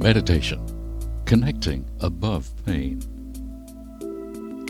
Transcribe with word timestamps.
Meditation 0.00 0.64
Connecting 1.24 1.84
Above 2.02 2.48
Pain. 2.64 3.02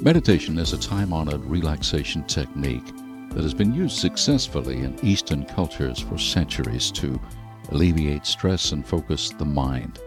Meditation 0.01 0.57
is 0.57 0.73
a 0.73 0.79
time 0.79 1.13
honored 1.13 1.45
relaxation 1.45 2.25
technique 2.25 2.87
that 3.33 3.43
has 3.43 3.53
been 3.53 3.75
used 3.75 3.99
successfully 3.99 4.79
in 4.79 4.99
Eastern 5.05 5.45
cultures 5.45 5.99
for 5.99 6.17
centuries 6.17 6.91
to 6.93 7.21
alleviate 7.69 8.25
stress 8.25 8.73
and 8.73 8.87
focus 8.87 9.29
the 9.29 9.45
mind. 9.45 10.01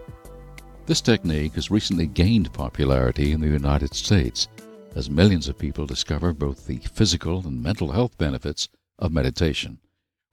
This 0.86 1.00
technique 1.00 1.54
has 1.54 1.70
recently 1.70 2.08
gained 2.08 2.52
popularity 2.52 3.30
in 3.30 3.40
the 3.40 3.46
United 3.46 3.94
States 3.94 4.48
as 4.96 5.08
millions 5.08 5.46
of 5.46 5.56
people 5.56 5.86
discover 5.86 6.32
both 6.32 6.66
the 6.66 6.78
physical 6.78 7.46
and 7.46 7.62
mental 7.62 7.92
health 7.92 8.18
benefits 8.18 8.68
of 8.98 9.12
meditation, 9.12 9.78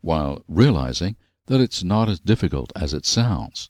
while 0.02 0.44
realizing 0.48 1.16
that 1.46 1.62
it's 1.62 1.84
not 1.84 2.10
as 2.10 2.20
difficult 2.20 2.74
as 2.76 2.96
it 2.96 3.06
sounds. 3.06 3.70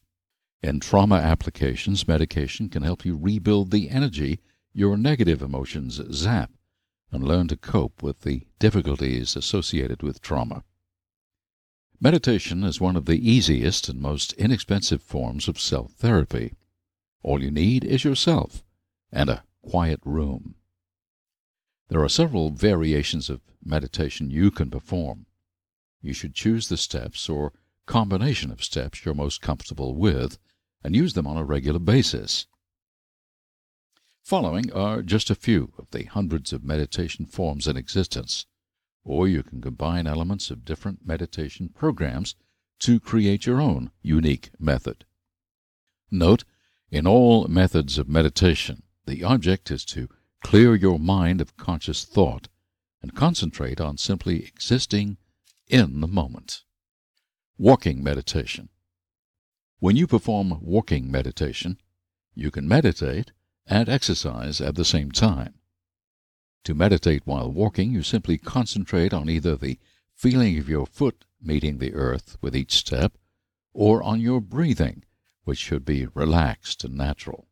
In 0.62 0.81
trauma 0.81 1.16
applications, 1.16 2.05
medication 2.05 2.67
can 2.67 2.84
help 2.84 3.05
you 3.05 3.16
rebuild 3.16 3.72
the 3.72 3.90
energy 3.90 4.41
your 4.73 4.98
negative 4.98 5.41
emotions 5.41 6.02
zap 6.12 6.52
and 7.12 7.23
learn 7.23 7.48
to 7.48 7.55
cope 7.55 8.04
with 8.04 8.22
the 8.22 8.45
difficulties 8.59 9.38
associated 9.38 10.03
with 10.03 10.22
trauma. 10.22 10.66
Meditation 12.02 12.66
is 12.66 12.81
one 12.81 12.98
of 12.98 13.05
the 13.05 13.30
easiest 13.30 13.88
and 13.88 14.02
most 14.02 14.34
inexpensive 14.34 15.02
forms 15.02 15.48
of 15.48 15.59
self 15.59 15.94
therapy. 15.94 16.55
All 17.23 17.41
you 17.41 17.52
need 17.52 17.86
is 17.86 18.03
yourself 18.03 18.64
and 19.14 19.30
a 19.30 19.44
quiet 19.62 20.02
room. 20.03 20.55
There 21.88 22.03
are 22.03 22.09
several 22.09 22.52
variations 22.52 23.30
of 23.30 23.41
meditation 23.64 24.30
you 24.30 24.52
can 24.52 24.70
perform. 24.70 25.26
You 26.02 26.14
should 26.14 26.36
choose 26.36 26.67
the 26.67 26.78
steps 26.78 27.30
or 27.30 27.53
combination 27.86 28.52
of 28.52 28.64
steps 28.64 29.03
you're 29.03 29.16
most 29.16 29.41
comfortable 29.41 29.95
with 29.95 30.38
and 30.83 30.95
use 30.95 31.13
them 31.13 31.27
on 31.27 31.38
a 31.38 31.44
regular 31.44 31.80
basis. 31.80 32.47
Following 34.23 34.72
are 34.73 35.02
just 35.02 35.30
a 35.30 35.35
few 35.35 35.73
of 35.77 35.89
the 35.91 36.03
hundreds 36.03 36.53
of 36.53 36.63
meditation 36.63 37.25
forms 37.25 37.67
in 37.67 37.75
existence, 37.77 38.45
or 39.03 39.27
you 39.27 39.44
can 39.44 39.61
combine 39.61 40.07
elements 40.07 40.52
of 40.52 40.66
different 40.66 41.05
meditation 41.05 41.69
programs 41.69 42.35
to 42.80 43.00
create 43.00 43.45
your 43.45 43.59
own 43.59 43.91
unique 44.02 44.52
method. 44.59 45.05
Note, 46.11 46.44
in 46.91 47.05
all 47.05 47.47
methods 47.47 47.97
of 47.97 48.07
meditation, 48.07 48.83
the 49.05 49.23
object 49.23 49.72
is 49.72 49.83
to 49.85 50.09
clear 50.44 50.75
your 50.75 51.00
mind 51.00 51.41
of 51.41 51.57
conscious 51.57 52.05
thought 52.05 52.47
and 53.02 53.16
concentrate 53.16 53.81
on 53.81 53.97
simply 53.97 54.45
existing 54.45 55.17
in 55.67 56.02
the 56.02 56.07
moment. 56.07 56.63
Walking 57.57 58.03
meditation. 58.03 58.69
When 59.81 59.95
you 59.95 60.08
perform 60.08 60.59
walking 60.59 61.09
meditation, 61.09 61.80
you 62.35 62.52
can 62.52 62.67
meditate 62.67 63.31
and 63.66 63.88
exercise 63.88 64.59
at 64.59 64.75
the 64.75 64.83
same 64.83 65.09
time. 65.09 65.53
To 66.66 66.75
meditate 66.75 67.25
while 67.25 67.49
walking, 67.49 67.94
you 67.94 68.03
simply 68.03 68.38
concentrate 68.38 69.13
on 69.13 69.30
either 69.30 69.55
the 69.55 69.80
feeling 70.13 70.57
of 70.57 70.67
your 70.67 70.85
foot 70.85 71.23
meeting 71.41 71.77
the 71.77 71.94
earth 71.94 72.38
with 72.41 72.57
each 72.57 72.73
step 72.73 73.17
or 73.73 74.03
on 74.03 74.19
your 74.19 74.41
breathing, 74.41 75.05
which 75.45 75.59
should 75.59 75.85
be 75.85 76.07
relaxed 76.07 76.83
and 76.83 76.97
natural. 76.97 77.47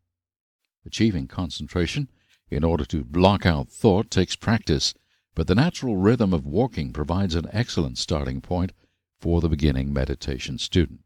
Achieving 0.86 1.28
concentration 1.30 2.10
in 2.50 2.62
order 2.62 2.84
to 2.84 3.06
block 3.06 3.46
out 3.46 3.70
thought 3.70 4.12
takes 4.12 4.36
practice, 4.36 4.94
but 5.34 5.48
the 5.48 5.56
natural 5.56 5.96
rhythm 5.96 6.34
of 6.34 6.46
walking 6.46 6.92
provides 6.92 7.36
an 7.36 7.48
excellent 7.54 7.98
starting 7.98 8.42
point 8.42 8.74
for 9.18 9.40
the 9.40 9.48
beginning 9.48 9.94
meditation 9.94 10.58
student. 10.58 11.00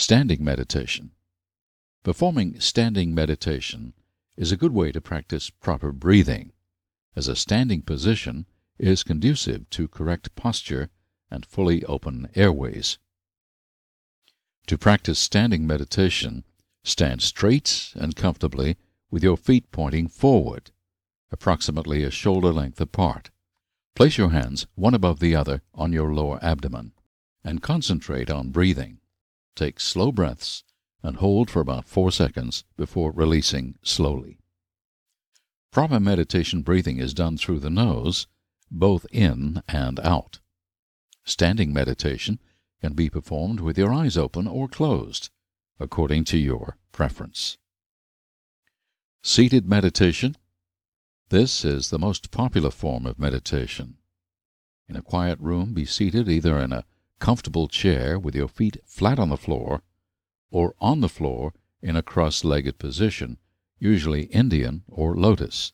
Standing 0.00 0.42
meditation. 0.42 1.10
Performing 2.04 2.58
standing 2.58 3.14
meditation 3.14 3.92
is 4.34 4.50
a 4.50 4.56
good 4.56 4.72
way 4.72 4.92
to 4.92 5.00
practice 5.02 5.50
proper 5.50 5.92
breathing, 5.92 6.52
as 7.14 7.28
a 7.28 7.36
standing 7.36 7.82
position 7.82 8.46
is 8.78 9.02
conducive 9.02 9.68
to 9.68 9.88
correct 9.88 10.34
posture 10.34 10.88
and 11.30 11.44
fully 11.44 11.84
open 11.84 12.30
airways. 12.34 12.96
To 14.68 14.78
practice 14.78 15.18
standing 15.18 15.66
meditation, 15.66 16.44
stand 16.82 17.20
straight 17.20 17.92
and 17.94 18.16
comfortably 18.16 18.78
with 19.10 19.22
your 19.22 19.36
feet 19.36 19.70
pointing 19.70 20.08
forward, 20.08 20.70
approximately 21.30 22.04
a 22.04 22.10
shoulder 22.10 22.54
length 22.54 22.80
apart. 22.80 23.28
Place 23.94 24.16
your 24.16 24.30
hands 24.30 24.66
one 24.76 24.94
above 24.94 25.20
the 25.20 25.36
other 25.36 25.60
on 25.74 25.92
your 25.92 26.14
lower 26.14 26.42
abdomen 26.42 26.92
and 27.44 27.62
concentrate 27.62 28.30
on 28.30 28.48
breathing. 28.48 28.99
Take 29.60 29.78
slow 29.78 30.10
breaths 30.10 30.64
and 31.02 31.16
hold 31.16 31.50
for 31.50 31.60
about 31.60 31.84
four 31.84 32.10
seconds 32.10 32.64
before 32.78 33.12
releasing 33.12 33.74
slowly. 33.82 34.38
Proper 35.70 36.00
meditation 36.00 36.62
breathing 36.62 36.96
is 36.96 37.12
done 37.12 37.36
through 37.36 37.58
the 37.58 37.68
nose, 37.68 38.26
both 38.70 39.04
in 39.12 39.62
and 39.68 40.00
out. 40.00 40.40
Standing 41.26 41.74
meditation 41.74 42.40
can 42.80 42.94
be 42.94 43.10
performed 43.10 43.60
with 43.60 43.76
your 43.76 43.92
eyes 43.92 44.16
open 44.16 44.46
or 44.46 44.66
closed, 44.66 45.28
according 45.78 46.24
to 46.24 46.38
your 46.38 46.78
preference. 46.90 47.58
Seated 49.22 49.68
meditation. 49.68 50.38
This 51.28 51.66
is 51.66 51.90
the 51.90 51.98
most 51.98 52.30
popular 52.30 52.70
form 52.70 53.04
of 53.04 53.18
meditation. 53.18 53.98
In 54.88 54.96
a 54.96 55.02
quiet 55.02 55.38
room, 55.38 55.74
be 55.74 55.84
seated 55.84 56.30
either 56.30 56.58
in 56.58 56.72
a 56.72 56.86
comfortable 57.20 57.68
chair 57.68 58.18
with 58.18 58.34
your 58.34 58.48
feet 58.48 58.78
flat 58.84 59.18
on 59.18 59.28
the 59.28 59.36
floor, 59.36 59.82
or 60.50 60.74
on 60.80 61.00
the 61.00 61.08
floor 61.08 61.52
in 61.80 61.94
a 61.94 62.02
cross 62.02 62.42
legged 62.42 62.78
position, 62.78 63.38
usually 63.78 64.24
Indian 64.24 64.82
or 64.88 65.14
lotus. 65.14 65.72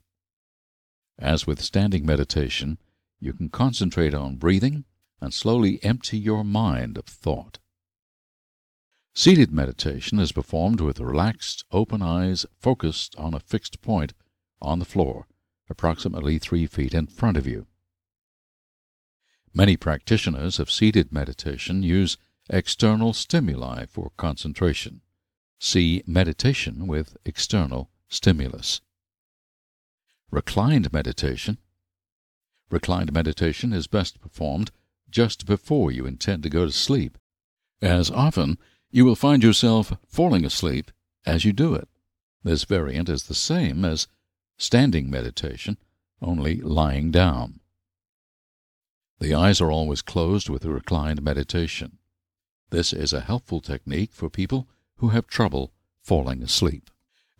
As 1.18 1.46
with 1.46 1.62
standing 1.62 2.04
meditation, 2.04 2.78
you 3.18 3.32
can 3.32 3.48
concentrate 3.48 4.12
on 4.12 4.36
breathing 4.36 4.84
and 5.20 5.32
slowly 5.32 5.82
empty 5.82 6.18
your 6.18 6.44
mind 6.44 6.98
of 6.98 7.06
thought. 7.06 7.58
Seated 9.14 9.50
meditation 9.50 10.18
is 10.18 10.32
performed 10.32 10.82
with 10.82 11.00
relaxed, 11.00 11.64
open 11.72 12.02
eyes 12.02 12.44
focused 12.60 13.16
on 13.16 13.32
a 13.32 13.40
fixed 13.40 13.80
point 13.80 14.12
on 14.60 14.78
the 14.78 14.84
floor, 14.84 15.26
approximately 15.70 16.38
three 16.38 16.66
feet 16.66 16.92
in 16.92 17.06
front 17.06 17.38
of 17.38 17.46
you. 17.46 17.66
Many 19.56 19.78
practitioners 19.78 20.58
of 20.60 20.70
seated 20.70 21.10
meditation 21.12 21.82
use 21.82 22.18
external 22.50 23.14
stimuli 23.14 23.86
for 23.86 24.12
concentration. 24.18 25.00
See 25.58 26.02
meditation 26.06 26.86
with 26.86 27.16
external 27.24 27.88
stimulus. 28.06 28.82
Reclined 30.30 30.92
meditation. 30.92 31.56
Reclined 32.68 33.14
meditation 33.14 33.72
is 33.72 33.86
best 33.86 34.20
performed 34.20 34.72
just 35.08 35.46
before 35.46 35.90
you 35.90 36.04
intend 36.04 36.42
to 36.42 36.50
go 36.50 36.66
to 36.66 36.70
sleep, 36.70 37.16
as 37.80 38.10
often 38.10 38.58
you 38.90 39.06
will 39.06 39.16
find 39.16 39.42
yourself 39.42 39.90
falling 40.06 40.44
asleep 40.44 40.90
as 41.24 41.46
you 41.46 41.54
do 41.54 41.72
it. 41.72 41.88
This 42.44 42.64
variant 42.64 43.08
is 43.08 43.22
the 43.22 43.34
same 43.34 43.86
as 43.86 44.06
standing 44.58 45.08
meditation, 45.08 45.78
only 46.20 46.56
lying 46.56 47.10
down. 47.10 47.60
The 49.18 49.34
eyes 49.34 49.62
are 49.62 49.70
always 49.70 50.02
closed 50.02 50.50
with 50.50 50.64
a 50.64 50.70
reclined 50.70 51.22
meditation. 51.22 51.98
This 52.70 52.92
is 52.92 53.14
a 53.14 53.22
helpful 53.22 53.62
technique 53.62 54.12
for 54.12 54.28
people 54.28 54.68
who 54.96 55.08
have 55.08 55.26
trouble 55.26 55.72
falling 56.02 56.42
asleep. 56.42 56.90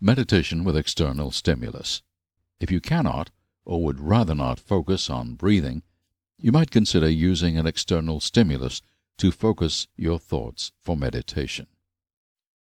Meditation 0.01 0.63
with 0.63 0.75
external 0.75 1.31
stimulus. 1.31 2.01
If 2.59 2.71
you 2.71 2.81
cannot, 2.81 3.29
or 3.63 3.83
would 3.83 3.99
rather 3.99 4.33
not 4.33 4.59
focus 4.59 5.09
on 5.09 5.35
breathing, 5.35 5.83
you 6.39 6.51
might 6.51 6.71
consider 6.71 7.09
using 7.09 7.57
an 7.57 7.67
external 7.67 8.19
stimulus 8.19 8.81
to 9.17 9.31
focus 9.31 9.87
your 9.95 10.17
thoughts 10.17 10.71
for 10.81 10.97
meditation. 10.97 11.67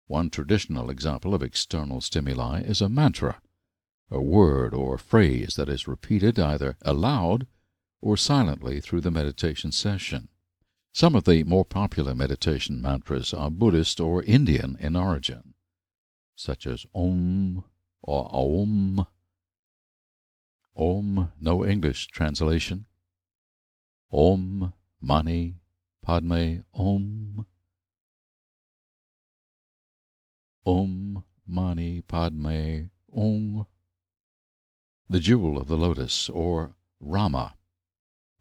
One 0.08 0.30
traditional 0.30 0.90
example 0.90 1.34
of 1.34 1.44
external 1.44 2.02
stimuli 2.02 2.62
is 2.62 2.82
a 2.82 2.90
mantra, 2.90 3.42
a 4.12 4.22
word 4.22 4.74
or 4.74 4.98
phrase 4.98 5.56
that 5.56 5.70
is 5.70 5.88
repeated 5.88 6.38
either 6.38 6.76
aloud 6.82 7.48
or 8.02 8.18
silently 8.18 8.80
through 8.80 9.02
the 9.02 9.12
meditation 9.12 9.72
session. 9.72 10.30
Some 10.94 11.16
of 11.16 11.26
the 11.26 11.44
more 11.44 11.66
popular 11.66 12.16
meditation 12.16 12.82
mantras 12.82 13.34
are 13.34 13.52
Buddhist 13.52 14.00
or 14.00 14.24
Indian 14.24 14.78
in 14.80 14.96
origin, 14.96 15.54
such 16.36 16.66
as 16.66 16.86
Om 16.96 17.64
or 18.02 18.30
Aum. 18.34 19.06
Om, 20.76 21.32
no 21.40 21.66
English 21.66 22.08
translation. 22.08 22.86
Om 24.12 24.74
Mani 25.02 25.56
Padme 26.02 26.64
Om. 26.74 27.46
Om 30.66 31.24
Mani 31.46 32.02
Padme 32.02 32.90
Om. 33.16 33.68
The 35.10 35.20
Jewel 35.20 35.58
of 35.58 35.68
the 35.68 35.78
Lotus, 35.78 36.30
or 36.30 36.76
Rama. 37.00 37.56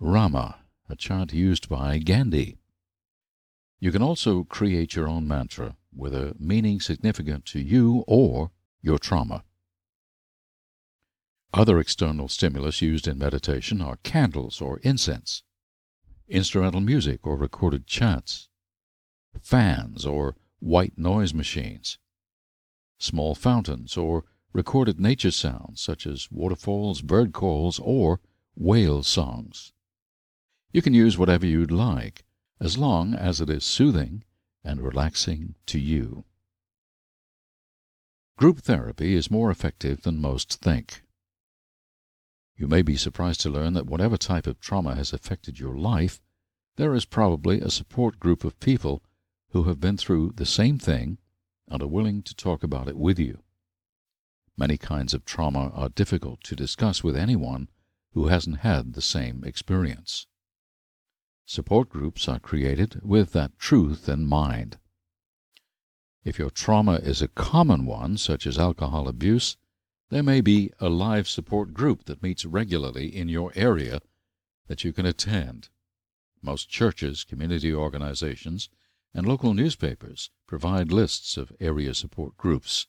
Rama, 0.00 0.60
a 0.88 0.94
chant 0.94 1.32
used 1.32 1.68
by 1.68 1.98
Gandhi. 1.98 2.56
You 3.80 3.90
can 3.90 4.00
also 4.00 4.44
create 4.44 4.94
your 4.94 5.08
own 5.08 5.26
mantra 5.26 5.76
with 5.92 6.14
a 6.14 6.36
meaning 6.38 6.80
significant 6.80 7.44
to 7.46 7.60
you 7.60 8.04
or 8.06 8.52
your 8.80 8.98
trauma. 8.98 9.42
Other 11.52 11.80
external 11.80 12.28
stimulus 12.28 12.80
used 12.80 13.08
in 13.08 13.18
meditation 13.18 13.82
are 13.82 13.98
candles 14.04 14.60
or 14.60 14.78
incense, 14.84 15.42
instrumental 16.28 16.80
music 16.80 17.26
or 17.26 17.36
recorded 17.36 17.88
chants, 17.88 18.48
fans 19.42 20.06
or 20.06 20.36
white 20.60 20.96
noise 20.96 21.34
machines, 21.34 21.98
small 22.98 23.34
fountains 23.34 23.96
or 23.96 24.24
recorded 24.52 25.00
nature 25.00 25.32
sounds 25.32 25.80
such 25.80 26.06
as 26.06 26.30
waterfalls, 26.30 27.02
bird 27.02 27.32
calls, 27.32 27.80
or 27.80 28.20
whale 28.54 29.02
songs. 29.02 29.72
You 30.70 30.82
can 30.82 30.94
use 30.94 31.16
whatever 31.16 31.46
you'd 31.46 31.70
like, 31.70 32.24
as 32.60 32.76
long 32.76 33.14
as 33.14 33.40
it 33.40 33.48
is 33.48 33.64
soothing 33.64 34.24
and 34.62 34.82
relaxing 34.82 35.54
to 35.66 35.78
you. 35.78 36.24
Group 38.36 38.60
therapy 38.60 39.14
is 39.14 39.30
more 39.30 39.50
effective 39.50 40.02
than 40.02 40.20
most 40.20 40.60
think. 40.60 41.02
You 42.56 42.66
may 42.66 42.82
be 42.82 42.96
surprised 42.96 43.40
to 43.42 43.50
learn 43.50 43.72
that 43.74 43.86
whatever 43.86 44.16
type 44.16 44.46
of 44.46 44.60
trauma 44.60 44.94
has 44.94 45.12
affected 45.12 45.58
your 45.58 45.76
life, 45.76 46.20
there 46.76 46.94
is 46.94 47.04
probably 47.04 47.60
a 47.60 47.70
support 47.70 48.20
group 48.20 48.44
of 48.44 48.60
people 48.60 49.02
who 49.50 49.64
have 49.64 49.80
been 49.80 49.96
through 49.96 50.32
the 50.36 50.46
same 50.46 50.78
thing 50.78 51.18
and 51.68 51.82
are 51.82 51.88
willing 51.88 52.22
to 52.22 52.34
talk 52.34 52.62
about 52.62 52.88
it 52.88 52.96
with 52.96 53.18
you. 53.18 53.42
Many 54.56 54.76
kinds 54.76 55.14
of 55.14 55.24
trauma 55.24 55.70
are 55.74 55.88
difficult 55.88 56.42
to 56.44 56.56
discuss 56.56 57.02
with 57.02 57.16
anyone 57.16 57.68
who 58.12 58.26
hasn't 58.26 58.58
had 58.58 58.92
the 58.92 59.02
same 59.02 59.44
experience. 59.44 60.26
Support 61.50 61.88
groups 61.88 62.28
are 62.28 62.38
created 62.38 63.00
with 63.02 63.32
that 63.32 63.58
truth 63.58 64.06
in 64.06 64.26
mind. 64.26 64.76
If 66.22 66.38
your 66.38 66.50
trauma 66.50 66.96
is 66.96 67.22
a 67.22 67.28
common 67.28 67.86
one, 67.86 68.18
such 68.18 68.46
as 68.46 68.58
alcohol 68.58 69.08
abuse, 69.08 69.56
there 70.10 70.22
may 70.22 70.42
be 70.42 70.70
a 70.78 70.90
live 70.90 71.26
support 71.26 71.72
group 71.72 72.04
that 72.04 72.22
meets 72.22 72.44
regularly 72.44 73.06
in 73.16 73.30
your 73.30 73.50
area 73.54 74.02
that 74.66 74.84
you 74.84 74.92
can 74.92 75.06
attend. 75.06 75.70
Most 76.42 76.68
churches, 76.68 77.24
community 77.24 77.72
organizations, 77.72 78.68
and 79.14 79.26
local 79.26 79.54
newspapers 79.54 80.28
provide 80.46 80.92
lists 80.92 81.38
of 81.38 81.50
area 81.58 81.94
support 81.94 82.36
groups 82.36 82.88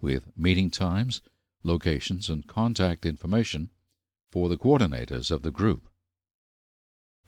with 0.00 0.34
meeting 0.38 0.70
times, 0.70 1.20
locations, 1.62 2.30
and 2.30 2.46
contact 2.46 3.04
information 3.04 3.68
for 4.30 4.48
the 4.48 4.56
coordinators 4.56 5.30
of 5.30 5.42
the 5.42 5.50
group. 5.50 5.89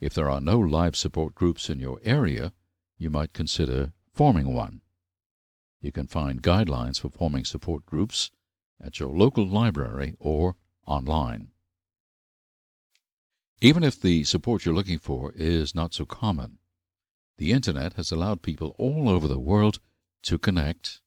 If 0.03 0.13
there 0.13 0.29
are 0.29 0.41
no 0.41 0.59
live 0.59 0.97
support 0.97 1.33
groups 1.33 1.69
in 1.69 1.79
your 1.79 1.97
area, 2.03 2.51
you 2.97 3.09
might 3.09 3.31
consider 3.31 3.93
forming 4.11 4.53
one. 4.53 4.81
You 5.79 5.93
can 5.93 6.07
find 6.07 6.43
guidelines 6.43 6.99
for 6.99 7.09
forming 7.09 7.45
support 7.45 7.85
groups 7.85 8.29
at 8.81 8.99
your 8.99 9.17
local 9.17 9.47
library 9.47 10.17
or 10.19 10.57
online. 10.85 11.51
Even 13.61 13.81
if 13.81 13.97
the 13.97 14.25
support 14.25 14.65
you're 14.65 14.75
looking 14.75 14.99
for 14.99 15.31
is 15.37 15.73
not 15.73 15.93
so 15.93 16.03
common, 16.05 16.57
the 17.37 17.53
Internet 17.53 17.93
has 17.93 18.11
allowed 18.11 18.41
people 18.41 18.75
all 18.77 19.07
over 19.07 19.29
the 19.29 19.39
world 19.39 19.79
to 20.23 20.37
connect 20.37 20.99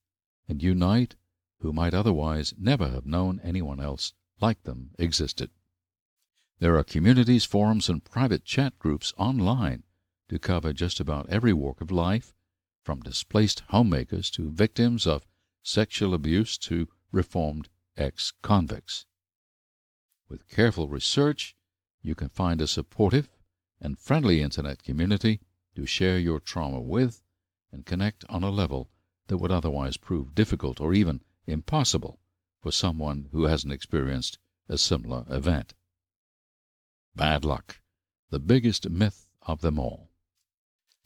and 0.48 0.62
unite 0.62 1.16
who 1.58 1.70
might 1.70 1.92
otherwise 1.92 2.54
never 2.56 2.88
have 2.88 3.04
known 3.04 3.42
anyone 3.44 3.78
else 3.78 4.14
like 4.40 4.62
them 4.62 4.92
existed. 4.98 5.50
There 6.58 6.78
are 6.78 6.84
communities, 6.84 7.44
forums, 7.44 7.90
and 7.90 8.02
private 8.02 8.44
chat 8.44 8.78
groups 8.78 9.12
online 9.18 9.82
to 10.30 10.38
cover 10.38 10.72
just 10.72 11.00
about 11.00 11.28
every 11.28 11.52
walk 11.52 11.82
of 11.82 11.90
life, 11.90 12.34
from 12.82 13.00
displaced 13.00 13.60
homemakers 13.68 14.30
to 14.30 14.50
victims 14.50 15.06
of 15.06 15.26
sexual 15.62 16.14
abuse 16.14 16.56
to 16.58 16.88
reformed 17.12 17.68
ex 17.96 18.32
convicts. 18.40 19.04
With 20.30 20.48
careful 20.48 20.88
research, 20.88 21.54
you 22.00 22.14
can 22.14 22.30
find 22.30 22.62
a 22.62 22.66
supportive 22.66 23.28
and 23.78 23.98
friendly 23.98 24.40
Internet 24.40 24.82
community 24.82 25.40
to 25.74 25.84
share 25.84 26.18
your 26.18 26.40
trauma 26.40 26.80
with 26.80 27.22
and 27.70 27.84
connect 27.84 28.24
on 28.30 28.42
a 28.42 28.50
level 28.50 28.88
that 29.26 29.36
would 29.36 29.52
otherwise 29.52 29.98
prove 29.98 30.34
difficult 30.34 30.80
or 30.80 30.94
even 30.94 31.22
impossible 31.46 32.18
for 32.62 32.72
someone 32.72 33.28
who 33.32 33.44
hasn't 33.44 33.74
experienced 33.74 34.38
a 34.70 34.78
similar 34.78 35.26
event. 35.28 35.74
Bad 37.16 37.46
luck, 37.46 37.80
the 38.28 38.38
biggest 38.38 38.90
myth 38.90 39.26
of 39.40 39.62
them 39.62 39.78
all. 39.78 40.10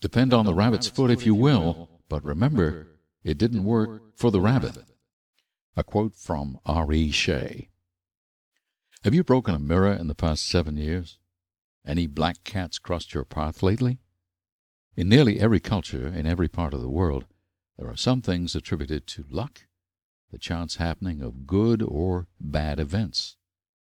Depend 0.00 0.34
on 0.34 0.44
the 0.44 0.54
rabbit's 0.54 0.88
foot 0.88 1.08
if 1.08 1.24
you 1.24 1.36
will, 1.36 1.88
but 2.08 2.24
remember, 2.24 2.88
it 3.22 3.38
didn't 3.38 3.62
work 3.62 4.02
for 4.16 4.32
the 4.32 4.40
rabbit. 4.40 4.76
A 5.76 5.84
quote 5.84 6.16
from 6.16 6.58
R.E. 6.66 7.12
Shay. 7.12 7.68
Have 9.04 9.14
you 9.14 9.22
broken 9.22 9.54
a 9.54 9.60
mirror 9.60 9.92
in 9.92 10.08
the 10.08 10.16
past 10.16 10.48
seven 10.48 10.76
years? 10.76 11.18
Any 11.86 12.08
black 12.08 12.42
cats 12.42 12.80
crossed 12.80 13.14
your 13.14 13.24
path 13.24 13.62
lately? 13.62 14.00
In 14.96 15.08
nearly 15.08 15.38
every 15.38 15.60
culture, 15.60 16.08
in 16.08 16.26
every 16.26 16.48
part 16.48 16.74
of 16.74 16.80
the 16.80 16.90
world, 16.90 17.26
there 17.78 17.88
are 17.88 17.96
some 17.96 18.20
things 18.20 18.56
attributed 18.56 19.06
to 19.06 19.26
luck, 19.30 19.62
the 20.32 20.38
chance 20.38 20.76
happening 20.76 21.22
of 21.22 21.46
good 21.46 21.82
or 21.82 22.26
bad 22.40 22.80
events 22.80 23.36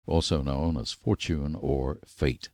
also 0.07 0.43
known 0.43 0.77
as 0.77 0.93
fortune 0.93 1.55
or 1.55 1.99
fate. 2.07 2.49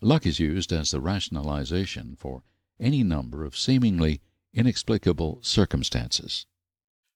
Luck 0.00 0.26
is 0.26 0.40
used 0.40 0.72
as 0.72 0.90
the 0.90 1.00
rationalization 1.00 2.16
for 2.16 2.42
any 2.80 3.02
number 3.02 3.44
of 3.44 3.56
seemingly 3.56 4.20
inexplicable 4.52 5.38
circumstances. 5.42 6.46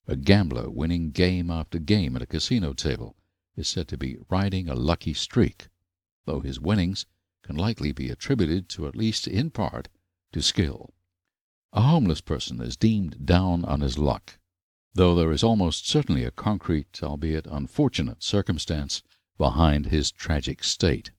A 0.06 0.16
gambler 0.16 0.70
winning 0.70 1.10
game 1.10 1.50
after 1.50 1.78
game 1.78 2.16
at 2.16 2.22
a 2.22 2.26
casino 2.26 2.72
table 2.72 3.16
is 3.56 3.66
said 3.66 3.88
to 3.88 3.98
be 3.98 4.18
riding 4.28 4.68
a 4.68 4.74
lucky 4.74 5.12
streak, 5.12 5.68
though 6.24 6.40
his 6.40 6.60
winnings 6.60 7.06
can 7.42 7.56
likely 7.56 7.92
be 7.92 8.08
attributed 8.08 8.68
to 8.68 8.86
at 8.86 8.96
least 8.96 9.26
in 9.26 9.50
part 9.50 9.88
to 10.32 10.40
skill. 10.40 10.94
A 11.72 11.82
homeless 11.82 12.20
person 12.20 12.60
is 12.60 12.76
deemed 12.76 13.26
down 13.26 13.64
on 13.64 13.80
his 13.80 13.98
luck, 13.98 14.38
though 14.94 15.14
there 15.14 15.32
is 15.32 15.42
almost 15.42 15.88
certainly 15.88 16.24
a 16.24 16.30
concrete, 16.30 17.00
albeit 17.02 17.46
unfortunate, 17.46 18.22
circumstance 18.22 19.02
behind 19.38 19.86
his 19.86 20.10
tragic 20.10 20.64
state. 20.64 21.10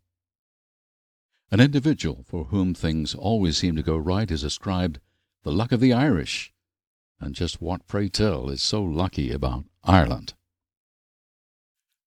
An 1.49 1.59
individual 1.59 2.23
for 2.27 2.45
whom 2.45 2.73
things 2.73 3.15
always 3.15 3.57
seem 3.57 3.75
to 3.75 3.83
go 3.83 3.95
right 3.95 4.29
is 4.29 4.43
ascribed 4.43 4.99
the 5.43 5.51
luck 5.51 5.71
of 5.71 5.79
the 5.79 5.93
Irish. 5.93 6.53
And 7.19 7.33
just 7.33 7.61
what, 7.61 7.87
pray 7.87 8.09
tell, 8.09 8.49
is 8.49 8.61
so 8.61 8.83
lucky 8.83 9.31
about 9.31 9.65
Ireland? 9.83 10.33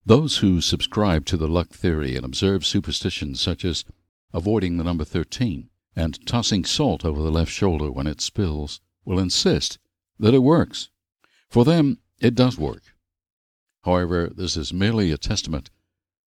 Those 0.05 0.39
who 0.39 0.61
subscribe 0.61 1.25
to 1.27 1.37
the 1.37 1.49
luck 1.49 1.71
theory 1.71 2.17
and 2.17 2.25
observe 2.25 2.67
superstitions 2.67 3.41
such 3.41 3.65
as 3.65 3.85
avoiding 4.33 4.77
the 4.77 4.85
number 4.85 5.05
13 5.05 5.71
and 5.97 6.27
tossing 6.27 6.65
salt 6.65 7.05
over 7.05 7.23
the 7.23 7.31
left 7.31 7.51
shoulder 7.51 7.91
when 7.91 8.07
it 8.07 8.21
spills 8.21 8.81
will 9.05 9.19
insist 9.19 9.79
that 10.19 10.35
it 10.35 10.41
works. 10.41 10.91
For 11.49 11.65
them, 11.65 11.99
it 12.19 12.35
does 12.35 12.59
work. 12.59 12.83
However, 13.85 14.31
this 14.35 14.57
is 14.57 14.73
merely 14.73 15.11
a 15.11 15.19
testament 15.19 15.71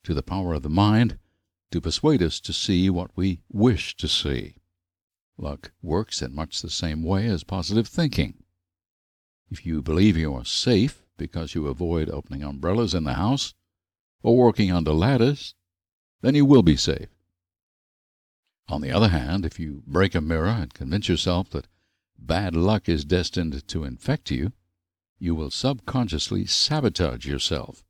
to 0.03 0.13
the 0.13 0.23
power 0.23 0.53
of 0.53 0.63
the 0.63 0.69
mind 0.69 1.17
to 1.71 1.81
persuade 1.81 2.21
us 2.21 2.39
to 2.39 2.53
see 2.53 2.89
what 2.89 3.11
we 3.15 3.41
wish 3.51 3.95
to 3.97 4.07
see. 4.07 4.57
Luck 5.37 5.71
works 5.81 6.21
in 6.21 6.35
much 6.35 6.61
the 6.61 6.69
same 6.69 7.03
way 7.03 7.27
as 7.27 7.43
positive 7.43 7.87
thinking. 7.87 8.43
If 9.49 9.65
you 9.65 9.81
believe 9.81 10.15
you 10.15 10.33
are 10.35 10.45
safe 10.45 11.03
because 11.17 11.55
you 11.55 11.67
avoid 11.67 12.09
opening 12.09 12.43
umbrellas 12.43 12.93
in 12.93 13.05
the 13.05 13.15
house 13.15 13.53
or 14.21 14.37
working 14.37 14.71
under 14.71 14.93
ladders, 14.93 15.55
then 16.21 16.35
you 16.35 16.45
will 16.45 16.63
be 16.63 16.77
safe. 16.77 17.09
On 18.67 18.81
the 18.81 18.91
other 18.91 19.09
hand, 19.09 19.45
if 19.45 19.59
you 19.59 19.83
break 19.85 20.15
a 20.15 20.21
mirror 20.21 20.47
and 20.47 20.73
convince 20.73 21.09
yourself 21.09 21.49
that 21.49 21.67
bad 22.17 22.55
luck 22.55 22.87
is 22.87 23.03
destined 23.03 23.67
to 23.67 23.83
infect 23.83 24.31
you, 24.31 24.53
you 25.19 25.35
will 25.35 25.51
subconsciously 25.51 26.45
sabotage 26.45 27.25
yourself 27.25 27.83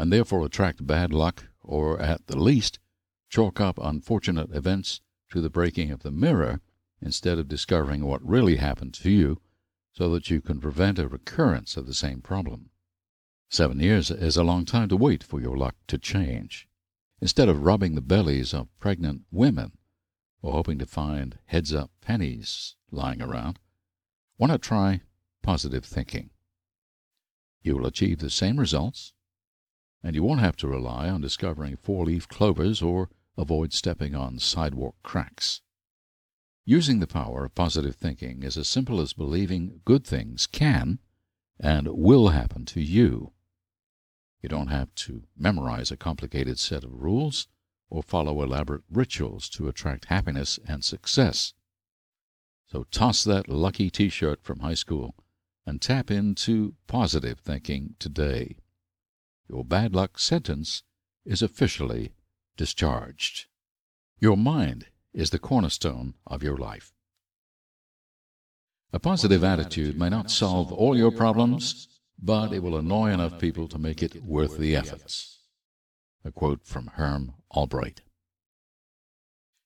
and 0.00 0.10
therefore 0.10 0.46
attract 0.46 0.86
bad 0.86 1.12
luck, 1.12 1.44
or 1.62 2.00
at 2.00 2.26
the 2.26 2.38
least 2.38 2.78
chalk 3.28 3.60
up 3.60 3.78
unfortunate 3.82 4.50
events 4.50 5.02
to 5.30 5.42
the 5.42 5.50
breaking 5.50 5.90
of 5.90 6.02
the 6.02 6.10
mirror 6.10 6.62
instead 7.02 7.38
of 7.38 7.48
discovering 7.48 8.06
what 8.06 8.26
really 8.26 8.56
happened 8.56 8.94
to 8.94 9.10
you 9.10 9.42
so 9.92 10.08
that 10.08 10.30
you 10.30 10.40
can 10.40 10.58
prevent 10.58 10.98
a 10.98 11.06
recurrence 11.06 11.76
of 11.76 11.86
the 11.86 11.92
same 11.92 12.22
problem. 12.22 12.70
Seven 13.50 13.78
years 13.78 14.10
is 14.10 14.38
a 14.38 14.42
long 14.42 14.64
time 14.64 14.88
to 14.88 14.96
wait 14.96 15.22
for 15.22 15.38
your 15.38 15.54
luck 15.54 15.76
to 15.88 15.98
change. 15.98 16.66
Instead 17.20 17.50
of 17.50 17.64
rubbing 17.64 17.94
the 17.94 18.00
bellies 18.00 18.54
of 18.54 18.74
pregnant 18.78 19.24
women 19.30 19.72
or 20.40 20.52
hoping 20.52 20.78
to 20.78 20.86
find 20.86 21.38
heads 21.44 21.74
up 21.74 21.90
pennies 22.00 22.74
lying 22.90 23.20
around, 23.20 23.58
why 24.38 24.48
not 24.48 24.62
try 24.62 25.02
positive 25.42 25.84
thinking? 25.84 26.30
You 27.62 27.76
will 27.76 27.86
achieve 27.86 28.20
the 28.20 28.30
same 28.30 28.58
results 28.58 29.12
and 30.02 30.14
you 30.14 30.22
won't 30.22 30.40
have 30.40 30.56
to 30.56 30.68
rely 30.68 31.08
on 31.08 31.20
discovering 31.20 31.76
four 31.76 32.06
leaf 32.06 32.28
clovers 32.28 32.80
or 32.80 33.10
avoid 33.36 33.72
stepping 33.72 34.14
on 34.14 34.38
sidewalk 34.38 34.96
cracks. 35.02 35.60
Using 36.64 37.00
the 37.00 37.06
power 37.06 37.44
of 37.44 37.54
positive 37.54 37.96
thinking 37.96 38.42
is 38.42 38.56
as 38.56 38.68
simple 38.68 39.00
as 39.00 39.12
believing 39.12 39.80
good 39.84 40.04
things 40.04 40.46
can 40.46 40.98
and 41.58 41.88
will 41.88 42.28
happen 42.28 42.64
to 42.66 42.80
you. 42.80 43.32
You 44.42 44.48
don't 44.48 44.68
have 44.68 44.94
to 44.96 45.24
memorize 45.36 45.90
a 45.90 45.96
complicated 45.96 46.58
set 46.58 46.84
of 46.84 47.02
rules 47.02 47.48
or 47.90 48.02
follow 48.02 48.42
elaborate 48.42 48.84
rituals 48.90 49.48
to 49.50 49.68
attract 49.68 50.06
happiness 50.06 50.58
and 50.66 50.84
success. 50.84 51.52
So 52.66 52.84
toss 52.90 53.24
that 53.24 53.48
lucky 53.48 53.90
t 53.90 54.08
shirt 54.08 54.42
from 54.42 54.60
high 54.60 54.74
school 54.74 55.14
and 55.66 55.82
tap 55.82 56.10
into 56.10 56.74
positive 56.86 57.40
thinking 57.40 57.96
today. 57.98 58.56
Your 59.52 59.64
bad 59.64 59.96
luck 59.96 60.16
sentence 60.20 60.84
is 61.24 61.42
officially 61.42 62.12
discharged. 62.56 63.46
Your 64.20 64.36
mind 64.36 64.86
is 65.12 65.30
the 65.30 65.40
cornerstone 65.40 66.14
of 66.24 66.44
your 66.44 66.56
life. 66.56 66.92
A 68.92 69.00
positive 69.00 69.42
attitude 69.42 69.98
may 69.98 70.08
not 70.08 70.30
solve 70.30 70.72
all 70.72 70.96
your 70.96 71.10
problems, 71.10 71.88
but 72.16 72.52
it 72.52 72.62
will 72.62 72.76
annoy 72.76 73.10
enough 73.10 73.40
people 73.40 73.66
to 73.68 73.78
make 73.78 74.04
it 74.04 74.22
worth 74.22 74.56
the 74.56 74.76
efforts. 74.76 75.40
A 76.24 76.30
quote 76.30 76.64
from 76.64 76.86
Herm 76.94 77.32
Albright. 77.50 78.02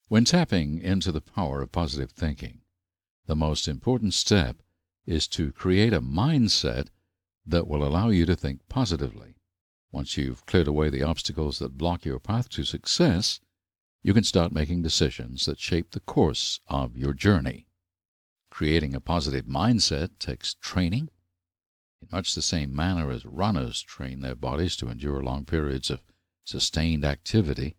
When 0.09 0.25
tapping 0.25 0.81
into 0.81 1.13
the 1.13 1.21
power 1.21 1.61
of 1.61 1.73
positive 1.73 2.13
thinking, 2.13 2.63
the 3.27 3.37
most 3.37 3.69
important 3.69 4.15
step 4.15 4.63
is 5.05 5.29
to 5.29 5.53
create 5.53 5.93
a 5.93 6.01
mindset 6.01 6.89
that 7.45 7.67
will 7.67 7.87
allow 7.87 8.09
you 8.09 8.25
to 8.25 8.35
think 8.35 8.67
positively. 8.71 9.35
Once 9.95 10.17
you've 10.17 10.45
cleared 10.45 10.67
away 10.67 10.91
the 10.91 11.05
obstacles 11.05 11.61
that 11.61 11.79
block 11.79 12.05
your 12.05 12.19
path 12.19 12.49
to 12.49 12.65
success, 12.65 13.39
you 14.03 14.13
can 14.13 14.25
start 14.25 14.51
making 14.51 14.83
decisions 14.83 15.47
that 15.47 15.61
shape 15.61 15.93
the 15.93 16.01
course 16.01 16.59
of 16.67 16.97
your 16.97 17.13
journey. 17.13 17.69
Creating 18.51 18.93
a 18.93 19.01
positive 19.01 19.45
mindset 19.45 20.11
takes 20.19 20.55
training. 20.55 21.11
In 22.03 22.09
much 22.11 22.35
the 22.35 22.43
same 22.43 22.75
manner 22.75 23.13
as 23.13 23.25
runners 23.25 23.83
train 23.83 24.19
their 24.19 24.35
bodies 24.35 24.75
to 24.79 24.89
endure 24.89 25.23
long 25.23 25.45
periods 25.45 25.91
of 25.91 26.03
sustained 26.43 27.05
activity, 27.05 27.77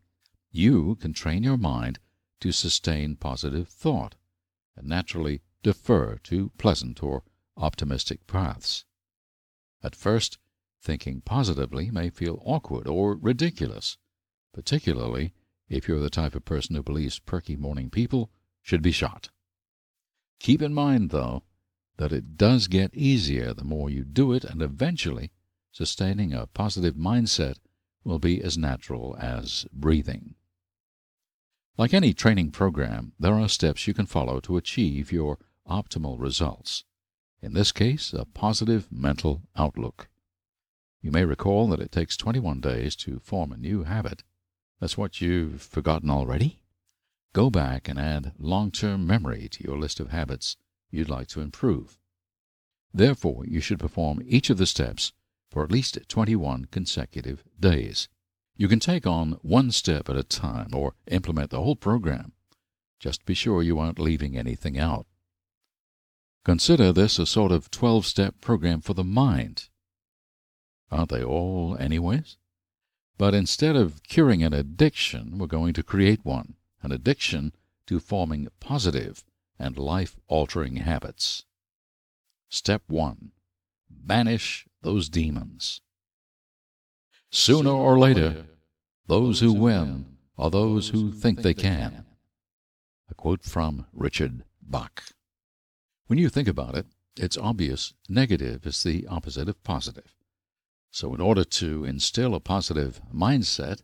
you 0.49 0.95
can 0.95 1.11
train 1.11 1.43
your 1.43 1.57
mind 1.57 1.99
to 2.39 2.53
sustain 2.53 3.17
positive 3.17 3.67
thought 3.67 4.15
and 4.77 4.87
naturally 4.87 5.41
defer 5.63 6.17
to 6.19 6.49
pleasant 6.57 7.03
or 7.03 7.23
optimistic 7.57 8.25
paths. 8.25 8.85
At 9.83 9.97
first, 9.97 10.37
thinking 10.85 11.19
positively 11.21 11.89
may 11.89 12.09
feel 12.09 12.41
awkward 12.45 12.87
or 12.87 13.15
ridiculous, 13.15 13.97
particularly 14.53 15.33
if 15.67 15.87
you're 15.87 15.99
the 15.99 16.09
type 16.09 16.35
of 16.35 16.45
person 16.45 16.75
who 16.75 16.83
believes 16.83 17.17
perky 17.19 17.55
morning 17.55 17.89
people 17.89 18.29
should 18.61 18.83
be 18.83 18.91
shot. 18.91 19.29
Keep 20.39 20.61
in 20.61 20.73
mind, 20.73 21.09
though, 21.09 21.43
that 21.97 22.13
it 22.13 22.37
does 22.37 22.67
get 22.67 22.93
easier 22.93 23.53
the 23.53 23.63
more 23.63 23.89
you 23.89 24.03
do 24.03 24.31
it, 24.31 24.43
and 24.43 24.61
eventually 24.61 25.31
sustaining 25.71 26.33
a 26.33 26.45
positive 26.45 26.95
mindset 26.95 27.55
will 28.03 28.19
be 28.19 28.41
as 28.41 28.57
natural 28.57 29.17
as 29.19 29.65
breathing. 29.73 30.35
Like 31.77 31.93
any 31.93 32.13
training 32.13 32.51
program, 32.51 33.13
there 33.19 33.33
are 33.33 33.49
steps 33.49 33.87
you 33.87 33.93
can 33.93 34.05
follow 34.05 34.39
to 34.41 34.55
achieve 34.55 35.11
your 35.11 35.39
optimal 35.67 36.19
results. 36.19 36.83
In 37.41 37.53
this 37.53 37.71
case, 37.71 38.13
a 38.13 38.25
positive 38.25 38.87
mental 38.91 39.41
outlook. 39.55 40.09
You 41.05 41.11
may 41.11 41.23
recall 41.23 41.67
that 41.67 41.79
it 41.79 41.91
takes 41.91 42.17
21 42.17 42.61
days 42.61 42.95
to 42.95 43.19
form 43.19 43.51
a 43.51 43.57
new 43.57 43.83
habit. 43.83 44.23
That's 44.79 44.97
what 44.97 45.21
you've 45.21 45.61
forgotten 45.61 46.09
already? 46.09 46.57
Go 47.31 47.51
back 47.51 47.87
and 47.87 47.99
add 47.99 48.31
long 48.39 48.71
term 48.71 49.05
memory 49.05 49.47
to 49.49 49.63
your 49.63 49.77
list 49.77 49.99
of 49.99 50.09
habits 50.09 50.57
you'd 50.89 51.07
like 51.07 51.27
to 51.27 51.41
improve. 51.41 51.99
Therefore, 52.91 53.45
you 53.45 53.59
should 53.59 53.77
perform 53.77 54.23
each 54.25 54.49
of 54.49 54.57
the 54.57 54.65
steps 54.65 55.13
for 55.51 55.63
at 55.63 55.71
least 55.71 55.99
21 56.07 56.65
consecutive 56.71 57.43
days. 57.59 58.09
You 58.57 58.67
can 58.67 58.79
take 58.79 59.05
on 59.05 59.33
one 59.43 59.69
step 59.69 60.09
at 60.09 60.17
a 60.17 60.23
time 60.23 60.71
or 60.73 60.95
implement 61.05 61.51
the 61.51 61.61
whole 61.61 61.75
program. 61.75 62.31
Just 62.99 63.27
be 63.27 63.35
sure 63.35 63.61
you 63.61 63.77
aren't 63.77 63.99
leaving 63.99 64.35
anything 64.35 64.79
out. 64.79 65.05
Consider 66.43 66.91
this 66.91 67.19
a 67.19 67.27
sort 67.27 67.51
of 67.51 67.69
12 67.69 68.07
step 68.07 68.41
program 68.41 68.81
for 68.81 68.95
the 68.95 69.03
mind. 69.03 69.69
Aren't 70.91 71.09
they 71.09 71.23
all, 71.23 71.75
anyways? 71.79 72.37
But 73.17 73.33
instead 73.33 73.75
of 73.75 74.03
curing 74.03 74.43
an 74.43 74.53
addiction, 74.53 75.37
we're 75.37 75.47
going 75.47 75.73
to 75.73 75.83
create 75.83 76.23
one 76.23 76.55
an 76.81 76.91
addiction 76.91 77.51
to 77.87 77.99
forming 77.99 78.47
positive 78.59 79.23
and 79.57 79.77
life 79.77 80.17
altering 80.27 80.75
habits. 80.77 81.45
Step 82.49 82.83
1 82.87 83.31
Banish 83.89 84.67
those 84.81 85.09
demons. 85.09 85.81
Sooner 87.31 87.71
or 87.71 87.97
later, 87.97 88.45
those 89.07 89.39
who 89.39 89.53
win 89.53 90.17
are 90.37 90.51
those 90.51 90.89
who 90.89 91.11
think 91.11 91.41
they 91.41 91.53
can. 91.53 92.05
A 93.09 93.15
quote 93.15 93.43
from 93.43 93.87
Richard 93.93 94.43
Bach. 94.61 95.03
When 96.07 96.19
you 96.19 96.29
think 96.29 96.47
about 96.47 96.75
it, 96.75 96.85
it's 97.17 97.37
obvious 97.37 97.93
negative 98.07 98.65
is 98.67 98.83
the 98.83 99.07
opposite 99.07 99.49
of 99.49 99.63
positive. 99.63 100.15
So, 100.95 101.13
in 101.13 101.19
order 101.19 101.43
to 101.43 101.83
instill 101.83 102.33
a 102.33 102.39
positive 102.39 103.01
mindset, 103.13 103.81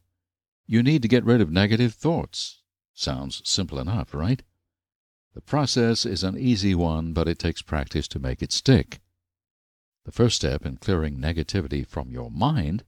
you 0.66 0.82
need 0.82 1.02
to 1.02 1.10
get 1.10 1.26
rid 1.26 1.42
of 1.42 1.52
negative 1.52 1.94
thoughts. 1.94 2.62
Sounds 2.94 3.42
simple 3.44 3.80
enough, 3.80 4.14
right? 4.14 4.42
The 5.34 5.42
process 5.42 6.06
is 6.06 6.24
an 6.24 6.38
easy 6.38 6.74
one, 6.74 7.12
but 7.12 7.28
it 7.28 7.38
takes 7.38 7.62
practice 7.62 8.08
to 8.08 8.20
make 8.20 8.42
it 8.42 8.54
stick. 8.54 9.02
The 10.06 10.14
first 10.14 10.38
step 10.38 10.66
in 10.66 10.78
clearing 10.78 11.18
negativity 11.18 11.86
from 11.86 12.12
your 12.12 12.32
mind 12.32 12.86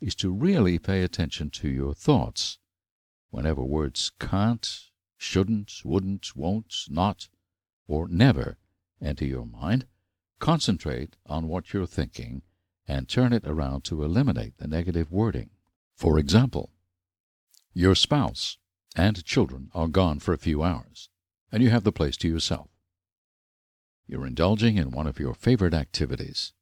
is 0.00 0.14
to 0.14 0.32
really 0.32 0.78
pay 0.78 1.02
attention 1.02 1.50
to 1.50 1.68
your 1.68 1.92
thoughts. 1.92 2.56
Whenever 3.28 3.62
words 3.62 4.10
can't, 4.18 4.66
shouldn't, 5.18 5.82
wouldn't, 5.84 6.34
won't, 6.34 6.74
not, 6.88 7.28
or 7.86 8.08
never 8.08 8.56
enter 9.02 9.26
your 9.26 9.44
mind, 9.44 9.84
concentrate 10.38 11.16
on 11.26 11.46
what 11.46 11.74
you're 11.74 11.86
thinking 11.86 12.40
and 12.88 13.08
turn 13.08 13.32
it 13.32 13.46
around 13.46 13.82
to 13.84 14.02
eliminate 14.02 14.58
the 14.58 14.68
negative 14.68 15.10
wording. 15.10 15.50
For 15.94 16.18
example, 16.18 16.70
your 17.72 17.94
spouse 17.94 18.58
and 18.94 19.24
children 19.24 19.70
are 19.74 19.88
gone 19.88 20.18
for 20.18 20.32
a 20.32 20.38
few 20.38 20.62
hours, 20.62 21.08
and 21.50 21.62
you 21.62 21.70
have 21.70 21.84
the 21.84 21.92
place 21.92 22.16
to 22.18 22.28
yourself. 22.28 22.68
You're 24.06 24.26
indulging 24.26 24.76
in 24.76 24.90
one 24.90 25.06
of 25.06 25.18
your 25.18 25.34
favorite 25.34 25.74
activities. 25.74 26.52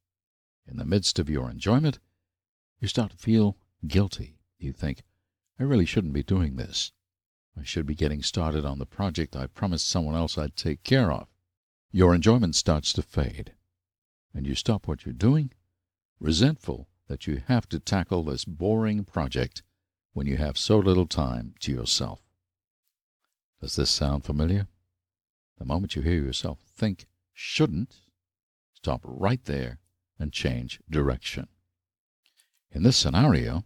In 0.67 0.77
the 0.77 0.85
midst 0.85 1.19
of 1.19 1.29
your 1.29 1.49
enjoyment, 1.49 1.99
you 2.79 2.87
start 2.87 3.11
to 3.11 3.17
feel 3.17 3.57
guilty. 3.87 4.39
You 4.57 4.73
think, 4.73 5.03
I 5.59 5.63
really 5.63 5.85
shouldn't 5.85 6.13
be 6.13 6.23
doing 6.23 6.55
this. 6.55 6.91
I 7.57 7.63
should 7.63 7.85
be 7.85 7.95
getting 7.95 8.21
started 8.21 8.65
on 8.65 8.79
the 8.79 8.85
project 8.85 9.35
I 9.35 9.47
promised 9.47 9.87
someone 9.87 10.15
else 10.15 10.37
I'd 10.37 10.55
take 10.55 10.83
care 10.83 11.11
of. 11.11 11.27
Your 11.91 12.13
enjoyment 12.13 12.55
starts 12.55 12.91
to 12.93 13.01
fade, 13.01 13.53
and 14.33 14.45
you 14.45 14.55
stop 14.55 14.87
what 14.87 15.05
you're 15.05 15.13
doing, 15.13 15.51
resentful 16.19 16.87
that 17.07 17.27
you 17.27 17.41
have 17.47 17.67
to 17.69 17.79
tackle 17.79 18.23
this 18.23 18.45
boring 18.45 19.03
project 19.03 19.63
when 20.13 20.27
you 20.27 20.37
have 20.37 20.57
so 20.57 20.77
little 20.77 21.05
time 21.05 21.53
to 21.59 21.71
yourself. 21.71 22.21
Does 23.61 23.75
this 23.75 23.91
sound 23.91 24.23
familiar? 24.23 24.67
The 25.57 25.65
moment 25.65 25.95
you 25.95 26.01
hear 26.01 26.21
yourself 26.21 26.59
think 26.75 27.05
shouldn't, 27.33 27.95
stop 28.73 29.01
right 29.03 29.43
there 29.45 29.79
and 30.19 30.31
change 30.31 30.79
direction. 30.89 31.47
In 32.71 32.83
this 32.83 32.97
scenario, 32.97 33.65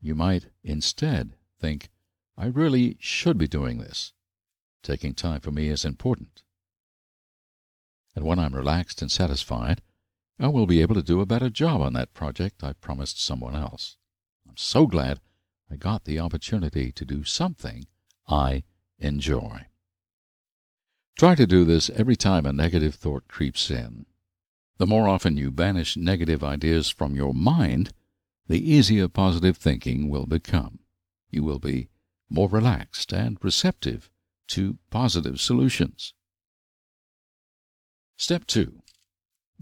you 0.00 0.14
might 0.14 0.46
instead 0.62 1.36
think, 1.60 1.90
I 2.36 2.46
really 2.46 2.96
should 2.98 3.38
be 3.38 3.46
doing 3.46 3.78
this. 3.78 4.12
Taking 4.82 5.14
time 5.14 5.40
for 5.40 5.50
me 5.50 5.68
is 5.68 5.84
important. 5.84 6.42
And 8.14 8.24
when 8.24 8.38
I'm 8.38 8.54
relaxed 8.54 9.00
and 9.00 9.10
satisfied, 9.10 9.80
I 10.42 10.48
will 10.48 10.66
be 10.66 10.82
able 10.82 10.96
to 10.96 11.04
do 11.04 11.20
a 11.20 11.26
better 11.26 11.48
job 11.48 11.80
on 11.80 11.92
that 11.92 12.14
project 12.14 12.64
I 12.64 12.72
promised 12.72 13.22
someone 13.22 13.54
else. 13.54 13.96
I'm 14.48 14.56
so 14.56 14.88
glad 14.88 15.20
I 15.70 15.76
got 15.76 16.04
the 16.04 16.18
opportunity 16.18 16.90
to 16.90 17.04
do 17.04 17.22
something 17.22 17.86
I 18.26 18.64
enjoy. 18.98 19.66
Try 21.16 21.36
to 21.36 21.46
do 21.46 21.64
this 21.64 21.90
every 21.90 22.16
time 22.16 22.44
a 22.44 22.52
negative 22.52 22.96
thought 22.96 23.28
creeps 23.28 23.70
in. 23.70 24.04
The 24.78 24.86
more 24.86 25.06
often 25.06 25.36
you 25.36 25.52
banish 25.52 25.96
negative 25.96 26.42
ideas 26.42 26.90
from 26.90 27.14
your 27.14 27.34
mind, 27.34 27.92
the 28.48 28.68
easier 28.68 29.06
positive 29.06 29.56
thinking 29.56 30.10
will 30.10 30.26
become. 30.26 30.80
You 31.30 31.44
will 31.44 31.60
be 31.60 31.88
more 32.28 32.48
relaxed 32.48 33.12
and 33.12 33.38
receptive 33.42 34.10
to 34.48 34.78
positive 34.90 35.40
solutions. 35.40 36.14
Step 38.16 38.44
2. 38.48 38.81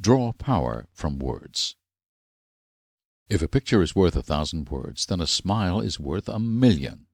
Draw 0.01 0.33
power 0.33 0.87
from 0.95 1.19
words. 1.19 1.77
If 3.29 3.43
a 3.43 3.49
picture 3.49 3.83
is 3.83 3.95
worth 3.95 4.17
a 4.17 4.23
thousand 4.23 4.71
words, 4.71 5.05
then 5.05 5.21
a 5.21 5.27
smile 5.27 5.81
is 5.81 6.01
worth 6.01 6.27
a 6.29 6.39
million. 6.39 7.07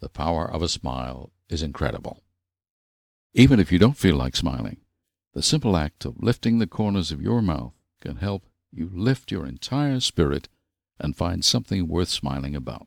The 0.00 0.10
power 0.10 0.48
of 0.50 0.60
a 0.60 0.68
smile 0.68 1.32
is 1.48 1.62
incredible. 1.62 2.22
Even 3.32 3.58
if 3.58 3.72
you 3.72 3.78
don't 3.78 3.96
feel 3.96 4.16
like 4.16 4.36
smiling, 4.36 4.82
the 5.32 5.42
simple 5.42 5.76
act 5.76 6.04
of 6.04 6.22
lifting 6.22 6.58
the 6.58 6.66
corners 6.66 7.10
of 7.10 7.22
your 7.22 7.40
mouth 7.40 7.72
can 8.00 8.16
help 8.16 8.44
you 8.70 8.90
lift 8.92 9.32
your 9.32 9.46
entire 9.46 10.00
spirit 10.00 10.48
and 11.00 11.16
find 11.16 11.42
something 11.42 11.88
worth 11.88 12.10
smiling 12.10 12.54
about. 12.54 12.86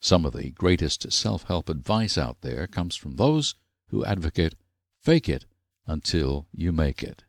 Some 0.00 0.24
of 0.24 0.32
the 0.32 0.50
greatest 0.50 1.12
self 1.12 1.44
help 1.44 1.68
advice 1.68 2.16
out 2.16 2.40
there 2.40 2.66
comes 2.66 2.96
from 2.96 3.16
those 3.16 3.54
who 3.88 4.04
advocate 4.04 4.54
fake 5.02 5.28
it 5.28 5.44
until 5.86 6.46
you 6.52 6.72
make 6.72 7.02
it. 7.02 7.25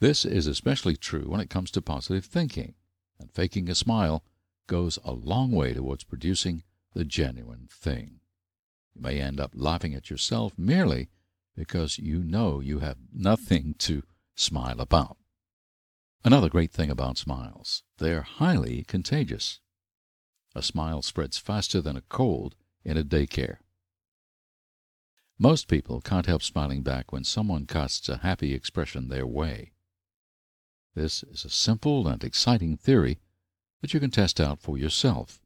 This 0.00 0.24
is 0.24 0.46
especially 0.46 0.96
true 0.96 1.28
when 1.28 1.40
it 1.40 1.50
comes 1.50 1.70
to 1.72 1.82
positive 1.82 2.24
thinking, 2.24 2.74
and 3.18 3.30
faking 3.30 3.68
a 3.68 3.74
smile 3.74 4.24
goes 4.66 4.98
a 5.04 5.12
long 5.12 5.52
way 5.52 5.74
towards 5.74 6.04
producing 6.04 6.62
the 6.94 7.04
genuine 7.04 7.68
thing. 7.70 8.20
You 8.94 9.02
may 9.02 9.20
end 9.20 9.38
up 9.38 9.52
laughing 9.54 9.94
at 9.94 10.08
yourself 10.08 10.54
merely 10.56 11.10
because 11.54 11.98
you 11.98 12.24
know 12.24 12.60
you 12.60 12.78
have 12.78 12.96
nothing 13.12 13.74
to 13.80 14.02
smile 14.34 14.80
about. 14.80 15.18
Another 16.24 16.48
great 16.48 16.72
thing 16.72 16.90
about 16.90 17.18
smiles, 17.18 17.82
they're 17.98 18.22
highly 18.22 18.84
contagious. 18.84 19.60
A 20.54 20.62
smile 20.62 21.02
spreads 21.02 21.36
faster 21.36 21.82
than 21.82 21.96
a 21.96 22.02
cold 22.08 22.54
in 22.84 22.96
a 22.96 23.04
daycare. 23.04 23.58
Most 25.38 25.68
people 25.68 26.00
can't 26.00 26.26
help 26.26 26.42
smiling 26.42 26.82
back 26.82 27.12
when 27.12 27.24
someone 27.24 27.66
casts 27.66 28.08
a 28.08 28.18
happy 28.18 28.54
expression 28.54 29.08
their 29.08 29.26
way. 29.26 29.72
This 30.94 31.22
is 31.22 31.44
a 31.44 31.50
simple 31.50 32.08
and 32.08 32.22
exciting 32.24 32.76
theory 32.76 33.18
that 33.80 33.94
you 33.94 34.00
can 34.00 34.10
test 34.10 34.40
out 34.40 34.60
for 34.60 34.76
yourself. 34.76 35.40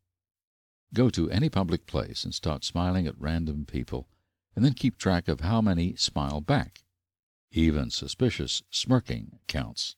Go 0.93 1.11
to 1.11 1.31
any 1.31 1.49
public 1.49 1.87
place 1.87 2.25
and 2.25 2.35
start 2.35 2.65
smiling 2.65 3.07
at 3.07 3.21
random 3.21 3.67
people, 3.67 4.09
and 4.57 4.65
then 4.65 4.75
keep 4.75 4.97
track 4.97 5.29
of 5.29 5.41
how 5.41 5.61
many 5.61 5.97
smile 5.97 6.41
back. 6.41 6.83
Even 7.51 7.91
suspicious 7.91 8.63
smirking 8.71 9.39
counts. 9.47 9.97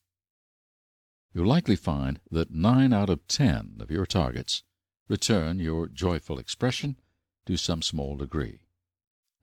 You'll 1.33 1.47
likely 1.47 1.77
find 1.77 2.19
that 2.31 2.51
nine 2.51 2.93
out 2.93 3.11
of 3.11 3.27
ten 3.29 3.77
of 3.79 3.91
your 3.91 4.07
targets 4.07 4.63
return 5.09 5.61
your 5.61 5.87
joyful 5.87 6.39
expression 6.39 6.97
to 7.45 7.57
some 7.57 7.83
small 7.83 8.17
degree, 8.17 8.61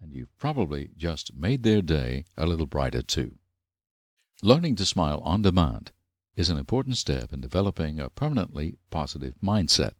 and 0.01 0.11
you've 0.11 0.37
probably 0.37 0.89
just 0.97 1.33
made 1.33 1.63
their 1.63 1.81
day 1.81 2.25
a 2.35 2.45
little 2.45 2.65
brighter 2.65 3.01
too. 3.01 3.37
Learning 4.41 4.75
to 4.75 4.85
smile 4.85 5.19
on 5.19 5.41
demand 5.41 5.91
is 6.35 6.49
an 6.49 6.57
important 6.57 6.97
step 6.97 7.31
in 7.31 7.39
developing 7.39 7.99
a 7.99 8.09
permanently 8.09 8.77
positive 8.89 9.35
mindset. 9.41 9.93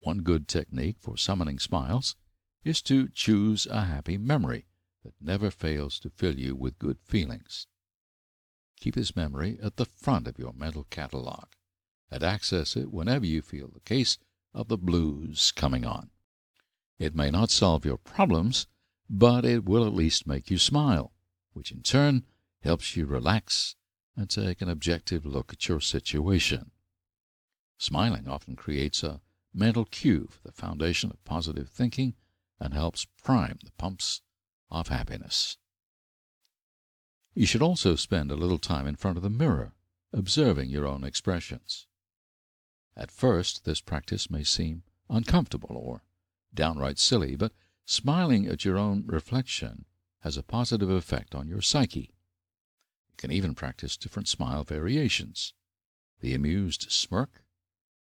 One 0.00 0.18
good 0.18 0.48
technique 0.48 0.96
for 1.00 1.16
summoning 1.16 1.58
smiles 1.58 2.16
is 2.62 2.80
to 2.82 3.08
choose 3.08 3.66
a 3.66 3.84
happy 3.84 4.16
memory 4.16 4.66
that 5.02 5.14
never 5.20 5.50
fails 5.50 5.98
to 6.00 6.10
fill 6.10 6.38
you 6.38 6.54
with 6.54 6.78
good 6.78 6.98
feelings. 7.04 7.66
Keep 8.80 8.94
this 8.94 9.16
memory 9.16 9.58
at 9.62 9.76
the 9.76 9.84
front 9.84 10.26
of 10.26 10.38
your 10.38 10.52
mental 10.52 10.84
catalog 10.90 11.46
and 12.10 12.22
access 12.22 12.76
it 12.76 12.92
whenever 12.92 13.26
you 13.26 13.42
feel 13.42 13.68
the 13.68 13.80
case 13.80 14.18
of 14.54 14.68
the 14.68 14.78
blues 14.78 15.52
coming 15.52 15.84
on. 15.84 16.10
It 16.98 17.14
may 17.14 17.30
not 17.30 17.50
solve 17.50 17.84
your 17.84 17.98
problems, 17.98 18.66
but 19.10 19.44
it 19.44 19.64
will 19.64 19.86
at 19.86 19.92
least 19.92 20.26
make 20.26 20.50
you 20.50 20.58
smile, 20.58 21.12
which 21.52 21.72
in 21.72 21.82
turn 21.82 22.24
helps 22.64 22.96
you 22.96 23.04
relax 23.04 23.76
and 24.16 24.30
take 24.30 24.62
an 24.62 24.70
objective 24.70 25.26
look 25.26 25.52
at 25.52 25.68
your 25.68 25.80
situation. 25.80 26.70
Smiling 27.78 28.26
often 28.26 28.56
creates 28.56 29.02
a 29.02 29.20
mental 29.52 29.84
cue 29.84 30.28
for 30.30 30.40
the 30.48 30.52
foundation 30.52 31.10
of 31.10 31.22
positive 31.24 31.68
thinking 31.68 32.14
and 32.58 32.72
helps 32.72 33.06
prime 33.22 33.58
the 33.62 33.72
pumps 33.72 34.22
of 34.70 34.88
happiness. 34.88 35.58
You 37.34 37.46
should 37.46 37.62
also 37.62 37.96
spend 37.96 38.30
a 38.30 38.36
little 38.36 38.58
time 38.58 38.86
in 38.86 38.96
front 38.96 39.18
of 39.18 39.22
the 39.22 39.30
mirror, 39.30 39.74
observing 40.12 40.70
your 40.70 40.86
own 40.86 41.04
expressions. 41.04 41.86
At 42.96 43.10
first, 43.10 43.64
this 43.64 43.80
practice 43.80 44.30
may 44.30 44.44
seem 44.44 44.84
uncomfortable 45.10 45.76
or 45.76 46.02
downright 46.54 46.98
silly, 46.98 47.36
but 47.36 47.52
smiling 47.84 48.46
at 48.46 48.64
your 48.64 48.78
own 48.78 49.04
reflection 49.06 49.84
has 50.20 50.36
a 50.36 50.42
positive 50.42 50.88
effect 50.88 51.34
on 51.34 51.48
your 51.48 51.60
psyche. 51.60 52.13
Can 53.16 53.30
even 53.30 53.54
practice 53.54 53.96
different 53.96 54.28
smile 54.28 54.64
variations 54.64 55.54
the 56.20 56.32
amused 56.34 56.90
smirk, 56.90 57.42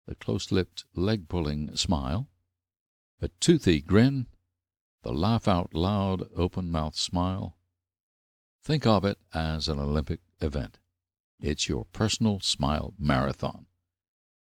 the 0.07 0.15
close 0.17 0.51
lipped, 0.51 0.85
leg 0.95 1.29
pulling 1.29 1.77
smile, 1.77 2.29
a 3.21 3.29
toothy 3.41 3.81
grin, 3.81 4.27
the 5.03 5.13
laugh 5.13 5.47
out 5.47 5.73
loud, 5.73 6.29
open 6.35 6.71
mouthed 6.71 6.97
smile. 6.97 7.57
Think 8.65 8.87
of 8.87 9.05
it 9.05 9.19
as 9.33 9.69
an 9.69 9.79
Olympic 9.79 10.21
event. 10.41 10.79
It's 11.39 11.69
your 11.69 11.85
personal 11.93 12.41
smile 12.41 12.93
marathon, 12.99 13.67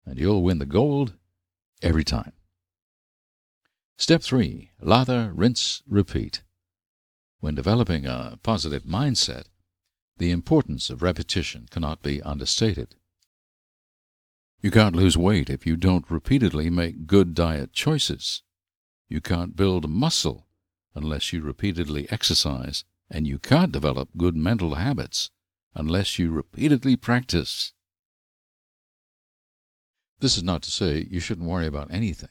and 0.06 0.18
you'll 0.18 0.42
win 0.42 0.58
the 0.58 0.64
gold 0.64 1.14
every 1.82 2.04
time. 2.04 2.32
Step 3.98 4.22
3 4.22 4.70
Lather, 4.80 5.32
rinse, 5.34 5.82
repeat. 5.86 6.42
When 7.40 7.54
developing 7.54 8.06
a 8.06 8.38
positive 8.42 8.84
mindset, 8.84 9.44
the 10.18 10.30
importance 10.30 10.88
of 10.88 11.02
repetition 11.02 11.66
cannot 11.70 12.02
be 12.02 12.22
understated. 12.22 12.94
You 14.62 14.70
can't 14.70 14.96
lose 14.96 15.16
weight 15.16 15.50
if 15.50 15.66
you 15.66 15.76
don't 15.76 16.10
repeatedly 16.10 16.70
make 16.70 17.06
good 17.06 17.34
diet 17.34 17.72
choices. 17.72 18.42
You 19.08 19.20
can't 19.20 19.54
build 19.56 19.88
muscle 19.88 20.46
unless 20.94 21.32
you 21.32 21.42
repeatedly 21.42 22.10
exercise, 22.10 22.84
and 23.10 23.26
you 23.26 23.38
can't 23.38 23.70
develop 23.70 24.08
good 24.16 24.34
mental 24.34 24.76
habits 24.76 25.30
unless 25.74 26.18
you 26.18 26.30
repeatedly 26.30 26.96
practice. 26.96 27.74
This 30.20 30.38
is 30.38 30.42
not 30.42 30.62
to 30.62 30.70
say 30.70 31.06
you 31.10 31.20
shouldn't 31.20 31.46
worry 31.46 31.66
about 31.66 31.92
anything. 31.92 32.30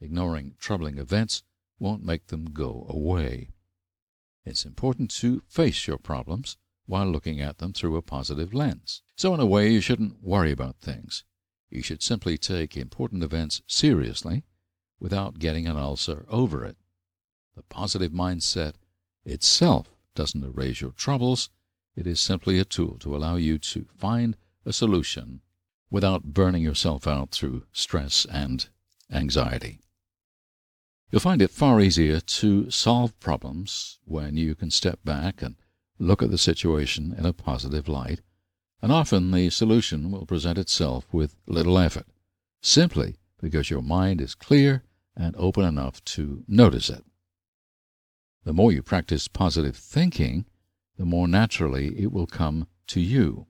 Ignoring 0.00 0.56
troubling 0.58 0.98
events 0.98 1.44
won't 1.78 2.04
make 2.04 2.26
them 2.26 2.46
go 2.46 2.86
away. 2.88 3.50
It's 4.44 4.64
important 4.64 5.10
to 5.12 5.42
face 5.48 5.86
your 5.86 5.98
problems 5.98 6.56
while 6.86 7.06
looking 7.06 7.40
at 7.40 7.58
them 7.58 7.72
through 7.72 7.96
a 7.96 8.02
positive 8.02 8.54
lens. 8.54 9.02
So, 9.16 9.34
in 9.34 9.40
a 9.40 9.46
way, 9.46 9.72
you 9.72 9.80
shouldn't 9.80 10.22
worry 10.22 10.52
about 10.52 10.80
things. 10.80 11.24
You 11.68 11.82
should 11.82 12.02
simply 12.02 12.38
take 12.38 12.76
important 12.76 13.22
events 13.22 13.60
seriously 13.66 14.44
without 14.98 15.38
getting 15.38 15.66
an 15.66 15.76
ulcer 15.76 16.24
over 16.28 16.64
it. 16.64 16.76
The 17.54 17.62
positive 17.62 18.12
mindset 18.12 18.74
itself 19.24 19.88
doesn't 20.14 20.44
erase 20.44 20.80
your 20.80 20.92
troubles, 20.92 21.50
it 21.96 22.06
is 22.06 22.20
simply 22.20 22.58
a 22.58 22.64
tool 22.64 22.98
to 23.00 23.16
allow 23.16 23.36
you 23.36 23.58
to 23.58 23.86
find 23.96 24.36
a 24.64 24.72
solution 24.72 25.40
without 25.90 26.34
burning 26.34 26.62
yourself 26.62 27.06
out 27.06 27.30
through 27.30 27.64
stress 27.72 28.26
and 28.26 28.68
anxiety. 29.10 29.80
You'll 31.10 31.20
find 31.20 31.40
it 31.40 31.50
far 31.50 31.80
easier 31.80 32.20
to 32.20 32.70
solve 32.70 33.18
problems 33.20 33.98
when 34.04 34.36
you 34.36 34.54
can 34.54 34.70
step 34.70 34.98
back 35.04 35.40
and 35.40 35.56
look 35.98 36.22
at 36.22 36.30
the 36.30 36.38
situation 36.38 37.14
in 37.16 37.26
a 37.26 37.32
positive 37.32 37.88
light 37.88 38.20
and 38.82 38.92
often 38.92 39.30
the 39.30 39.50
solution 39.50 40.10
will 40.10 40.26
present 40.26 40.58
itself 40.58 41.06
with 41.12 41.36
little 41.46 41.78
effort, 41.78 42.06
simply 42.60 43.16
because 43.40 43.70
your 43.70 43.82
mind 43.82 44.20
is 44.20 44.34
clear 44.34 44.82
and 45.16 45.34
open 45.36 45.64
enough 45.64 46.04
to 46.04 46.44
notice 46.46 46.90
it. 46.90 47.04
The 48.44 48.52
more 48.52 48.70
you 48.70 48.82
practice 48.82 49.28
positive 49.28 49.76
thinking, 49.76 50.44
the 50.96 51.04
more 51.04 51.26
naturally 51.26 51.98
it 51.98 52.12
will 52.12 52.26
come 52.26 52.68
to 52.88 53.00
you. 53.00 53.46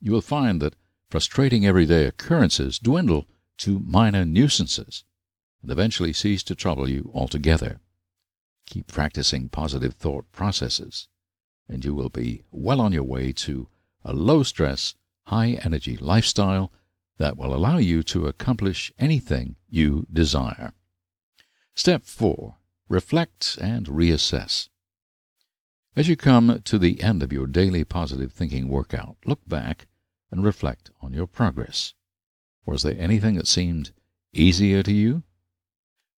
You 0.00 0.12
will 0.12 0.20
find 0.20 0.60
that 0.62 0.74
frustrating 1.10 1.66
everyday 1.66 2.06
occurrences 2.06 2.78
dwindle 2.78 3.26
to 3.58 3.78
minor 3.78 4.24
nuisances 4.24 5.04
and 5.62 5.70
eventually 5.70 6.12
cease 6.12 6.42
to 6.44 6.54
trouble 6.54 6.88
you 6.88 7.10
altogether. 7.14 7.80
Keep 8.66 8.88
practicing 8.88 9.48
positive 9.48 9.94
thought 9.94 10.30
processes, 10.32 11.08
and 11.68 11.84
you 11.84 11.94
will 11.94 12.08
be 12.08 12.42
well 12.50 12.80
on 12.80 12.92
your 12.92 13.04
way 13.04 13.32
to 13.32 13.68
a 14.04 14.12
low 14.12 14.42
stress, 14.42 14.94
high 15.24 15.58
energy 15.62 15.96
lifestyle 15.96 16.72
that 17.18 17.36
will 17.36 17.54
allow 17.54 17.78
you 17.78 18.02
to 18.02 18.26
accomplish 18.26 18.92
anything 18.98 19.56
you 19.68 20.06
desire. 20.12 20.72
Step 21.74 22.04
4 22.04 22.56
Reflect 22.88 23.58
and 23.60 23.86
reassess. 23.86 24.68
As 25.96 26.08
you 26.08 26.16
come 26.16 26.60
to 26.64 26.78
the 26.78 27.02
end 27.02 27.22
of 27.22 27.32
your 27.32 27.46
daily 27.46 27.82
positive 27.82 28.32
thinking 28.32 28.68
workout, 28.68 29.16
look 29.24 29.40
back 29.46 29.86
and 30.30 30.44
reflect 30.44 30.90
on 31.00 31.12
your 31.12 31.26
progress. 31.26 31.94
Was 32.64 32.82
there 32.82 32.96
anything 32.98 33.34
that 33.36 33.48
seemed 33.48 33.92
easier 34.32 34.82
to 34.82 34.92
you? 34.92 35.22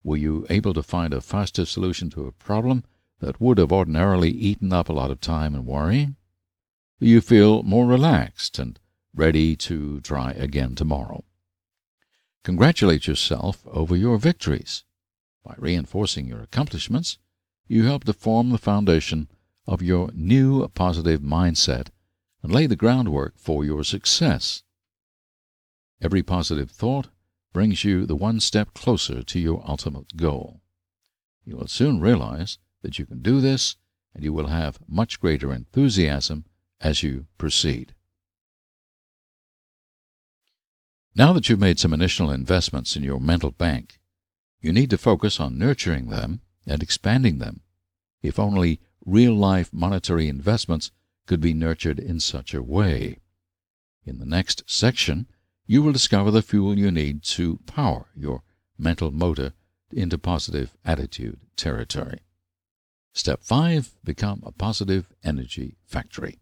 Were 0.03 0.17
you 0.17 0.47
able 0.51 0.75
to 0.75 0.83
find 0.83 1.15
a 1.15 1.21
faster 1.21 1.65
solution 1.65 2.11
to 2.11 2.27
a 2.27 2.33
problem 2.33 2.85
that 3.21 3.41
would 3.41 3.59
have 3.59 3.73
ordinarily 3.73 4.31
eaten 4.31 4.73
up 4.73 4.89
a 4.89 4.93
lot 4.93 5.11
of 5.11 5.21
time 5.21 5.55
and 5.55 5.67
worry. 5.67 6.15
you 7.01 7.21
feel 7.21 7.63
more 7.63 7.87
relaxed 7.87 8.59
and 8.59 8.79
ready 9.15 9.55
to 9.57 10.01
try 10.01 10.33
again 10.33 10.75
tomorrow. 10.75 11.25
Congratulate 12.45 13.07
yourself 13.07 13.67
over 13.67 13.97
your 13.97 14.19
victories. 14.19 14.85
By 15.45 15.55
reinforcing 15.59 16.27
your 16.27 16.41
accomplishments, 16.41 17.19
you 17.67 17.85
help 17.85 18.05
to 18.05 18.13
form 18.13 18.51
the 18.51 18.59
foundation 18.59 19.29
of 19.67 19.83
your 19.83 20.11
new 20.15 20.67
positive 20.69 21.21
mindset 21.21 21.89
and 22.43 22.53
lay 22.53 22.67
the 22.67 22.77
groundwork 22.77 23.35
for 23.37 23.65
your 23.65 23.85
success. 23.85 24.63
Every 26.01 26.23
positive 26.23 26.71
thought 26.71 27.09
brings 27.53 27.85
you 27.85 28.07
the 28.07 28.17
one 28.17 28.41
step 28.41 28.73
closer 28.73 29.23
to 29.23 29.39
your 29.39 29.63
ultimate 29.69 30.17
goal. 30.17 30.61
You 31.45 31.57
will 31.57 31.67
soon 31.67 32.01
realize 32.01 32.59
that 32.83 32.99
you 32.99 33.07
can 33.07 33.23
do 33.23 33.41
this, 33.41 33.77
and 34.15 34.25
you 34.25 34.33
will 34.33 34.49
have 34.49 34.79
much 34.89 35.21
greater 35.21 35.53
enthusiasm 35.53 36.45
as 36.81 37.03
you 37.03 37.27
proceed. 37.37 37.95
Now 41.15 41.33
that 41.33 41.49
you've 41.49 41.59
made 41.59 41.79
some 41.79 41.93
initial 41.93 42.31
investments 42.31 42.95
in 42.95 43.03
your 43.03 43.19
mental 43.19 43.51
bank, 43.51 43.99
you 44.61 44.73
need 44.73 44.91
to 44.91 44.99
focus 44.99 45.41
on 45.41 45.59
nurturing 45.59 46.09
them 46.09 46.41
and 46.67 46.83
expanding 46.83 47.39
them. 47.39 47.63
If 48.23 48.39
only 48.39 48.81
real 49.05 49.35
life 49.35 49.73
monetary 49.73 50.29
investments 50.29 50.91
could 51.27 51.41
be 51.41 51.53
nurtured 51.53 51.99
in 51.99 52.21
such 52.21 52.55
a 52.55 52.63
way. 52.63 53.19
In 54.05 54.19
the 54.19 54.27
next 54.27 54.63
section, 54.67 55.27
you 55.67 55.83
will 55.83 55.93
discover 55.93 56.31
the 56.31 56.43
fuel 56.43 56.79
you 56.79 56.91
need 56.91 57.23
to 57.25 57.59
power 57.67 58.07
your 58.15 58.43
mental 58.79 59.11
motor 59.11 59.53
into 59.93 60.19
positive 60.19 60.75
attitude 60.85 61.41
territory. 61.57 62.21
Step 63.13 63.43
5 63.43 63.97
Become 64.05 64.43
a 64.45 64.53
positive 64.53 65.13
energy 65.25 65.77
factory. 65.85 66.39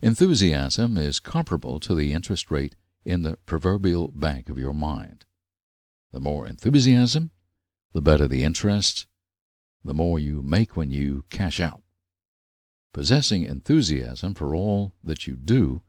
Enthusiasm 0.00 0.96
is 0.96 1.20
comparable 1.20 1.78
to 1.80 1.94
the 1.94 2.12
interest 2.12 2.50
rate 2.50 2.74
in 3.04 3.22
the 3.22 3.36
proverbial 3.46 4.08
bank 4.08 4.48
of 4.48 4.58
your 4.58 4.72
mind. 4.72 5.24
The 6.12 6.20
more 6.20 6.46
enthusiasm, 6.46 7.30
the 7.92 8.00
better 8.00 8.26
the 8.26 8.44
interest, 8.44 9.06
the 9.84 9.94
more 9.94 10.18
you 10.18 10.42
make 10.42 10.76
when 10.76 10.90
you 10.90 11.24
cash 11.30 11.60
out. 11.60 11.82
Possessing 12.92 13.44
enthusiasm 13.44 14.34
for 14.34 14.54
all 14.54 14.94
that 15.02 15.26
you 15.26 15.36
do 15.36 15.82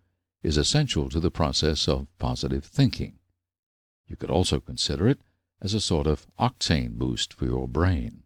is 0.44 0.58
essential 0.58 1.10
to 1.10 1.20
the 1.20 1.32
process 1.32 1.88
of 1.88 2.08
positive 2.20 2.66
thinking. 2.66 3.20
You 4.08 4.16
could 4.16 4.30
also 4.30 4.60
consider 4.60 5.08
it 5.08 5.20
as 5.62 5.74
a 5.74 5.80
sort 5.80 6.08
of 6.08 6.28
octane 6.40 6.98
boost 6.98 7.34
for 7.34 7.46
your 7.46 7.68
brain. 7.68 8.24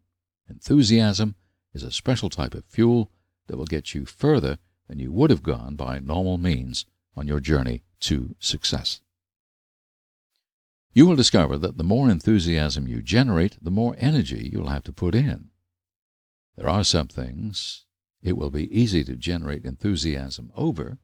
Enthusiasm 0.50 1.36
is 1.74 1.84
a 1.84 1.92
special 1.92 2.30
type 2.30 2.54
of 2.54 2.66
fuel 2.66 3.12
that 3.48 3.58
will 3.58 3.66
get 3.66 3.94
you 3.94 4.06
further 4.06 4.58
than 4.88 5.00
you 5.00 5.12
would 5.12 5.30
have 5.30 5.44
gone 5.44 5.76
by 5.76 6.00
normal 6.00 6.38
means 6.38 6.86
on 7.16 7.28
your 7.28 7.40
journey 7.40 7.84
to 8.00 8.36
success. 8.40 9.02
You 10.94 11.06
will 11.06 11.16
discover 11.16 11.58
that 11.58 11.78
the 11.78 11.84
more 11.84 12.10
enthusiasm 12.10 12.88
you 12.88 13.02
generate, 13.02 13.58
the 13.62 13.72
more 13.72 13.96
energy 14.00 14.50
you'll 14.52 14.68
have 14.70 14.84
to 14.84 14.94
put 14.94 15.14
in. 15.14 15.50
There 16.56 16.68
are 16.70 16.84
some 16.84 17.08
things 17.08 17.86
it 18.22 18.36
will 18.36 18.50
be 18.50 18.76
easy 18.78 19.04
to 19.06 19.16
generate 19.16 19.66
enthusiasm 19.66 20.52
over, 20.56 20.98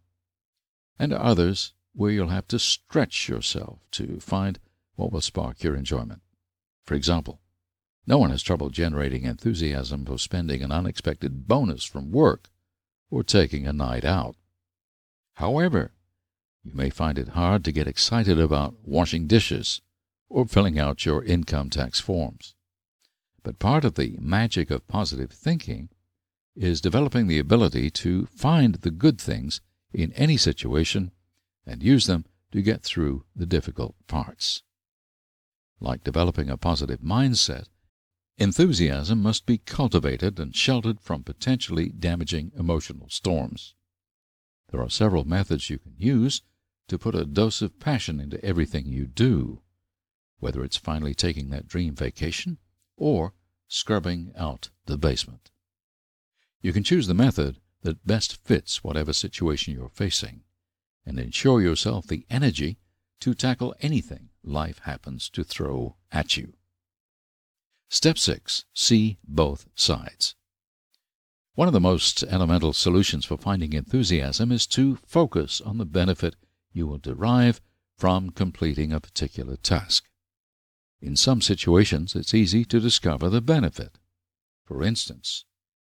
and 0.99 1.13
others 1.13 1.73
where 1.93 2.11
you'll 2.11 2.29
have 2.29 2.47
to 2.49 2.59
stretch 2.59 3.29
yourself 3.29 3.79
to 3.91 4.19
find 4.19 4.59
what 4.95 5.11
will 5.11 5.21
spark 5.21 5.63
your 5.63 5.75
enjoyment. 5.75 6.21
For 6.83 6.95
example, 6.95 7.39
no 8.07 8.17
one 8.17 8.29
has 8.29 8.43
trouble 8.43 8.69
generating 8.69 9.23
enthusiasm 9.23 10.05
for 10.05 10.17
spending 10.17 10.61
an 10.61 10.71
unexpected 10.71 11.47
bonus 11.47 11.83
from 11.83 12.11
work 12.11 12.49
or 13.09 13.23
taking 13.23 13.65
a 13.65 13.73
night 13.73 14.05
out. 14.05 14.35
However, 15.35 15.91
you 16.63 16.73
may 16.73 16.89
find 16.89 17.17
it 17.17 17.29
hard 17.29 17.63
to 17.65 17.71
get 17.71 17.87
excited 17.87 18.39
about 18.39 18.75
washing 18.83 19.27
dishes 19.27 19.81
or 20.29 20.45
filling 20.45 20.79
out 20.79 21.05
your 21.05 21.23
income 21.23 21.69
tax 21.69 21.99
forms. 21.99 22.55
But 23.43 23.59
part 23.59 23.85
of 23.85 23.95
the 23.95 24.17
magic 24.19 24.71
of 24.71 24.87
positive 24.87 25.31
thinking 25.31 25.89
is 26.55 26.81
developing 26.81 27.27
the 27.27 27.39
ability 27.39 27.91
to 27.91 28.25
find 28.27 28.75
the 28.75 28.91
good 28.91 29.19
things 29.19 29.61
in 29.93 30.11
any 30.13 30.37
situation 30.37 31.11
and 31.65 31.83
use 31.83 32.07
them 32.07 32.25
to 32.51 32.61
get 32.61 32.81
through 32.83 33.25
the 33.35 33.45
difficult 33.45 33.95
parts. 34.07 34.63
Like 35.79 36.03
developing 36.03 36.49
a 36.49 36.57
positive 36.57 37.01
mindset, 37.01 37.65
enthusiasm 38.37 39.21
must 39.21 39.45
be 39.45 39.57
cultivated 39.57 40.39
and 40.39 40.55
sheltered 40.55 40.99
from 40.99 41.23
potentially 41.23 41.89
damaging 41.89 42.51
emotional 42.57 43.09
storms. 43.09 43.73
There 44.71 44.81
are 44.81 44.89
several 44.89 45.23
methods 45.25 45.69
you 45.69 45.77
can 45.77 45.93
use 45.97 46.41
to 46.87 46.97
put 46.97 47.15
a 47.15 47.25
dose 47.25 47.61
of 47.61 47.79
passion 47.79 48.19
into 48.19 48.43
everything 48.43 48.87
you 48.87 49.07
do, 49.07 49.61
whether 50.39 50.63
it's 50.63 50.77
finally 50.77 51.15
taking 51.15 51.49
that 51.49 51.67
dream 51.67 51.95
vacation 51.95 52.57
or 52.97 53.33
scrubbing 53.67 54.31
out 54.37 54.69
the 54.85 54.97
basement. 54.97 55.51
You 56.61 56.73
can 56.73 56.83
choose 56.83 57.07
the 57.07 57.13
method 57.13 57.59
that 57.81 58.05
best 58.05 58.43
fits 58.43 58.83
whatever 58.83 59.13
situation 59.13 59.73
you're 59.73 59.89
facing 59.89 60.41
and 61.05 61.19
ensure 61.19 61.61
yourself 61.61 62.07
the 62.07 62.25
energy 62.29 62.77
to 63.19 63.33
tackle 63.33 63.75
anything 63.79 64.29
life 64.43 64.79
happens 64.79 65.29
to 65.29 65.43
throw 65.43 65.95
at 66.11 66.35
you. 66.37 66.53
Step 67.95 68.17
6 68.17 68.65
See 68.73 69.19
both 69.25 69.69
sides. 69.73 70.35
One 71.53 71.69
of 71.69 71.73
the 71.73 71.79
most 71.79 72.23
elemental 72.23 72.73
solutions 72.73 73.23
for 73.23 73.37
finding 73.37 73.71
enthusiasm 73.71 74.51
is 74.51 74.67
to 74.67 74.97
focus 75.05 75.61
on 75.61 75.77
the 75.77 75.85
benefit 75.85 76.35
you 76.73 76.87
will 76.87 76.97
derive 76.97 77.61
from 77.97 78.31
completing 78.31 78.91
a 78.91 78.99
particular 78.99 79.55
task. 79.55 80.09
In 80.99 81.15
some 81.15 81.39
situations, 81.39 82.17
it's 82.17 82.33
easy 82.33 82.65
to 82.65 82.81
discover 82.81 83.29
the 83.29 83.39
benefit. 83.39 83.97
For 84.65 84.83
instance, 84.83 85.45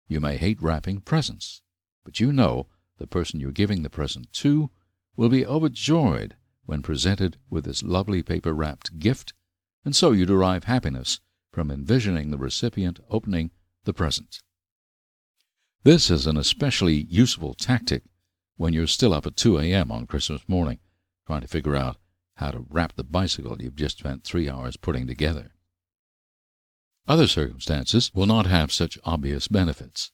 you 0.07 0.21
may 0.21 0.37
hate 0.37 0.61
wrapping 0.61 1.01
presents 1.01 1.61
but 2.05 2.21
you 2.21 2.31
know 2.31 2.67
the 2.97 3.07
person 3.07 3.41
you're 3.41 3.51
giving 3.51 3.83
the 3.83 3.89
present 3.89 4.31
to 4.35 4.69
will 5.17 5.27
be 5.27 5.45
overjoyed 5.45 6.37
when 6.65 6.81
presented 6.81 7.35
with 7.49 7.65
this 7.65 7.83
lovely 7.83 8.23
paper 8.23 8.53
wrapped 8.53 8.99
gift, 8.99 9.33
and 9.83 9.93
so 9.93 10.13
you 10.13 10.25
derive 10.25 10.63
happiness 10.63 11.19
from 11.59 11.71
envisioning 11.71 12.31
the 12.31 12.37
recipient 12.37 13.01
opening 13.09 13.51
the 13.83 13.91
present. 13.91 14.39
This 15.83 16.09
is 16.09 16.25
an 16.25 16.37
especially 16.37 17.05
useful 17.09 17.53
tactic 17.53 18.03
when 18.55 18.71
you're 18.71 18.87
still 18.87 19.13
up 19.13 19.25
at 19.25 19.35
2 19.35 19.59
a.m. 19.59 19.91
on 19.91 20.07
Christmas 20.07 20.47
morning 20.47 20.79
trying 21.27 21.41
to 21.41 21.49
figure 21.49 21.75
out 21.75 21.97
how 22.35 22.51
to 22.51 22.65
wrap 22.69 22.95
the 22.95 23.03
bicycle 23.03 23.61
you've 23.61 23.75
just 23.75 23.97
spent 23.97 24.23
three 24.23 24.49
hours 24.49 24.77
putting 24.77 25.05
together. 25.05 25.51
Other 27.09 27.27
circumstances 27.27 28.09
will 28.15 28.25
not 28.25 28.45
have 28.45 28.71
such 28.71 28.97
obvious 29.03 29.49
benefits. 29.49 30.11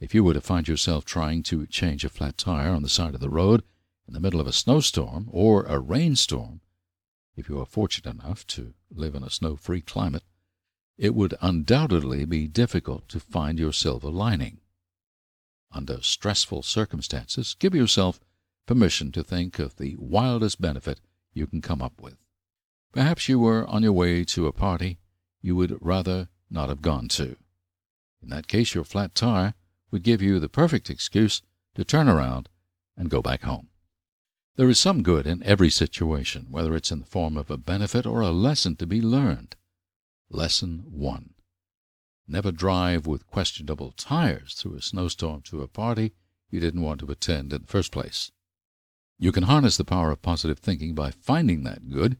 If 0.00 0.14
you 0.14 0.22
were 0.22 0.34
to 0.34 0.42
find 0.42 0.68
yourself 0.68 1.06
trying 1.06 1.44
to 1.44 1.66
change 1.66 2.04
a 2.04 2.10
flat 2.10 2.36
tire 2.36 2.74
on 2.74 2.82
the 2.82 2.90
side 2.90 3.14
of 3.14 3.20
the 3.20 3.30
road 3.30 3.62
in 4.06 4.12
the 4.12 4.20
middle 4.20 4.38
of 4.38 4.46
a 4.46 4.52
snowstorm 4.52 5.30
or 5.32 5.64
a 5.64 5.78
rainstorm, 5.78 6.60
if 7.36 7.48
you 7.48 7.58
are 7.58 7.64
fortunate 7.64 8.10
enough 8.10 8.46
to 8.48 8.74
live 8.90 9.14
in 9.14 9.22
a 9.22 9.30
snow 9.30 9.56
free 9.56 9.80
climate, 9.80 10.24
it 11.02 11.16
would 11.16 11.34
undoubtedly 11.40 12.24
be 12.24 12.46
difficult 12.46 13.08
to 13.08 13.18
find 13.18 13.58
your 13.58 13.72
silver 13.72 14.08
lining. 14.08 14.60
Under 15.72 16.00
stressful 16.00 16.62
circumstances, 16.62 17.56
give 17.58 17.74
yourself 17.74 18.20
permission 18.66 19.10
to 19.10 19.24
think 19.24 19.58
of 19.58 19.78
the 19.78 19.96
wildest 19.98 20.60
benefit 20.60 21.00
you 21.34 21.48
can 21.48 21.60
come 21.60 21.82
up 21.82 22.00
with. 22.00 22.18
Perhaps 22.92 23.28
you 23.28 23.40
were 23.40 23.66
on 23.66 23.82
your 23.82 23.92
way 23.92 24.22
to 24.22 24.46
a 24.46 24.52
party 24.52 25.00
you 25.40 25.56
would 25.56 25.76
rather 25.80 26.28
not 26.48 26.68
have 26.68 26.82
gone 26.82 27.08
to. 27.08 27.34
In 28.22 28.28
that 28.28 28.46
case, 28.46 28.72
your 28.72 28.84
flat 28.84 29.12
tire 29.12 29.54
would 29.90 30.04
give 30.04 30.22
you 30.22 30.38
the 30.38 30.48
perfect 30.48 30.88
excuse 30.88 31.42
to 31.74 31.82
turn 31.82 32.08
around 32.08 32.48
and 32.96 33.10
go 33.10 33.20
back 33.20 33.42
home. 33.42 33.70
There 34.54 34.68
is 34.68 34.78
some 34.78 35.02
good 35.02 35.26
in 35.26 35.42
every 35.42 35.70
situation, 35.70 36.46
whether 36.48 36.76
it's 36.76 36.92
in 36.92 37.00
the 37.00 37.06
form 37.06 37.36
of 37.36 37.50
a 37.50 37.56
benefit 37.56 38.06
or 38.06 38.20
a 38.20 38.30
lesson 38.30 38.76
to 38.76 38.86
be 38.86 39.02
learned. 39.02 39.56
Lesson 40.34 40.84
1. 40.90 41.34
Never 42.26 42.52
drive 42.52 43.06
with 43.06 43.26
questionable 43.26 43.92
tires 43.92 44.54
through 44.54 44.76
a 44.76 44.80
snowstorm 44.80 45.42
to 45.42 45.60
a 45.60 45.68
party 45.68 46.14
you 46.48 46.58
didn't 46.58 46.80
want 46.80 47.00
to 47.00 47.10
attend 47.10 47.52
in 47.52 47.60
the 47.60 47.66
first 47.66 47.92
place. 47.92 48.32
You 49.18 49.30
can 49.30 49.42
harness 49.42 49.76
the 49.76 49.84
power 49.84 50.10
of 50.10 50.22
positive 50.22 50.58
thinking 50.58 50.94
by 50.94 51.10
finding 51.10 51.64
that 51.64 51.90
good 51.90 52.16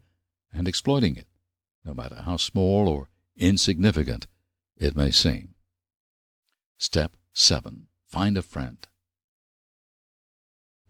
and 0.53 0.69
exploiting 0.69 1.17
it, 1.17 1.27
no 1.87 1.95
matter 1.95 2.17
how 2.17 2.37
small 2.37 2.87
or 2.87 3.09
insignificant 3.35 4.27
it 4.77 4.95
may 4.95 5.11
seem. 5.11 5.55
Step 6.77 7.17
7. 7.33 7.87
Find 8.07 8.37
a 8.37 8.43
friend. 8.43 8.87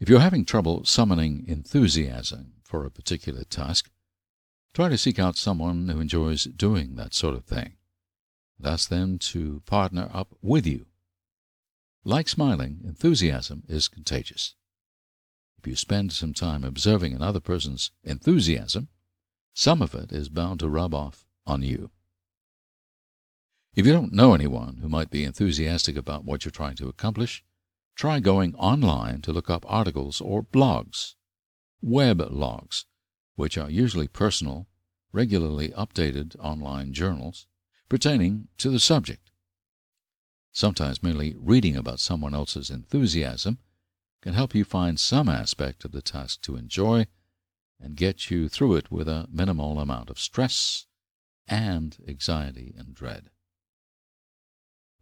If 0.00 0.08
you're 0.08 0.18
having 0.18 0.44
trouble 0.44 0.84
summoning 0.84 1.44
enthusiasm 1.46 2.54
for 2.64 2.84
a 2.84 2.90
particular 2.90 3.44
task, 3.44 3.91
try 4.74 4.88
to 4.88 4.98
seek 4.98 5.18
out 5.18 5.36
someone 5.36 5.88
who 5.88 6.00
enjoys 6.00 6.44
doing 6.44 6.96
that 6.96 7.14
sort 7.14 7.34
of 7.34 7.44
thing 7.44 7.76
and 8.58 8.66
ask 8.66 8.88
them 8.88 9.18
to 9.18 9.62
partner 9.66 10.10
up 10.12 10.34
with 10.40 10.66
you. 10.66 10.86
Like 12.04 12.28
smiling, 12.28 12.80
enthusiasm 12.84 13.64
is 13.68 13.88
contagious. 13.88 14.54
If 15.58 15.66
you 15.66 15.76
spend 15.76 16.12
some 16.12 16.34
time 16.34 16.64
observing 16.64 17.14
another 17.14 17.38
person's 17.38 17.92
enthusiasm, 18.02 18.88
some 19.54 19.82
of 19.82 19.94
it 19.94 20.10
is 20.10 20.28
bound 20.28 20.60
to 20.60 20.68
rub 20.68 20.94
off 20.94 21.26
on 21.46 21.62
you. 21.62 21.90
If 23.74 23.86
you 23.86 23.92
don't 23.92 24.12
know 24.12 24.34
anyone 24.34 24.78
who 24.82 24.88
might 24.88 25.10
be 25.10 25.24
enthusiastic 25.24 25.96
about 25.96 26.24
what 26.24 26.44
you're 26.44 26.52
trying 26.52 26.76
to 26.76 26.88
accomplish, 26.88 27.44
try 27.94 28.20
going 28.20 28.54
online 28.56 29.22
to 29.22 29.32
look 29.32 29.48
up 29.48 29.64
articles 29.68 30.20
or 30.20 30.42
blogs, 30.42 31.14
web 31.80 32.20
logs, 32.30 32.86
which 33.34 33.56
are 33.56 33.70
usually 33.70 34.08
personal, 34.08 34.68
regularly 35.12 35.70
updated 35.70 36.36
online 36.38 36.92
journals 36.92 37.46
pertaining 37.88 38.48
to 38.58 38.70
the 38.70 38.80
subject. 38.80 39.30
Sometimes 40.52 41.02
merely 41.02 41.34
reading 41.38 41.76
about 41.76 42.00
someone 42.00 42.34
else's 42.34 42.70
enthusiasm 42.70 43.58
can 44.20 44.34
help 44.34 44.54
you 44.54 44.64
find 44.64 45.00
some 45.00 45.28
aspect 45.28 45.84
of 45.84 45.92
the 45.92 46.02
task 46.02 46.42
to 46.42 46.56
enjoy 46.56 47.06
and 47.80 47.96
get 47.96 48.30
you 48.30 48.48
through 48.48 48.76
it 48.76 48.90
with 48.90 49.08
a 49.08 49.26
minimal 49.30 49.80
amount 49.80 50.08
of 50.08 50.18
stress 50.18 50.86
and 51.48 51.98
anxiety 52.06 52.74
and 52.78 52.94
dread. 52.94 53.30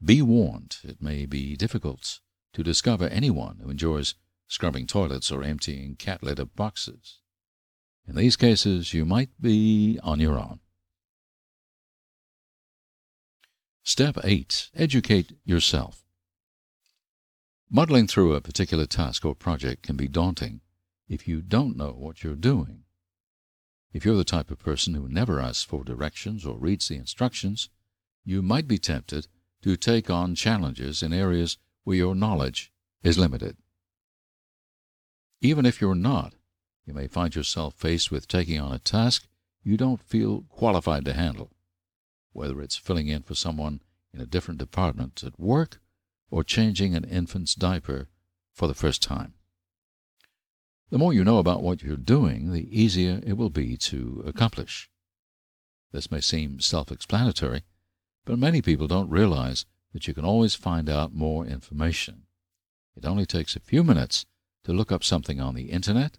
Be 0.02 0.22
warned, 0.22 0.78
it 0.82 1.02
may 1.02 1.26
be 1.26 1.56
difficult 1.56 2.20
to 2.54 2.62
discover 2.62 3.06
anyone 3.08 3.58
who 3.62 3.70
enjoys 3.70 4.14
scrubbing 4.48 4.86
toilets 4.86 5.30
or 5.30 5.42
emptying 5.42 5.94
cat 5.94 6.22
litter 6.22 6.46
boxes. 6.46 7.18
In 8.10 8.16
these 8.16 8.34
cases, 8.34 8.92
you 8.92 9.04
might 9.04 9.30
be 9.40 10.00
on 10.02 10.18
your 10.18 10.36
own. 10.36 10.58
Step 13.84 14.18
8. 14.24 14.70
Educate 14.74 15.38
yourself. 15.44 16.02
Muddling 17.70 18.08
through 18.08 18.34
a 18.34 18.40
particular 18.40 18.84
task 18.84 19.24
or 19.24 19.36
project 19.36 19.84
can 19.84 19.96
be 19.96 20.08
daunting 20.08 20.60
if 21.08 21.28
you 21.28 21.40
don't 21.40 21.76
know 21.76 21.92
what 21.92 22.24
you're 22.24 22.34
doing. 22.34 22.82
If 23.92 24.04
you're 24.04 24.16
the 24.16 24.24
type 24.24 24.50
of 24.50 24.58
person 24.58 24.94
who 24.94 25.08
never 25.08 25.38
asks 25.38 25.62
for 25.62 25.84
directions 25.84 26.44
or 26.44 26.58
reads 26.58 26.88
the 26.88 26.96
instructions, 26.96 27.68
you 28.24 28.42
might 28.42 28.66
be 28.66 28.78
tempted 28.78 29.28
to 29.62 29.76
take 29.76 30.10
on 30.10 30.34
challenges 30.34 31.00
in 31.00 31.12
areas 31.12 31.58
where 31.84 31.96
your 31.96 32.16
knowledge 32.16 32.72
is 33.04 33.18
limited. 33.18 33.56
Even 35.40 35.64
if 35.64 35.80
you're 35.80 35.94
not, 35.94 36.34
you 36.90 36.94
may 36.94 37.06
find 37.06 37.36
yourself 37.36 37.74
faced 37.74 38.10
with 38.10 38.26
taking 38.26 38.60
on 38.60 38.72
a 38.72 38.78
task 38.80 39.28
you 39.62 39.76
don't 39.76 40.02
feel 40.02 40.42
qualified 40.48 41.04
to 41.04 41.12
handle, 41.12 41.52
whether 42.32 42.60
it's 42.60 42.74
filling 42.74 43.06
in 43.06 43.22
for 43.22 43.36
someone 43.36 43.80
in 44.12 44.20
a 44.20 44.26
different 44.26 44.58
department 44.58 45.22
at 45.22 45.38
work 45.38 45.78
or 46.32 46.42
changing 46.42 46.96
an 46.96 47.04
infant's 47.04 47.54
diaper 47.54 48.08
for 48.52 48.66
the 48.66 48.74
first 48.74 49.04
time. 49.04 49.34
The 50.90 50.98
more 50.98 51.12
you 51.12 51.22
know 51.22 51.38
about 51.38 51.62
what 51.62 51.80
you're 51.80 51.96
doing, 51.96 52.50
the 52.50 52.66
easier 52.76 53.20
it 53.24 53.34
will 53.34 53.50
be 53.50 53.76
to 53.76 54.24
accomplish. 54.26 54.90
This 55.92 56.10
may 56.10 56.20
seem 56.20 56.58
self 56.58 56.90
explanatory, 56.90 57.62
but 58.24 58.36
many 58.36 58.62
people 58.62 58.88
don't 58.88 59.08
realize 59.08 59.64
that 59.92 60.08
you 60.08 60.14
can 60.14 60.24
always 60.24 60.56
find 60.56 60.88
out 60.90 61.14
more 61.14 61.46
information. 61.46 62.22
It 62.96 63.04
only 63.04 63.26
takes 63.26 63.54
a 63.54 63.60
few 63.60 63.84
minutes 63.84 64.26
to 64.64 64.72
look 64.72 64.90
up 64.90 65.04
something 65.04 65.40
on 65.40 65.54
the 65.54 65.70
Internet, 65.70 66.18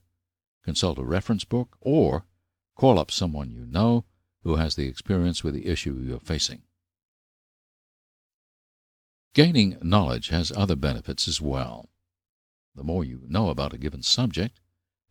consult 0.63 0.99
a 0.99 1.03
reference 1.03 1.43
book, 1.43 1.77
or 1.81 2.25
call 2.75 2.99
up 2.99 3.11
someone 3.11 3.51
you 3.51 3.65
know 3.65 4.05
who 4.43 4.55
has 4.55 4.75
the 4.75 4.87
experience 4.87 5.43
with 5.43 5.53
the 5.53 5.67
issue 5.67 5.93
you're 5.93 6.19
facing. 6.19 6.63
Gaining 9.33 9.77
knowledge 9.81 10.29
has 10.29 10.51
other 10.51 10.75
benefits 10.75 11.27
as 11.27 11.39
well. 11.39 11.89
The 12.75 12.83
more 12.83 13.03
you 13.03 13.21
know 13.27 13.49
about 13.49 13.73
a 13.73 13.77
given 13.77 14.01
subject, 14.01 14.59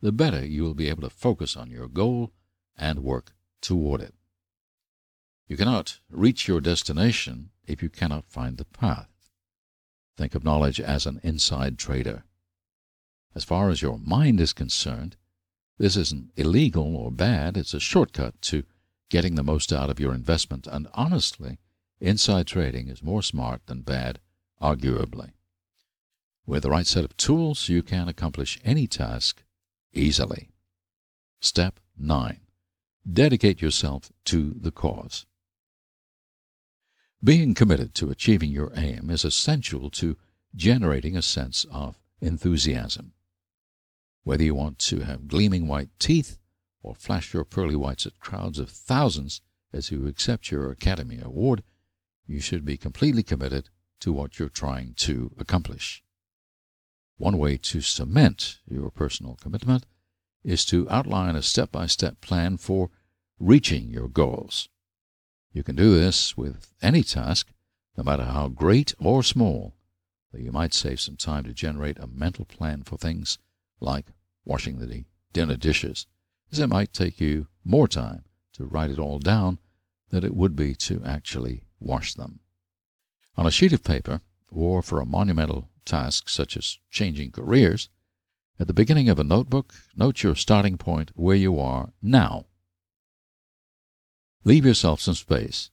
the 0.00 0.12
better 0.12 0.44
you 0.44 0.62
will 0.62 0.74
be 0.74 0.88
able 0.88 1.02
to 1.02 1.10
focus 1.10 1.56
on 1.56 1.70
your 1.70 1.88
goal 1.88 2.32
and 2.76 3.00
work 3.00 3.32
toward 3.60 4.00
it. 4.00 4.14
You 5.46 5.56
cannot 5.56 6.00
reach 6.10 6.48
your 6.48 6.60
destination 6.60 7.50
if 7.66 7.82
you 7.82 7.88
cannot 7.88 8.30
find 8.30 8.56
the 8.56 8.64
path. 8.64 9.08
Think 10.16 10.34
of 10.34 10.44
knowledge 10.44 10.80
as 10.80 11.06
an 11.06 11.20
inside 11.22 11.78
trader. 11.78 12.24
As 13.34 13.44
far 13.44 13.70
as 13.70 13.82
your 13.82 13.98
mind 13.98 14.40
is 14.40 14.52
concerned, 14.52 15.16
this 15.80 15.96
isn't 15.96 16.30
illegal 16.36 16.94
or 16.94 17.10
bad. 17.10 17.56
It's 17.56 17.72
a 17.72 17.80
shortcut 17.80 18.40
to 18.42 18.64
getting 19.08 19.34
the 19.34 19.42
most 19.42 19.72
out 19.72 19.88
of 19.88 19.98
your 19.98 20.12
investment. 20.12 20.66
And 20.66 20.86
honestly, 20.92 21.58
inside 22.00 22.46
trading 22.46 22.88
is 22.88 23.02
more 23.02 23.22
smart 23.22 23.62
than 23.64 23.80
bad, 23.80 24.20
arguably. 24.60 25.30
With 26.44 26.64
the 26.64 26.70
right 26.70 26.86
set 26.86 27.04
of 27.04 27.16
tools, 27.16 27.70
you 27.70 27.82
can 27.82 28.08
accomplish 28.08 28.60
any 28.62 28.86
task 28.86 29.42
easily. 29.94 30.50
Step 31.40 31.80
9. 31.98 32.40
Dedicate 33.10 33.62
yourself 33.62 34.12
to 34.26 34.52
the 34.60 34.70
cause. 34.70 35.24
Being 37.24 37.54
committed 37.54 37.94
to 37.94 38.10
achieving 38.10 38.50
your 38.50 38.70
aim 38.76 39.08
is 39.08 39.24
essential 39.24 39.88
to 39.92 40.18
generating 40.54 41.16
a 41.16 41.22
sense 41.22 41.64
of 41.72 41.98
enthusiasm. 42.20 43.14
Whether 44.22 44.44
you 44.44 44.54
want 44.54 44.78
to 44.80 45.00
have 45.00 45.28
gleaming 45.28 45.66
white 45.66 45.90
teeth 45.98 46.38
or 46.82 46.94
flash 46.94 47.32
your 47.32 47.44
pearly 47.44 47.76
whites 47.76 48.06
at 48.06 48.20
crowds 48.20 48.58
of 48.58 48.70
thousands 48.70 49.40
as 49.72 49.90
you 49.90 50.06
accept 50.06 50.50
your 50.50 50.70
Academy 50.70 51.20
Award, 51.22 51.62
you 52.26 52.40
should 52.40 52.64
be 52.64 52.76
completely 52.76 53.22
committed 53.22 53.70
to 54.00 54.12
what 54.12 54.38
you're 54.38 54.48
trying 54.48 54.94
to 54.94 55.32
accomplish. 55.38 56.02
One 57.16 57.38
way 57.38 57.56
to 57.58 57.80
cement 57.80 58.58
your 58.68 58.90
personal 58.90 59.36
commitment 59.36 59.84
is 60.42 60.64
to 60.66 60.88
outline 60.90 61.36
a 61.36 61.42
step 61.42 61.70
by 61.70 61.86
step 61.86 62.20
plan 62.20 62.56
for 62.56 62.90
reaching 63.38 63.88
your 63.90 64.08
goals. 64.08 64.68
You 65.52 65.62
can 65.62 65.76
do 65.76 65.98
this 65.98 66.36
with 66.36 66.72
any 66.80 67.02
task, 67.02 67.48
no 67.96 68.04
matter 68.04 68.24
how 68.24 68.48
great 68.48 68.94
or 68.98 69.22
small, 69.22 69.74
though 70.32 70.38
you 70.38 70.52
might 70.52 70.72
save 70.72 71.00
some 71.00 71.16
time 71.16 71.44
to 71.44 71.52
generate 71.52 71.98
a 71.98 72.06
mental 72.06 72.44
plan 72.44 72.82
for 72.84 72.96
things 72.96 73.38
like 73.80 74.06
washing 74.44 74.78
the 74.78 75.04
dinner 75.32 75.56
dishes, 75.56 76.06
as 76.52 76.58
it 76.58 76.68
might 76.68 76.92
take 76.92 77.20
you 77.20 77.46
more 77.64 77.88
time 77.88 78.24
to 78.52 78.64
write 78.64 78.90
it 78.90 78.98
all 78.98 79.18
down 79.18 79.58
than 80.10 80.24
it 80.24 80.34
would 80.34 80.56
be 80.56 80.74
to 80.74 81.02
actually 81.04 81.64
wash 81.78 82.14
them. 82.14 82.40
On 83.36 83.46
a 83.46 83.50
sheet 83.50 83.72
of 83.72 83.84
paper, 83.84 84.20
or 84.50 84.82
for 84.82 85.00
a 85.00 85.06
monumental 85.06 85.68
task 85.84 86.28
such 86.28 86.56
as 86.56 86.78
changing 86.90 87.30
careers, 87.30 87.88
at 88.58 88.66
the 88.66 88.74
beginning 88.74 89.08
of 89.08 89.18
a 89.18 89.24
notebook, 89.24 89.72
note 89.96 90.22
your 90.22 90.34
starting 90.34 90.76
point 90.76 91.12
where 91.14 91.36
you 91.36 91.58
are 91.58 91.92
now. 92.02 92.46
Leave 94.44 94.66
yourself 94.66 95.00
some 95.00 95.14
space, 95.14 95.70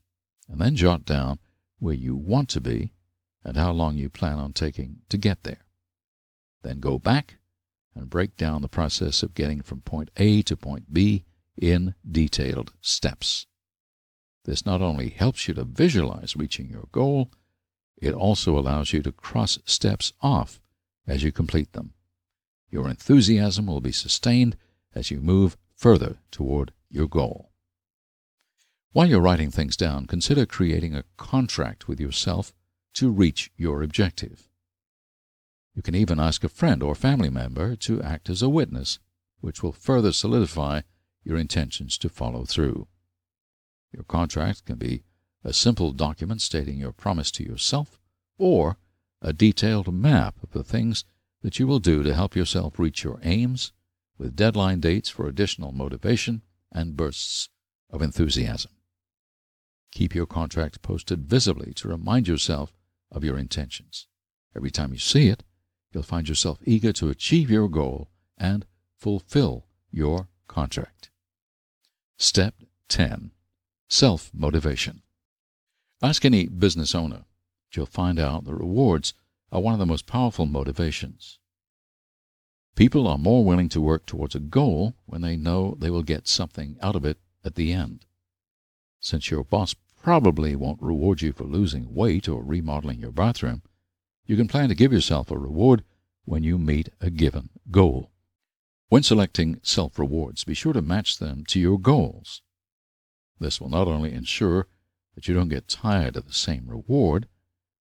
and 0.48 0.62
then 0.62 0.76
jot 0.76 1.04
down 1.04 1.40
where 1.80 1.94
you 1.94 2.16
want 2.16 2.48
to 2.50 2.62
be 2.62 2.94
and 3.44 3.58
how 3.58 3.72
long 3.72 3.96
you 3.96 4.10
plan 4.10 4.38
on 4.38 4.54
taking 4.54 4.98
to 5.10 5.18
get 5.18 5.44
there. 5.44 5.66
Then 6.64 6.80
go 6.80 6.98
back 7.00 7.38
and 7.98 8.10
break 8.10 8.38
down 8.38 8.62
the 8.62 8.70
process 8.70 9.24
of 9.24 9.34
getting 9.34 9.62
from 9.62 9.82
point 9.82 10.10
A 10.18 10.42
to 10.44 10.56
point 10.56 10.94
B 10.94 11.26
in 11.58 11.96
detailed 12.10 12.74
steps. 12.82 13.48
This 14.46 14.66
not 14.66 14.82
only 14.82 15.10
helps 15.10 15.48
you 15.48 15.54
to 15.56 15.64
visualize 15.64 16.36
reaching 16.36 16.70
your 16.70 16.88
goal, 16.92 17.32
it 17.98 18.14
also 18.14 18.58
allows 18.58 18.94
you 18.94 19.02
to 19.02 19.12
cross 19.12 19.60
steps 19.66 20.14
off 20.22 20.62
as 21.06 21.24
you 21.24 21.32
complete 21.32 21.74
them. 21.74 21.94
Your 22.70 22.90
enthusiasm 22.90 23.68
will 23.68 23.82
be 23.82 23.92
sustained 23.92 24.56
as 24.94 25.12
you 25.12 25.20
move 25.20 25.58
further 25.76 26.18
toward 26.32 26.72
your 26.90 27.08
goal. 27.08 27.52
While 28.92 29.08
you're 29.08 29.22
writing 29.22 29.52
things 29.52 29.78
down, 29.78 30.06
consider 30.06 30.46
creating 30.46 30.96
a 30.96 31.04
contract 31.18 31.88
with 31.88 32.00
yourself 32.00 32.54
to 32.96 33.12
reach 33.12 33.52
your 33.56 33.84
objective. 33.84 34.47
You 35.78 35.84
can 35.84 35.94
even 35.94 36.20
ask 36.20 36.44
a 36.44 36.50
friend 36.50 36.82
or 36.82 36.96
family 36.96 37.30
member 37.30 37.76
to 37.76 38.02
act 38.02 38.32
as 38.32 38.42
a 38.42 38.50
witness, 38.50 38.98
which 39.42 39.62
will 39.62 39.72
further 39.72 40.12
solidify 40.12 40.82
your 41.24 41.38
intentions 41.38 42.00
to 42.00 42.10
follow 42.10 42.46
through. 42.46 42.88
Your 43.94 44.04
contract 44.04 44.66
can 44.66 44.78
be 44.78 45.04
a 45.44 45.54
simple 45.54 45.92
document 45.92 46.42
stating 46.42 46.80
your 46.80 46.92
promise 46.92 47.30
to 47.34 47.44
yourself, 47.44 48.00
or 48.40 48.78
a 49.22 49.34
detailed 49.34 49.94
map 49.94 50.42
of 50.42 50.50
the 50.50 50.64
things 50.64 51.06
that 51.44 51.60
you 51.60 51.68
will 51.68 51.78
do 51.78 52.02
to 52.02 52.16
help 52.16 52.36
yourself 52.36 52.80
reach 52.80 53.04
your 53.04 53.20
aims, 53.22 53.72
with 54.18 54.36
deadline 54.36 54.80
dates 54.80 55.10
for 55.10 55.28
additional 55.28 55.72
motivation 55.72 56.42
and 56.72 56.98
bursts 56.98 57.50
of 57.92 58.02
enthusiasm. 58.02 58.72
Keep 59.92 60.16
your 60.16 60.26
contract 60.26 60.82
posted 60.82 61.30
visibly 61.30 61.72
to 61.76 61.88
remind 61.88 62.28
yourself 62.28 62.74
of 63.12 63.24
your 63.24 63.38
intentions. 63.38 64.08
Every 64.56 64.72
time 64.72 64.92
you 64.92 64.98
see 64.98 65.28
it, 65.28 65.44
you'll 65.92 66.04
find 66.04 66.28
yourself 66.28 66.60
eager 66.64 66.94
to 66.94 67.10
achieve 67.10 67.50
your 67.50 67.68
goal 67.68 68.10
and 68.38 68.66
fulfill 68.98 69.66
your 69.92 70.28
contract. 70.48 71.10
Step 72.18 72.56
10 72.90 73.32
Self 73.90 74.32
Motivation. 74.34 75.02
Ask 76.02 76.26
any 76.26 76.48
business 76.48 76.94
owner. 76.94 77.26
You'll 77.72 77.86
find 77.86 78.20
out 78.20 78.46
that 78.46 78.54
rewards 78.54 79.14
are 79.52 79.62
one 79.62 79.74
of 79.74 79.80
the 79.80 79.86
most 79.86 80.08
powerful 80.08 80.46
motivations. 80.46 81.40
People 82.76 83.08
are 83.08 83.18
more 83.18 83.44
willing 83.44 83.70
to 83.70 83.82
work 83.82 84.06
towards 84.06 84.36
a 84.36 84.40
goal 84.40 84.94
when 85.06 85.22
they 85.22 85.36
know 85.36 85.76
they 85.80 85.90
will 85.90 86.04
get 86.04 86.28
something 86.28 86.78
out 86.82 86.96
of 86.96 87.06
it 87.06 87.18
at 87.44 87.56
the 87.56 87.74
end. 87.74 88.06
Since 89.00 89.32
your 89.32 89.44
boss 89.44 89.74
probably 90.02 90.56
won't 90.56 90.82
reward 90.82 91.22
you 91.22 91.34
for 91.34 91.44
losing 91.44 91.94
weight 91.94 92.30
or 92.30 92.44
remodeling 92.44 93.00
your 93.00 93.12
bathroom. 93.12 93.64
You 94.28 94.36
can 94.36 94.50
plan 94.50 94.68
to 94.68 94.76
give 94.76 94.92
yourself 94.92 95.32
a 95.32 95.38
reward 95.38 95.86
when 96.26 96.44
you 96.44 96.60
meet 96.60 96.90
a 97.00 97.10
given 97.10 97.50
goal. 97.72 98.12
When 98.90 99.02
selecting 99.02 99.62
self 99.64 99.98
rewards, 99.98 100.44
be 100.44 100.54
sure 100.54 100.74
to 100.74 100.82
match 100.82 101.18
them 101.18 101.46
to 101.46 101.60
your 101.62 101.80
goals. 101.80 102.42
This 103.40 103.62
will 103.62 103.70
not 103.70 103.88
only 103.88 104.12
ensure 104.12 104.68
that 105.16 105.30
you 105.30 105.34
don't 105.34 105.48
get 105.48 105.70
tired 105.70 106.18
of 106.18 106.28
the 106.28 106.34
same 106.34 106.68
reward, 106.68 107.30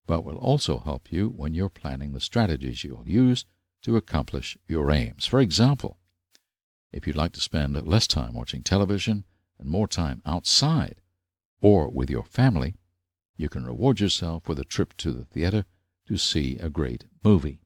but 0.07 0.25
will 0.25 0.37
also 0.37 0.79
help 0.79 1.11
you 1.11 1.31
when 1.31 1.53
you're 1.53 1.69
planning 1.69 2.13
the 2.13 2.21
strategies 2.21 2.85
you'll 2.85 3.09
use 3.09 3.45
to 3.83 3.97
accomplish 3.97 4.57
your 4.69 4.93
aims. 4.93 5.27
For 5.27 5.41
example, 5.41 5.99
if 6.93 7.09
you'd 7.09 7.17
like 7.17 7.33
to 7.33 7.41
spend 7.41 7.75
less 7.89 8.07
time 8.07 8.35
watching 8.35 8.63
television 8.63 9.25
and 9.59 9.69
more 9.69 9.89
time 9.89 10.23
outside 10.25 11.01
or 11.61 11.91
with 11.91 12.09
your 12.09 12.25
family, 12.25 12.77
you 13.37 13.49
can 13.49 13.67
reward 13.67 13.99
yourself 13.99 14.49
with 14.49 14.61
a 14.61 14.65
trip 14.65 14.97
to 14.99 15.11
the 15.11 15.25
theater 15.25 15.65
to 16.07 16.16
see 16.16 16.59
a 16.59 16.71
great 16.71 17.05
movie. 17.25 17.61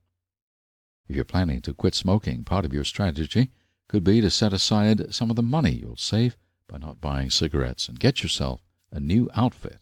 If 1.08 1.16
you're 1.16 1.24
planning 1.24 1.60
to 1.62 1.74
quit 1.74 1.94
smoking, 1.94 2.44
part 2.44 2.64
of 2.64 2.72
your 2.72 2.84
strategy 2.84 3.50
could 3.88 4.04
be 4.04 4.20
to 4.20 4.30
set 4.30 4.52
aside 4.52 5.12
some 5.12 5.30
of 5.30 5.36
the 5.36 5.42
money 5.42 5.72
you'll 5.72 5.96
save 5.96 6.36
by 6.68 6.78
not 6.78 7.00
buying 7.00 7.30
cigarettes 7.30 7.88
and 7.88 7.98
get 7.98 8.22
yourself 8.22 8.60
a 8.92 9.00
new 9.00 9.28
outfit 9.34 9.80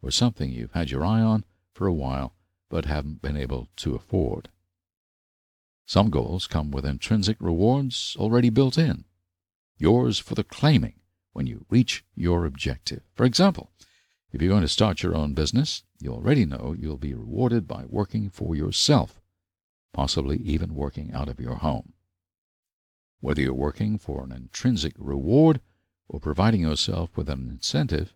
or 0.00 0.10
something 0.10 0.50
you've 0.50 0.72
had 0.72 0.90
your 0.90 1.04
eye 1.04 1.20
on 1.20 1.44
for 1.72 1.86
a 1.86 1.92
while 1.92 2.34
but 2.70 2.86
haven't 2.86 3.22
been 3.22 3.36
able 3.36 3.68
to 3.76 3.94
afford. 3.94 4.48
Some 5.86 6.08
goals 6.08 6.46
come 6.46 6.70
with 6.70 6.86
intrinsic 6.86 7.36
rewards 7.40 8.16
already 8.18 8.48
built 8.48 8.78
in, 8.78 9.04
yours 9.76 10.18
for 10.18 10.34
the 10.34 10.44
claiming 10.44 11.00
when 11.34 11.46
you 11.46 11.66
reach 11.68 12.04
your 12.14 12.46
objective. 12.46 13.02
For 13.14 13.24
example, 13.24 13.70
if 14.34 14.42
you're 14.42 14.50
going 14.50 14.62
to 14.62 14.68
start 14.68 15.04
your 15.04 15.14
own 15.14 15.32
business, 15.32 15.84
you 16.00 16.12
already 16.12 16.44
know 16.44 16.74
you'll 16.76 16.96
be 16.96 17.14
rewarded 17.14 17.68
by 17.68 17.84
working 17.86 18.28
for 18.28 18.56
yourself, 18.56 19.20
possibly 19.92 20.38
even 20.38 20.74
working 20.74 21.12
out 21.14 21.28
of 21.28 21.38
your 21.38 21.54
home. 21.54 21.92
Whether 23.20 23.42
you're 23.42 23.54
working 23.54 23.96
for 23.96 24.24
an 24.24 24.32
intrinsic 24.32 24.94
reward 24.98 25.60
or 26.08 26.18
providing 26.18 26.62
yourself 26.62 27.16
with 27.16 27.28
an 27.28 27.48
incentive, 27.48 28.12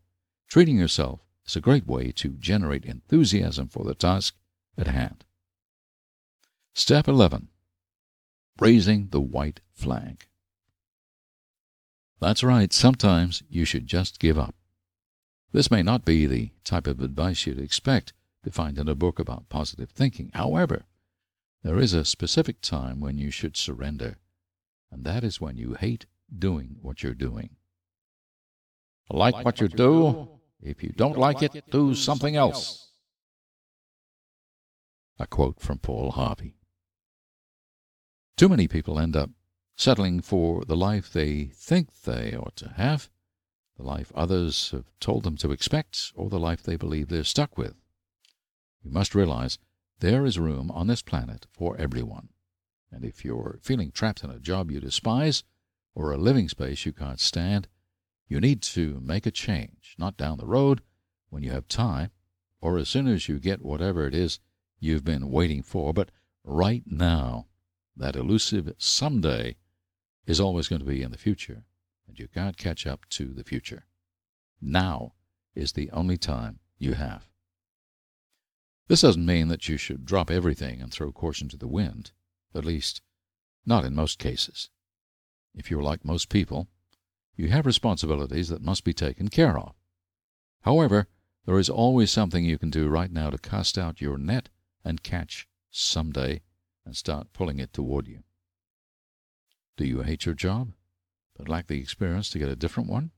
treating 0.48 0.76
yourself 0.76 1.20
is 1.46 1.54
a 1.54 1.60
great 1.60 1.86
way 1.86 2.10
to 2.16 2.30
generate 2.30 2.84
enthusiasm 2.84 3.68
for 3.68 3.84
the 3.84 3.94
task 3.94 4.34
at 4.76 4.88
hand. 4.88 5.24
Step 6.74 7.06
11 7.06 7.46
Raising 8.58 9.10
the 9.12 9.20
White 9.20 9.60
Flag. 9.72 10.26
That's 12.20 12.42
right, 12.42 12.72
sometimes 12.72 13.44
you 13.48 13.64
should 13.64 13.86
just 13.86 14.18
give 14.18 14.36
up. 14.36 14.56
This 15.52 15.70
may 15.70 15.82
not 15.82 16.04
be 16.04 16.26
the 16.26 16.50
type 16.64 16.86
of 16.86 17.00
advice 17.00 17.46
you'd 17.46 17.58
expect 17.58 18.12
to 18.44 18.50
find 18.50 18.78
in 18.78 18.88
a 18.88 18.94
book 18.94 19.18
about 19.18 19.48
positive 19.48 19.90
thinking. 19.90 20.30
However, 20.34 20.84
there 21.62 21.78
is 21.78 21.94
a 21.94 22.04
specific 22.04 22.60
time 22.60 23.00
when 23.00 23.18
you 23.18 23.30
should 23.30 23.56
surrender, 23.56 24.18
and 24.90 25.04
that 25.04 25.24
is 25.24 25.40
when 25.40 25.56
you 25.56 25.74
hate 25.74 26.06
doing 26.36 26.76
what 26.82 27.02
you're 27.02 27.14
doing. 27.14 27.56
Like, 29.10 29.34
like 29.34 29.44
what 29.44 29.60
you 29.60 29.68
do? 29.68 30.28
If 30.60 30.82
you 30.82 30.90
don't 30.90 31.16
like 31.16 31.42
it, 31.42 31.70
do 31.70 31.94
something 31.94 32.36
else. 32.36 32.88
A 35.18 35.26
quote 35.26 35.60
from 35.60 35.78
Paul 35.78 36.12
Harvey. 36.12 36.56
Too 38.36 38.48
many 38.48 38.68
people 38.68 38.98
end 38.98 39.16
up 39.16 39.30
settling 39.76 40.20
for 40.20 40.64
the 40.64 40.76
life 40.76 41.12
they 41.12 41.44
think 41.54 42.02
they 42.02 42.36
ought 42.36 42.56
to 42.56 42.68
have, 42.76 43.08
the 43.78 43.84
life 43.84 44.12
others 44.14 44.72
have 44.72 44.84
told 44.98 45.22
them 45.22 45.36
to 45.36 45.52
expect, 45.52 46.12
or 46.14 46.28
the 46.28 46.38
life 46.38 46.62
they 46.62 46.76
believe 46.76 47.08
they're 47.08 47.24
stuck 47.24 47.56
with. 47.56 47.74
You 48.82 48.90
must 48.90 49.14
realize 49.14 49.58
there 50.00 50.26
is 50.26 50.38
room 50.38 50.70
on 50.70 50.88
this 50.88 51.00
planet 51.00 51.46
for 51.52 51.76
everyone. 51.76 52.28
And 52.90 53.04
if 53.04 53.24
you're 53.24 53.58
feeling 53.62 53.92
trapped 53.92 54.24
in 54.24 54.30
a 54.30 54.40
job 54.40 54.70
you 54.70 54.80
despise 54.80 55.44
or 55.94 56.10
a 56.10 56.18
living 56.18 56.48
space 56.48 56.84
you 56.84 56.92
can't 56.92 57.20
stand, 57.20 57.68
you 58.26 58.40
need 58.40 58.62
to 58.62 59.00
make 59.00 59.26
a 59.26 59.30
change, 59.30 59.94
not 59.96 60.16
down 60.16 60.38
the 60.38 60.46
road 60.46 60.82
when 61.30 61.42
you 61.42 61.50
have 61.52 61.68
time, 61.68 62.10
or 62.60 62.78
as 62.78 62.88
soon 62.88 63.06
as 63.06 63.28
you 63.28 63.38
get 63.38 63.64
whatever 63.64 64.06
it 64.06 64.14
is 64.14 64.40
you've 64.80 65.04
been 65.04 65.30
waiting 65.30 65.62
for, 65.62 65.92
but 65.92 66.10
right 66.44 66.82
now. 66.86 67.46
That 67.96 68.14
elusive 68.14 68.72
someday 68.78 69.56
is 70.24 70.38
always 70.38 70.68
going 70.68 70.78
to 70.78 70.86
be 70.86 71.02
in 71.02 71.10
the 71.10 71.18
future, 71.18 71.64
and 72.08 72.18
you 72.18 72.26
can't 72.26 72.56
catch 72.56 72.86
up 72.86 73.06
to 73.10 73.32
the 73.32 73.44
future. 73.44 73.86
Now 74.60 75.12
is 75.54 75.72
the 75.72 75.90
only 75.90 76.16
time 76.16 76.60
you 76.78 76.94
have. 76.94 77.28
This 78.88 79.02
doesn't 79.02 79.26
mean 79.26 79.48
that 79.48 79.68
you 79.68 79.76
should 79.76 80.06
drop 80.06 80.30
everything 80.30 80.80
and 80.80 80.90
throw 80.90 81.12
caution 81.12 81.48
to 81.50 81.58
the 81.58 81.68
wind, 81.68 82.12
at 82.54 82.64
least, 82.64 83.02
not 83.66 83.84
in 83.84 83.94
most 83.94 84.18
cases. 84.18 84.70
If 85.54 85.70
you're 85.70 85.82
like 85.82 86.04
most 86.04 86.30
people, 86.30 86.68
you 87.36 87.48
have 87.48 87.66
responsibilities 87.66 88.48
that 88.48 88.62
must 88.62 88.84
be 88.84 88.94
taken 88.94 89.28
care 89.28 89.58
of. 89.58 89.74
However, 90.62 91.06
there 91.44 91.58
is 91.58 91.70
always 91.70 92.10
something 92.10 92.44
you 92.44 92.58
can 92.58 92.70
do 92.70 92.88
right 92.88 93.12
now 93.12 93.30
to 93.30 93.38
cast 93.38 93.78
out 93.78 94.00
your 94.00 94.18
net 94.18 94.48
and 94.84 95.02
catch 95.02 95.46
someday 95.70 96.40
and 96.84 96.96
start 96.96 97.32
pulling 97.32 97.58
it 97.58 97.72
toward 97.72 98.08
you. 98.08 98.22
Do 99.76 99.84
you 99.84 100.02
hate 100.02 100.26
your 100.26 100.34
job, 100.34 100.72
but 101.38 101.48
lack 101.48 101.68
the 101.68 101.80
experience 101.80 102.28
to 102.30 102.38
get 102.38 102.48
a 102.48 102.56
different 102.56 102.90
one? 102.90 103.12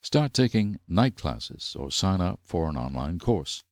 Start 0.00 0.32
taking 0.32 0.78
night 0.86 1.16
classes 1.16 1.76
or 1.78 1.90
sign 1.90 2.20
up 2.20 2.38
for 2.44 2.68
an 2.68 2.76
online 2.76 3.18
course. 3.18 3.64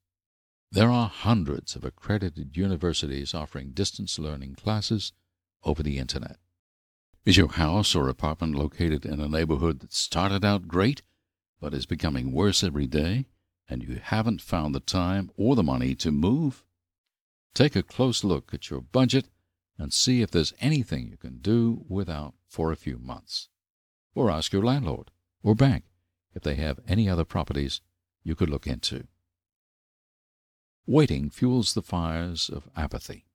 There 0.72 0.90
are 0.90 1.08
hundreds 1.08 1.76
of 1.76 1.84
accredited 1.84 2.56
universities 2.56 3.32
offering 3.32 3.70
distance 3.70 4.18
learning 4.18 4.56
classes 4.56 5.12
over 5.62 5.84
the 5.84 5.98
Internet. 5.98 6.38
Is 7.24 7.36
your 7.36 7.52
house 7.52 7.94
or 7.94 8.08
apartment 8.08 8.56
located 8.56 9.06
in 9.06 9.20
a 9.20 9.28
neighborhood 9.28 9.80
that 9.80 9.92
started 9.94 10.44
out 10.44 10.66
great 10.66 11.02
but 11.60 11.72
is 11.72 11.86
becoming 11.86 12.32
worse 12.32 12.64
every 12.64 12.86
day, 12.86 13.26
and 13.68 13.82
you 13.82 14.00
haven't 14.02 14.42
found 14.42 14.74
the 14.74 14.80
time 14.80 15.30
or 15.36 15.54
the 15.54 15.62
money 15.62 15.94
to 15.94 16.10
move? 16.10 16.64
Take 17.54 17.76
a 17.76 17.82
close 17.82 18.24
look 18.24 18.52
at 18.52 18.68
your 18.68 18.80
budget 18.80 19.28
and 19.78 19.92
see 19.92 20.22
if 20.22 20.30
there's 20.30 20.54
anything 20.60 21.08
you 21.08 21.16
can 21.16 21.38
do 21.38 21.84
without 21.88 22.34
for 22.48 22.70
a 22.70 22.76
few 22.76 22.98
months. 22.98 23.48
Or 24.14 24.30
ask 24.30 24.52
your 24.52 24.62
landlord 24.62 25.10
or 25.42 25.54
bank 25.54 25.84
if 26.34 26.42
they 26.42 26.54
have 26.56 26.80
any 26.86 27.08
other 27.08 27.24
properties 27.24 27.80
you 28.22 28.34
could 28.34 28.50
look 28.50 28.66
into. 28.66 29.06
Waiting 30.86 31.30
fuels 31.30 31.74
the 31.74 31.82
fires 31.82 32.48
of 32.48 32.68
apathy. 32.76 33.26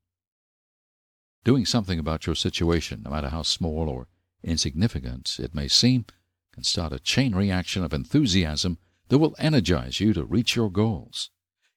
Doing 1.43 1.65
something 1.65 1.99
about 1.99 2.25
your 2.25 2.36
situation, 2.36 3.02
no 3.04 3.12
matter 3.12 3.30
how 3.30 3.43
small 3.43 3.89
or 3.89 4.08
insignificant 4.43 5.38
it 5.39 5.56
may 5.56 5.67
seem, 5.67 6.06
can 6.54 6.63
start 6.63 6.93
a 6.93 6.99
chain 6.99 7.34
reaction 7.34 7.84
of 7.84 7.93
enthusiasm 7.93 8.78
that 9.08 9.17
will 9.17 9.36
energize 9.39 9.99
you 9.99 10.13
to 10.13 10.23
reach 10.23 10.56
your 10.56 10.69
goals. 10.69 11.32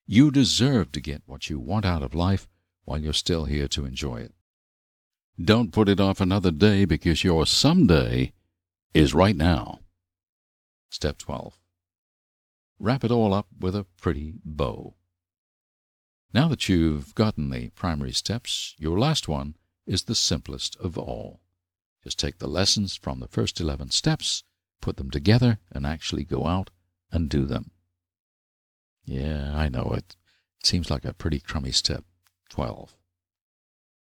You 0.07 0.31
deserve 0.31 0.92
to 0.92 1.01
get 1.01 1.22
what 1.27 1.48
you 1.48 1.59
want 1.59 1.85
out 1.85 2.03
of 2.03 2.14
life 2.14 2.48
while 2.85 2.98
you're 2.98 3.12
still 3.12 3.44
here 3.44 3.68
to 3.68 3.85
enjoy 3.85 4.16
it. 4.16 4.35
Don't 5.40 5.73
put 5.73 5.88
it 5.88 5.99
off 5.99 6.21
another 6.21 6.51
day 6.51 6.85
because 6.85 7.25
your 7.25 7.47
someday 7.47 8.33
is 8.92 9.14
right 9.14 9.37
now. 9.37 9.81
Step 10.90 11.18
12. 11.18 11.59
Wrap 12.79 13.03
it 13.03 13.11
all 13.11 13.33
up 13.33 13.47
with 13.59 13.75
a 13.75 13.87
pretty 14.01 14.35
bow. 14.45 14.95
Now 16.35 16.49
that 16.49 16.68
you've 16.68 17.14
gotten 17.14 17.51
the 17.51 17.71
primary 17.71 18.12
steps, 18.12 18.75
your 18.79 18.99
last 18.99 19.27
one 19.27 19.57
is 19.87 20.05
the 20.05 20.14
simplest 20.14 20.77
of 20.77 20.99
all. 20.99 21.40
Just 22.05 22.18
take 22.18 22.38
the 22.38 22.47
lessons 22.47 22.97
from 22.97 23.21
the 23.21 23.29
first 23.29 23.61
11 23.61 23.90
steps, 23.90 24.44
put 24.81 24.96
them 24.96 25.11
together, 25.11 25.59
and 25.71 25.87
actually 25.87 26.25
go 26.25 26.46
out 26.46 26.71
and 27.11 27.29
do 27.29 27.46
them. 27.46 27.71
Yeah, 29.04 29.56
I 29.56 29.69
know 29.69 29.92
it. 29.96 30.17
It 30.61 30.67
seems 30.67 30.90
like 30.90 31.04
a 31.04 31.15
pretty 31.15 31.40
crummy 31.40 31.73
step 31.73 32.04
12. 32.50 32.96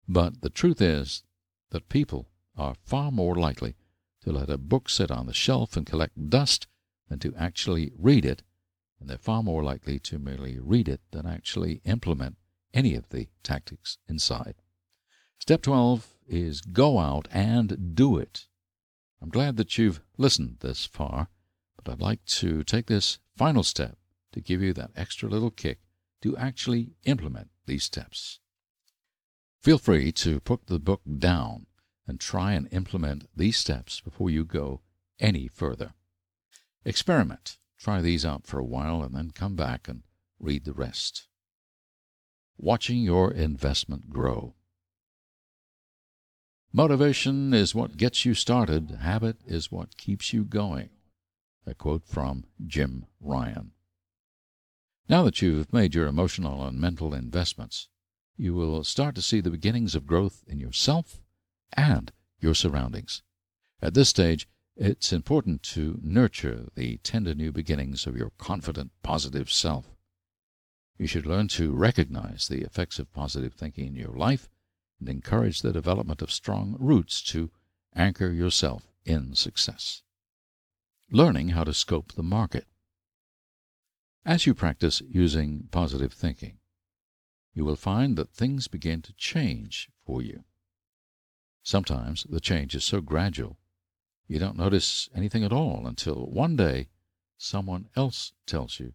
But 0.08 0.42
the 0.42 0.50
truth 0.50 0.82
is 0.82 1.24
that 1.72 1.90
people 1.90 2.30
are 2.58 2.76
far 2.84 3.12
more 3.12 3.36
likely 3.36 3.76
to 4.22 4.32
let 4.32 4.50
a 4.50 4.58
book 4.58 4.90
sit 4.90 5.12
on 5.12 5.28
the 5.28 5.34
shelf 5.34 5.78
and 5.78 5.86
collect 5.86 6.30
dust 6.30 6.68
than 7.08 7.20
to 7.20 7.34
actually 7.36 7.92
read 7.98 8.26
it 8.26 8.44
and 9.00 9.10
they're 9.10 9.18
far 9.18 9.42
more 9.42 9.64
likely 9.64 10.00
to 10.00 10.20
merely 10.20 10.60
read 10.60 10.90
it 10.90 11.02
than 11.12 11.26
actually 11.26 11.82
implement 11.86 12.38
any 12.74 12.96
of 12.96 13.10
the 13.10 13.28
tactics 13.44 13.98
inside. 14.08 14.56
Step 15.40 15.62
12 15.62 16.16
is 16.28 16.62
go 16.62 17.00
out 17.00 17.28
and 17.32 17.96
do 17.96 18.18
it. 18.18 18.48
I'm 19.22 19.30
glad 19.30 19.58
that 19.58 19.78
you've 19.78 20.02
listened 20.18 20.58
this 20.60 20.86
far, 20.86 21.30
but 21.78 21.92
I'd 21.92 22.02
like 22.02 22.24
to 22.26 22.64
take 22.64 22.88
this 22.88 23.20
final 23.36 23.64
step 23.64 23.98
to 24.34 24.42
give 24.42 24.62
you 24.62 24.74
that 24.74 24.92
extra 24.96 25.30
little 25.30 25.52
kick 25.52 25.80
to 26.22 26.38
actually 26.38 26.92
implement 27.06 27.50
these 27.66 27.86
steps. 27.86 28.40
Feel 29.62 29.78
free 29.78 30.12
to 30.14 30.40
put 30.40 30.68
the 30.68 30.80
book 30.80 31.02
down 31.18 31.66
and 32.08 32.20
try 32.20 32.54
and 32.54 32.68
implement 32.72 33.30
these 33.36 33.58
steps 33.58 34.02
before 34.02 34.30
you 34.30 34.46
go 34.46 34.82
any 35.20 35.48
further. 35.48 35.94
Experiment 36.86 37.58
Try 37.80 38.02
these 38.02 38.26
out 38.26 38.46
for 38.46 38.60
a 38.60 38.66
while 38.66 39.02
and 39.02 39.16
then 39.16 39.32
come 39.32 39.56
back 39.56 39.88
and 39.88 40.04
read 40.38 40.66
the 40.66 40.74
rest. 40.74 41.28
Watching 42.58 42.98
your 42.98 43.32
investment 43.32 44.10
grow. 44.10 44.56
Motivation 46.74 47.54
is 47.54 47.74
what 47.74 47.96
gets 47.96 48.26
you 48.26 48.34
started, 48.34 49.00
habit 49.02 49.38
is 49.46 49.72
what 49.72 49.98
keeps 49.98 50.34
you 50.34 50.44
going. 50.44 50.90
A 51.66 51.74
quote 51.74 52.06
from 52.06 52.44
Jim 52.68 53.06
Ryun. 53.26 53.70
Now 55.08 55.24
that 55.24 55.42
you've 55.42 55.72
made 55.72 55.96
your 55.96 56.08
emotional 56.08 56.66
and 56.66 56.80
mental 56.80 57.14
investments, 57.14 57.88
you 58.40 58.54
will 58.54 58.86
start 58.86 59.16
to 59.16 59.22
see 59.22 59.42
the 59.42 59.52
beginnings 59.52 59.96
of 59.96 60.08
growth 60.08 60.44
in 60.48 60.60
yourself 60.60 61.20
and 61.74 62.12
your 62.40 62.56
surroundings. 62.56 63.22
At 63.82 63.94
this 63.94 64.08
stage, 64.08 64.48
it's 64.78 65.12
important 65.12 65.62
to 65.64 66.00
nurture 66.02 66.70
the 66.74 66.98
tender 67.04 67.36
new 67.36 67.52
beginnings 67.52 68.08
of 68.08 68.16
your 68.16 68.32
confident, 68.38 68.92
positive 69.04 69.52
self. 69.52 69.94
You 70.98 71.06
should 71.06 71.26
learn 71.26 71.50
to 71.50 71.74
recognize 71.74 72.48
the 72.48 72.62
effects 72.62 72.98
of 72.98 73.12
positive 73.12 73.54
thinking 73.54 73.88
in 73.88 73.96
your 73.96 74.16
life 74.16 74.50
and 75.00 75.10
encourage 75.10 75.62
the 75.62 75.74
development 75.74 76.22
of 76.22 76.32
strong 76.32 76.78
roots 76.80 77.22
to 77.24 77.52
anchor 77.94 78.32
yourself 78.32 78.88
in 79.04 79.36
success. 79.36 80.02
Learning 81.12 81.50
how 81.50 81.66
to 81.66 81.74
scope 81.74 82.14
the 82.14 82.24
market. 82.24 82.68
As 84.26 84.46
you 84.46 84.54
practice 84.54 85.02
using 85.10 85.68
positive 85.72 86.14
thinking, 86.14 86.60
you 87.60 87.66
will 87.66 87.76
find 87.76 88.16
that 88.16 88.30
things 88.30 88.70
begin 88.70 89.02
to 89.02 89.12
change 89.12 89.90
for 90.06 90.22
you. 90.22 90.46
Sometimes 91.62 92.26
the 92.30 92.40
change 92.40 92.74
is 92.74 92.86
so 92.86 93.02
gradual 93.02 93.58
you 94.30 94.40
don't 94.40 94.56
notice 94.56 95.10
anything 95.14 95.44
at 95.44 95.52
all 95.52 95.86
until 95.86 96.28
one 96.28 96.56
day 96.56 96.88
someone 97.38 97.90
else 97.98 98.32
tells 98.46 98.80
you 98.80 98.94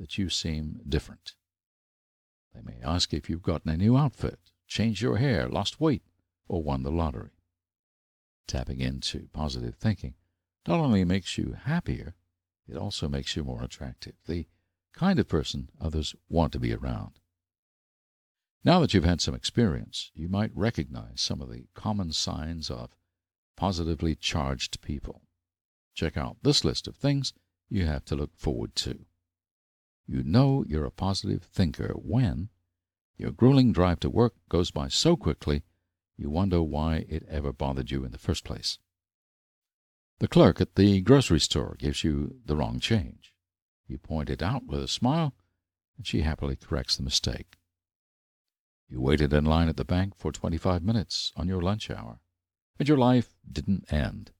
that 0.00 0.16
you 0.16 0.30
seem 0.30 0.80
different. 0.88 1.34
They 2.54 2.62
may 2.62 2.80
ask 2.82 3.12
if 3.12 3.28
you've 3.28 3.42
gotten 3.42 3.70
a 3.70 3.76
new 3.76 3.98
outfit, 3.98 4.38
changed 4.66 5.02
your 5.02 5.18
hair, 5.18 5.46
lost 5.46 5.78
weight, 5.78 6.04
or 6.48 6.62
won 6.62 6.84
the 6.84 6.90
lottery. 6.90 7.36
Tapping 8.46 8.80
into 8.80 9.28
positive 9.34 9.74
thinking 9.74 10.14
not 10.66 10.80
only 10.80 11.04
makes 11.04 11.36
you 11.36 11.54
happier, 11.64 12.14
it 12.66 12.78
also 12.78 13.10
makes 13.10 13.36
you 13.36 13.44
more 13.44 13.62
attractive, 13.62 14.14
the 14.26 14.46
kind 14.94 15.18
of 15.18 15.28
person 15.28 15.68
others 15.78 16.14
want 16.30 16.54
to 16.54 16.58
be 16.58 16.72
around. 16.72 17.18
Now 18.64 18.80
that 18.80 18.94
you've 18.94 19.04
had 19.04 19.20
some 19.20 19.34
experience, 19.34 20.10
you 20.14 20.28
might 20.28 20.56
recognize 20.56 21.20
some 21.20 21.40
of 21.40 21.50
the 21.50 21.66
common 21.74 22.12
signs 22.12 22.70
of 22.70 22.96
positively 23.56 24.14
charged 24.14 24.80
people. 24.80 25.22
Check 25.94 26.16
out 26.16 26.38
this 26.42 26.64
list 26.64 26.86
of 26.86 26.96
things 26.96 27.32
you 27.68 27.86
have 27.86 28.04
to 28.06 28.16
look 28.16 28.36
forward 28.36 28.74
to. 28.76 29.06
You 30.06 30.22
know 30.22 30.64
you're 30.68 30.84
a 30.84 30.90
positive 30.90 31.42
thinker 31.42 31.92
when 31.94 32.50
your 33.16 33.32
grueling 33.32 33.72
drive 33.72 34.00
to 34.00 34.10
work 34.10 34.34
goes 34.48 34.70
by 34.70 34.88
so 34.88 35.16
quickly 35.16 35.62
you 36.16 36.30
wonder 36.30 36.62
why 36.62 37.06
it 37.08 37.24
ever 37.28 37.52
bothered 37.52 37.90
you 37.90 38.04
in 38.04 38.12
the 38.12 38.18
first 38.18 38.44
place. 38.44 38.78
The 40.18 40.28
clerk 40.28 40.60
at 40.60 40.76
the 40.76 41.02
grocery 41.02 41.40
store 41.40 41.76
gives 41.78 42.02
you 42.04 42.40
the 42.44 42.56
wrong 42.56 42.80
change. 42.80 43.34
You 43.86 43.98
point 43.98 44.30
it 44.30 44.42
out 44.42 44.66
with 44.66 44.82
a 44.82 44.88
smile, 44.88 45.34
and 45.96 46.06
she 46.06 46.22
happily 46.22 46.56
corrects 46.56 46.96
the 46.96 47.02
mistake. 47.02 47.56
You 48.88 49.00
waited 49.00 49.32
in 49.32 49.44
line 49.44 49.68
at 49.68 49.76
the 49.76 49.84
bank 49.84 50.14
for 50.16 50.30
25 50.30 50.82
minutes 50.82 51.32
on 51.36 51.48
your 51.48 51.60
lunch 51.60 51.90
hour, 51.90 52.20
and 52.78 52.88
your 52.88 52.98
life 52.98 53.34
didn't 53.50 53.92
end. 53.92 54.30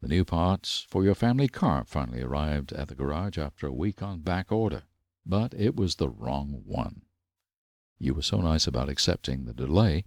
The 0.00 0.08
new 0.08 0.24
parts 0.24 0.86
for 0.88 1.02
your 1.02 1.14
family 1.14 1.48
car 1.48 1.84
finally 1.84 2.22
arrived 2.22 2.72
at 2.72 2.88
the 2.88 2.94
garage 2.94 3.38
after 3.38 3.66
a 3.66 3.72
week 3.72 4.02
on 4.02 4.20
back 4.20 4.52
order, 4.52 4.84
but 5.26 5.54
it 5.54 5.74
was 5.74 5.96
the 5.96 6.08
wrong 6.08 6.62
one. 6.64 7.02
You 7.98 8.14
were 8.14 8.22
so 8.22 8.40
nice 8.40 8.66
about 8.66 8.88
accepting 8.88 9.44
the 9.44 9.54
delay 9.54 10.04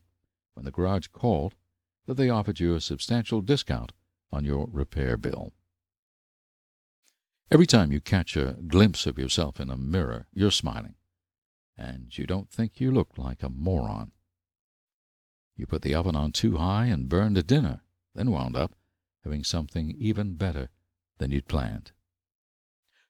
when 0.53 0.63
the 0.63 0.71
garage 0.71 1.07
called 1.07 1.55
that 2.05 2.15
they 2.15 2.29
offered 2.29 2.59
you 2.59 2.75
a 2.75 2.81
substantial 2.81 3.41
discount 3.41 3.91
on 4.31 4.45
your 4.45 4.67
repair 4.71 5.17
bill. 5.17 5.53
Every 7.51 7.67
time 7.67 7.91
you 7.91 7.99
catch 7.99 8.37
a 8.37 8.57
glimpse 8.67 9.05
of 9.05 9.19
yourself 9.19 9.59
in 9.59 9.69
a 9.69 9.75
mirror, 9.75 10.27
you're 10.33 10.51
smiling, 10.51 10.95
and 11.81 12.15
you 12.15 12.27
don't 12.27 12.51
think 12.51 12.79
you 12.79 12.91
look 12.91 13.17
like 13.17 13.41
a 13.41 13.49
moron. 13.49 14.11
You 15.57 15.65
put 15.65 15.81
the 15.81 15.95
oven 15.95 16.15
on 16.15 16.31
too 16.31 16.57
high 16.57 16.85
and 16.85 17.09
burned 17.09 17.39
a 17.39 17.43
dinner, 17.43 17.81
then 18.13 18.29
wound 18.29 18.55
up 18.55 18.75
having 19.23 19.43
something 19.43 19.95
even 19.97 20.35
better 20.35 20.69
than 21.17 21.31
you'd 21.31 21.47
planned. 21.47 21.91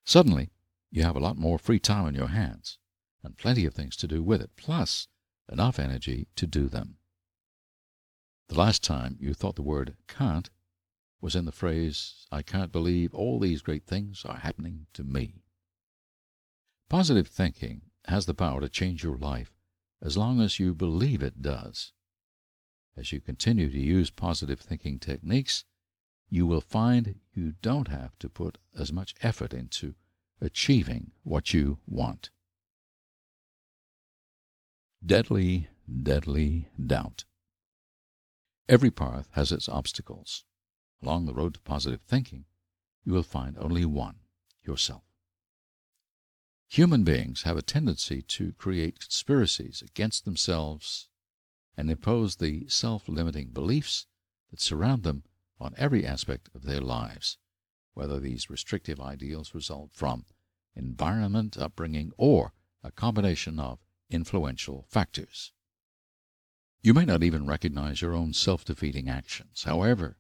Suddenly, 0.06 0.52
you 0.90 1.04
have 1.04 1.18
a 1.18 1.20
lot 1.20 1.38
more 1.38 1.60
free 1.60 1.80
time 1.80 2.06
on 2.06 2.16
your 2.16 2.30
hands 2.30 2.78
and 3.24 3.38
plenty 3.38 3.66
of 3.66 3.74
things 3.74 3.98
to 3.98 4.08
do 4.08 4.24
with 4.24 4.42
it, 4.42 4.52
plus 4.56 5.10
enough 5.52 5.78
energy 5.78 6.28
to 6.38 6.48
do 6.48 6.70
them. 6.70 6.96
The 8.48 8.58
last 8.58 8.84
time 8.84 9.18
you 9.20 9.34
thought 9.34 9.56
the 9.56 9.62
word 9.62 9.96
can't 10.08 10.50
was 11.20 11.36
in 11.36 11.44
the 11.46 11.52
phrase, 11.52 12.26
I 12.32 12.42
can't 12.42 12.72
believe 12.72 13.14
all 13.14 13.38
these 13.38 13.62
great 13.62 13.86
things 13.86 14.24
are 14.26 14.38
happening 14.38 14.88
to 14.94 15.04
me. 15.04 15.44
Positive 16.90 17.28
thinking 17.28 17.82
has 18.06 18.26
the 18.26 18.34
power 18.34 18.62
to 18.62 18.70
change 18.70 19.04
your 19.04 19.18
life 19.18 19.54
as 20.02 20.18
long 20.18 20.42
as 20.42 20.60
you 20.60 20.74
believe 20.74 21.22
it 21.22 21.42
does. 21.42 21.94
As 22.98 23.12
you 23.12 23.22
continue 23.22 23.70
to 23.70 23.80
use 23.80 24.10
positive 24.10 24.60
thinking 24.60 25.00
techniques, 25.00 25.64
you 26.30 26.46
will 26.46 26.62
find 26.62 27.20
you 27.34 27.54
don't 27.62 27.88
have 27.88 28.18
to 28.20 28.30
put 28.30 28.58
as 28.78 28.92
much 28.92 29.16
effort 29.22 29.54
into 29.54 29.96
achieving 30.40 31.12
what 31.24 31.54
you 31.54 31.78
want. 31.86 32.30
Deadly, 35.06 35.68
deadly 36.04 36.70
doubt. 36.84 37.26
Every 38.68 38.92
path 38.92 39.28
has 39.32 39.52
its 39.52 39.68
obstacles. 39.68 40.46
Along 41.04 41.26
the 41.26 41.34
road 41.34 41.56
to 41.56 41.60
positive 41.62 42.02
thinking, 42.02 42.46
you 43.04 43.14
will 43.14 43.24
find 43.24 43.58
only 43.58 43.86
one 43.86 44.18
yourself. 44.64 45.11
Human 46.72 47.04
beings 47.04 47.42
have 47.42 47.58
a 47.58 47.62
tendency 47.62 48.22
to 48.22 48.54
create 48.54 49.02
conspiracies 49.02 49.82
against 49.82 50.24
themselves 50.24 51.10
and 51.76 51.92
impose 51.92 52.38
the 52.38 52.66
self 52.70 53.10
limiting 53.10 53.50
beliefs 53.50 54.08
that 54.52 54.62
surround 54.62 55.04
them 55.04 55.26
on 55.60 55.74
every 55.76 56.06
aspect 56.06 56.50
of 56.56 56.64
their 56.64 56.80
lives, 56.80 57.38
whether 57.94 58.22
these 58.22 58.50
restrictive 58.50 59.02
ideals 59.02 59.54
result 59.54 59.92
from 59.92 60.26
environment, 60.74 61.58
upbringing, 61.58 62.14
or 62.16 62.54
a 62.82 62.92
combination 62.92 63.60
of 63.60 63.80
influential 64.10 64.86
factors. 64.88 65.52
You 66.82 66.94
may 66.94 67.04
not 67.04 67.22
even 67.22 67.46
recognize 67.46 68.02
your 68.02 68.14
own 68.14 68.32
self 68.32 68.64
defeating 68.64 69.10
actions. 69.10 69.64
However, 69.64 70.16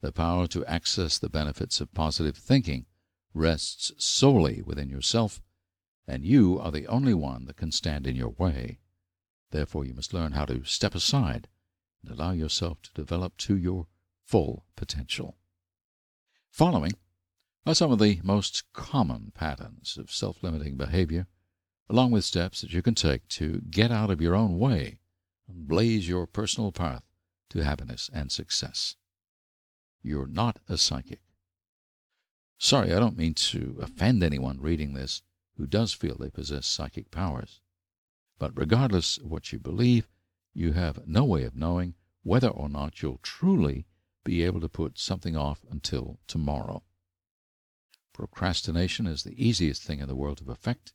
the 0.00 0.10
power 0.10 0.48
to 0.48 0.66
access 0.66 1.16
the 1.16 1.30
benefits 1.30 1.80
of 1.80 1.94
positive 1.94 2.36
thinking 2.36 2.86
rests 3.32 3.92
solely 3.98 4.62
within 4.62 4.88
yourself, 4.88 5.40
and 6.06 6.24
you 6.24 6.58
are 6.58 6.70
the 6.70 6.86
only 6.86 7.14
one 7.14 7.44
that 7.46 7.56
can 7.56 7.72
stand 7.72 8.06
in 8.06 8.16
your 8.16 8.30
way. 8.30 8.78
Therefore, 9.50 9.84
you 9.84 9.94
must 9.94 10.14
learn 10.14 10.32
how 10.32 10.44
to 10.46 10.64
step 10.64 10.94
aside 10.94 11.48
and 12.02 12.10
allow 12.10 12.32
yourself 12.32 12.82
to 12.82 12.92
develop 12.92 13.36
to 13.38 13.56
your 13.56 13.86
full 14.24 14.64
potential. 14.76 15.36
Following 16.50 16.92
are 17.64 17.74
some 17.74 17.92
of 17.92 17.98
the 17.98 18.20
most 18.24 18.64
common 18.72 19.32
patterns 19.34 19.96
of 19.96 20.10
self 20.10 20.42
limiting 20.42 20.76
behavior, 20.76 21.26
along 21.88 22.10
with 22.10 22.24
steps 22.24 22.60
that 22.60 22.72
you 22.72 22.82
can 22.82 22.94
take 22.94 23.28
to 23.28 23.60
get 23.70 23.92
out 23.92 24.10
of 24.10 24.20
your 24.20 24.34
own 24.34 24.58
way 24.58 24.98
and 25.48 25.68
blaze 25.68 26.08
your 26.08 26.26
personal 26.26 26.72
path 26.72 27.04
to 27.50 27.62
happiness 27.62 28.10
and 28.12 28.32
success. 28.32 28.96
You're 30.02 30.26
not 30.26 30.58
a 30.68 30.76
psychic. 30.76 31.20
Sorry, 32.58 32.92
I 32.92 32.98
don't 32.98 33.18
mean 33.18 33.34
to 33.34 33.78
offend 33.80 34.22
anyone 34.22 34.60
reading 34.60 34.94
this 34.94 35.22
who 35.62 35.66
does 35.68 35.92
feel 35.92 36.16
they 36.16 36.28
possess 36.28 36.66
psychic 36.66 37.12
powers. 37.12 37.60
But 38.36 38.50
regardless 38.58 39.16
of 39.18 39.30
what 39.30 39.52
you 39.52 39.60
believe, 39.60 40.08
you 40.52 40.72
have 40.72 41.06
no 41.06 41.24
way 41.24 41.44
of 41.44 41.54
knowing 41.54 41.94
whether 42.24 42.48
or 42.48 42.68
not 42.68 43.00
you'll 43.00 43.20
truly 43.22 43.86
be 44.24 44.42
able 44.42 44.60
to 44.60 44.68
put 44.68 44.98
something 44.98 45.36
off 45.36 45.64
until 45.70 46.18
tomorrow. 46.26 46.82
Procrastination 48.12 49.06
is 49.06 49.22
the 49.22 49.40
easiest 49.40 49.84
thing 49.84 50.00
in 50.00 50.08
the 50.08 50.16
world 50.16 50.38
to 50.38 50.44
perfect 50.44 50.94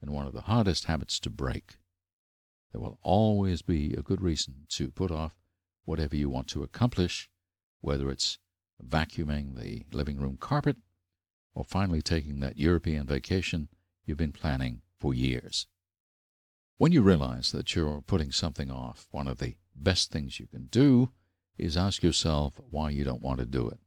and 0.00 0.12
one 0.12 0.28
of 0.28 0.32
the 0.32 0.42
hardest 0.42 0.84
habits 0.84 1.18
to 1.18 1.28
break. 1.28 1.78
There 2.70 2.80
will 2.80 3.00
always 3.02 3.60
be 3.60 3.92
a 3.94 4.02
good 4.02 4.20
reason 4.20 4.66
to 4.68 4.92
put 4.92 5.10
off 5.10 5.34
whatever 5.84 6.14
you 6.14 6.30
want 6.30 6.46
to 6.50 6.62
accomplish, 6.62 7.28
whether 7.80 8.08
it's 8.08 8.38
vacuuming 8.80 9.56
the 9.56 9.82
living 9.90 10.20
room 10.20 10.36
carpet 10.36 10.76
or 11.56 11.64
finally 11.64 12.02
taking 12.02 12.38
that 12.38 12.56
European 12.56 13.04
vacation 13.04 13.68
you've 14.06 14.16
been 14.16 14.32
planning 14.32 14.80
for 14.98 15.12
years. 15.12 15.66
When 16.78 16.92
you 16.92 17.02
realize 17.02 17.52
that 17.52 17.74
you're 17.74 18.02
putting 18.02 18.32
something 18.32 18.70
off, 18.70 19.08
one 19.10 19.28
of 19.28 19.38
the 19.38 19.56
best 19.74 20.10
things 20.10 20.40
you 20.40 20.46
can 20.46 20.66
do 20.66 21.10
is 21.58 21.76
ask 21.76 22.02
yourself 22.02 22.60
why 22.70 22.90
you 22.90 23.04
don't 23.04 23.22
want 23.22 23.40
to 23.40 23.46
do 23.46 23.68
it. 23.68 23.80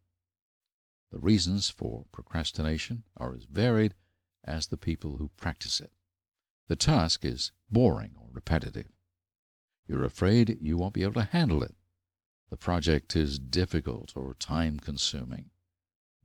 The 1.11 1.19
reasons 1.19 1.69
for 1.69 2.05
procrastination 2.11 3.03
are 3.17 3.33
as 3.35 3.45
varied 3.45 3.95
as 4.43 4.67
the 4.67 4.77
people 4.77 5.17
who 5.17 5.29
practice 5.37 5.79
it. 5.79 5.91
The 6.67 6.75
task 6.75 7.25
is 7.25 7.51
boring 7.69 8.11
or 8.15 8.29
repetitive. 8.31 8.91
You're 9.87 10.03
afraid 10.03 10.57
you 10.61 10.77
won't 10.77 10.93
be 10.93 11.03
able 11.03 11.13
to 11.13 11.23
handle 11.23 11.63
it. 11.63 11.75
The 12.49 12.57
project 12.57 13.15
is 13.15 13.39
difficult 13.39 14.13
or 14.15 14.35
time 14.35 14.79
consuming. 14.79 15.51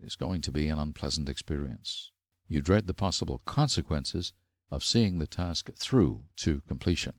It 0.01 0.07
is 0.07 0.17
going 0.17 0.41
to 0.43 0.53
be 0.53 0.69
an 0.69 0.79
unpleasant 0.79 1.29
experience. 1.29 2.11
You 2.55 2.63
dread 2.63 2.87
the 2.87 2.95
possible 2.95 3.43
consequences 3.47 4.33
of 4.71 4.85
seeing 4.85 5.19
the 5.19 5.27
task 5.27 5.71
through 5.75 6.23
to 6.37 6.61
completion. 6.69 7.15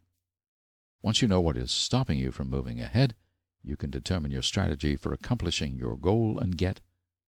Once 1.02 1.22
you 1.22 1.28
know 1.28 1.42
what 1.42 1.58
is 1.58 1.74
stopping 1.74 2.18
you 2.18 2.32
from 2.32 2.50
moving 2.50 2.80
ahead, 2.80 3.16
you 3.62 3.76
can 3.76 3.90
determine 3.90 4.32
your 4.32 4.42
strategy 4.42 4.96
for 4.96 5.12
accomplishing 5.12 5.78
your 5.78 5.98
goal 5.98 6.40
and 6.40 6.58
get 6.58 6.80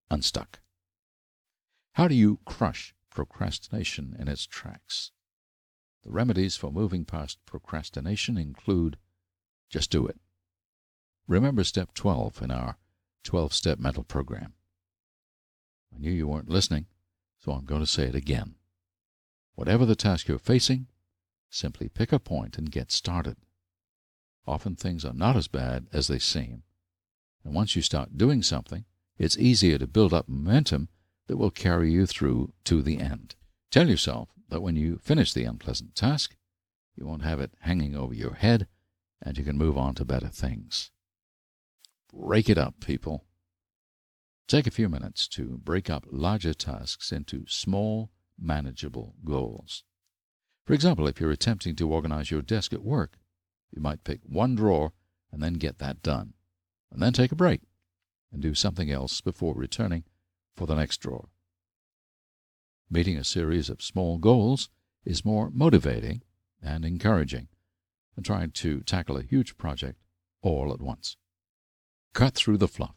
unstuck. 0.10 0.62
How 1.96 2.08
do 2.08 2.16
you 2.16 2.40
crush 2.46 2.96
procrastination 3.10 4.16
in 4.18 4.30
its 4.30 4.48
tracks? 4.48 5.12
The 6.04 6.12
remedies 6.12 6.56
for 6.56 6.72
moving 6.72 7.04
past 7.04 7.40
procrastination 7.46 8.38
include 8.38 8.96
just 9.70 9.92
do 9.92 10.08
it. 10.08 10.18
Remember 11.28 11.66
step 11.66 11.94
12 11.94 12.42
in 12.42 12.52
our 12.52 12.78
12 13.26 13.54
step 13.54 13.80
mental 13.80 14.06
program. 14.06 14.54
I 15.94 16.00
knew 16.00 16.10
you 16.10 16.30
weren't 16.30 16.48
listening, 16.48 16.86
so 17.48 17.54
I'm 17.54 17.64
going 17.64 17.80
to 17.80 17.88
say 17.88 18.04
it 18.04 18.14
again. 18.14 18.56
Whatever 19.56 19.86
the 19.86 19.96
task 19.96 20.28
you're 20.28 20.38
facing, 20.38 20.88
simply 21.50 21.88
pick 21.88 22.12
a 22.12 22.20
point 22.20 22.58
and 22.58 22.70
get 22.70 22.92
started. 22.92 23.38
Often 24.46 24.76
things 24.76 25.06
are 25.06 25.14
not 25.14 25.38
as 25.38 25.48
bad 25.48 25.88
as 25.94 26.10
they 26.10 26.20
seem. 26.20 26.64
And 27.46 27.54
once 27.54 27.74
you 27.74 27.82
start 27.82 28.18
doing 28.18 28.44
something, 28.44 28.84
it's 29.18 29.38
easier 29.38 29.78
to 29.78 29.88
build 29.88 30.14
up 30.14 30.28
momentum 30.28 30.90
that 31.28 31.38
will 31.38 31.50
carry 31.50 31.90
you 31.90 32.06
through 32.06 32.52
to 32.66 32.82
the 32.82 33.00
end. 33.00 33.36
Tell 33.72 33.88
yourself 33.88 34.28
that 34.50 34.62
when 34.62 34.76
you 34.76 34.98
finish 34.98 35.32
the 35.32 35.46
unpleasant 35.46 35.96
task, 35.96 36.36
you 36.98 37.06
won't 37.06 37.24
have 37.24 37.40
it 37.40 37.54
hanging 37.62 37.96
over 37.96 38.14
your 38.14 38.34
head 38.34 38.68
and 39.22 39.38
you 39.38 39.46
can 39.46 39.58
move 39.58 39.78
on 39.78 39.96
to 39.96 40.04
better 40.04 40.28
things. 40.28 40.92
Break 42.14 42.50
it 42.50 42.58
up, 42.58 42.82
people. 42.82 43.24
Take 44.48 44.66
a 44.66 44.72
few 44.72 44.88
minutes 44.88 45.28
to 45.30 45.60
break 45.62 45.90
up 45.90 46.06
larger 46.10 46.54
tasks 46.54 47.12
into 47.12 47.46
small, 47.48 48.12
manageable 48.40 49.16
goals. 49.26 49.84
For 50.66 50.74
example, 50.74 51.06
if 51.08 51.20
you're 51.20 51.32
attempting 51.32 51.76
to 51.76 51.92
organize 51.92 52.32
your 52.32 52.42
desk 52.42 52.72
at 52.72 52.84
work, 52.84 53.18
you 53.72 53.82
might 53.82 54.06
pick 54.06 54.22
one 54.24 54.56
drawer 54.56 54.94
and 55.34 55.44
then 55.44 55.56
get 55.56 55.80
that 55.80 56.02
done, 56.02 56.34
and 56.90 57.02
then 57.02 57.12
take 57.12 57.34
a 57.34 57.36
break 57.36 57.62
and 58.32 58.42
do 58.42 58.54
something 58.54 58.90
else 58.90 59.20
before 59.20 59.54
returning 59.54 60.06
for 60.56 60.66
the 60.66 60.76
next 60.76 60.98
drawer. 60.98 61.28
Meeting 62.90 63.18
a 63.18 63.26
series 63.26 63.70
of 63.70 63.82
small 63.82 64.18
goals 64.18 64.70
is 65.04 65.26
more 65.26 65.50
motivating 65.50 66.22
and 66.62 66.86
encouraging 66.86 67.50
than 68.16 68.24
trying 68.24 68.52
to 68.52 68.80
tackle 68.82 69.18
a 69.18 69.24
huge 69.24 69.58
project 69.58 70.00
all 70.42 70.72
at 70.74 70.82
once. 70.82 71.18
Cut 72.14 72.34
through 72.34 72.58
the 72.58 72.70
fluff. 72.70 72.97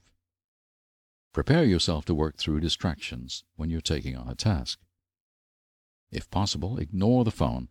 Prepare 1.33 1.65
yourself 1.65 2.05
to 2.07 2.15
work 2.15 2.39
through 2.39 2.61
distractions 2.61 3.45
when 3.55 3.71
you're 3.71 3.81
taking 3.81 4.17
on 4.17 4.29
a 4.29 4.35
task. 4.35 4.81
If 6.11 6.31
possible, 6.31 6.79
ignore 6.79 7.25
the 7.25 7.31
phone 7.31 7.69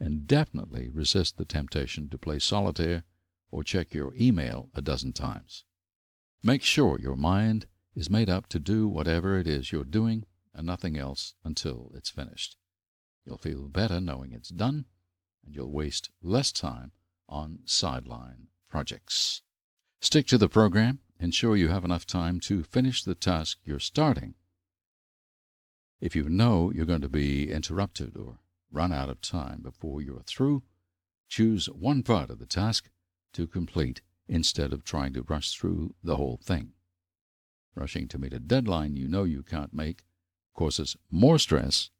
and 0.00 0.26
definitely 0.26 0.88
resist 0.88 1.36
the 1.36 1.44
temptation 1.44 2.08
to 2.08 2.18
play 2.18 2.40
solitaire 2.40 3.04
or 3.50 3.62
check 3.62 3.94
your 3.94 4.14
email 4.18 4.70
a 4.74 4.82
dozen 4.82 5.12
times. 5.12 5.64
Make 6.42 6.62
sure 6.62 6.98
your 6.98 7.16
mind 7.16 7.66
is 7.94 8.10
made 8.10 8.30
up 8.30 8.48
to 8.48 8.58
do 8.58 8.88
whatever 8.88 9.38
it 9.38 9.46
is 9.46 9.70
you're 9.70 9.84
doing 9.84 10.24
and 10.54 10.66
nothing 10.66 10.96
else 10.96 11.34
until 11.44 11.92
it's 11.94 12.10
finished. 12.10 12.56
You'll 13.24 13.38
feel 13.38 13.68
better 13.68 14.00
knowing 14.00 14.32
it's 14.32 14.48
done, 14.48 14.86
and 15.44 15.54
you'll 15.54 15.70
waste 15.70 16.10
less 16.22 16.50
time 16.50 16.92
on 17.28 17.60
sideline 17.66 18.48
projects. 18.68 19.42
Stick 20.00 20.26
to 20.28 20.38
the 20.38 20.48
program 20.48 21.00
ensure 21.20 21.56
you 21.56 21.68
have 21.68 21.84
enough 21.84 22.06
time 22.06 22.40
to 22.40 22.64
finish 22.64 23.04
the 23.04 23.14
task 23.14 23.58
you're 23.64 23.78
starting. 23.78 24.34
If 26.00 26.16
you 26.16 26.28
know 26.28 26.72
you're 26.74 26.86
going 26.86 27.02
to 27.02 27.08
be 27.08 27.50
interrupted 27.50 28.16
or 28.16 28.38
run 28.72 28.92
out 28.92 29.10
of 29.10 29.20
time 29.20 29.60
before 29.62 30.00
you're 30.00 30.22
through, 30.22 30.62
choose 31.28 31.66
one 31.66 32.02
part 32.02 32.30
of 32.30 32.38
the 32.38 32.46
task 32.46 32.88
to 33.34 33.46
complete 33.46 34.00
instead 34.26 34.72
of 34.72 34.82
trying 34.82 35.12
to 35.12 35.22
rush 35.22 35.52
through 35.52 35.94
the 36.02 36.16
whole 36.16 36.40
thing. 36.42 36.72
Rushing 37.74 38.08
to 38.08 38.18
meet 38.18 38.32
a 38.32 38.38
deadline 38.38 38.96
you 38.96 39.06
know 39.06 39.24
you 39.24 39.42
can't 39.42 39.74
make 39.74 40.04
causes 40.54 40.96
more 41.10 41.38
stress 41.38 41.90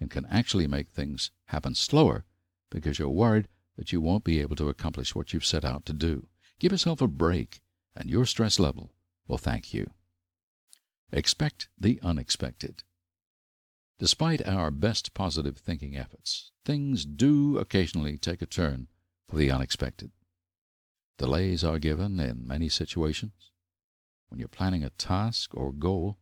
and 0.00 0.10
can 0.10 0.26
actually 0.26 0.66
make 0.66 0.90
things 0.90 1.30
happen 1.46 1.74
slower 1.74 2.24
because 2.70 2.98
you're 2.98 3.08
worried 3.08 3.48
that 3.76 3.92
you 3.92 4.00
won't 4.00 4.24
be 4.24 4.40
able 4.40 4.56
to 4.56 4.68
accomplish 4.68 5.14
what 5.14 5.32
you've 5.32 5.44
set 5.44 5.64
out 5.64 5.84
to 5.86 5.92
do. 5.92 6.26
Give 6.58 6.72
yourself 6.72 7.00
a 7.00 7.08
break 7.08 7.60
and 7.94 8.10
your 8.10 8.26
stress 8.26 8.58
level 8.58 8.92
will 9.28 9.38
thank 9.38 9.72
you. 9.74 9.90
Expect 11.12 11.68
the 11.78 12.00
unexpected. 12.02 12.84
Despite 13.98 14.46
our 14.46 14.70
best 14.70 15.14
positive 15.14 15.58
thinking 15.58 15.96
efforts, 15.96 16.50
things 16.64 17.04
do 17.04 17.58
occasionally 17.58 18.18
take 18.18 18.42
a 18.42 18.46
turn 18.46 18.88
for 19.28 19.36
the 19.36 19.50
unexpected. 19.50 20.10
Delays 21.18 21.62
are 21.62 21.78
given 21.78 22.18
in 22.18 22.46
many 22.46 22.68
situations. 22.68 23.50
When 24.28 24.38
you're 24.38 24.48
planning 24.48 24.82
a 24.82 24.90
task 24.90 25.54
or 25.54 25.72
goal, 25.72 26.18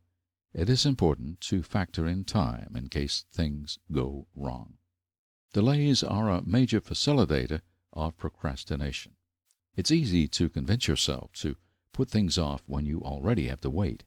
it 0.53 0.68
is 0.68 0.85
important 0.85 1.41
to 1.43 1.62
factor 1.62 2.07
in 2.07 2.25
time 2.25 2.73
in 2.75 2.89
case 2.89 3.25
things 3.33 3.79
go 3.93 4.27
wrong. 4.35 4.75
Delays 5.53 6.03
are 6.03 6.29
a 6.29 6.43
major 6.45 6.81
facilitator 6.81 7.61
of 7.93 8.16
procrastination. 8.18 9.12
It's 9.81 9.91
easy 9.91 10.28
to 10.28 10.51
convince 10.51 10.89
yourself 10.89 11.33
to 11.37 11.57
put 11.95 12.11
things 12.11 12.37
off 12.37 12.62
when 12.66 12.85
you 12.85 13.01
already 13.01 13.49
have 13.49 13.62
to 13.62 13.70
wait. 13.70 14.05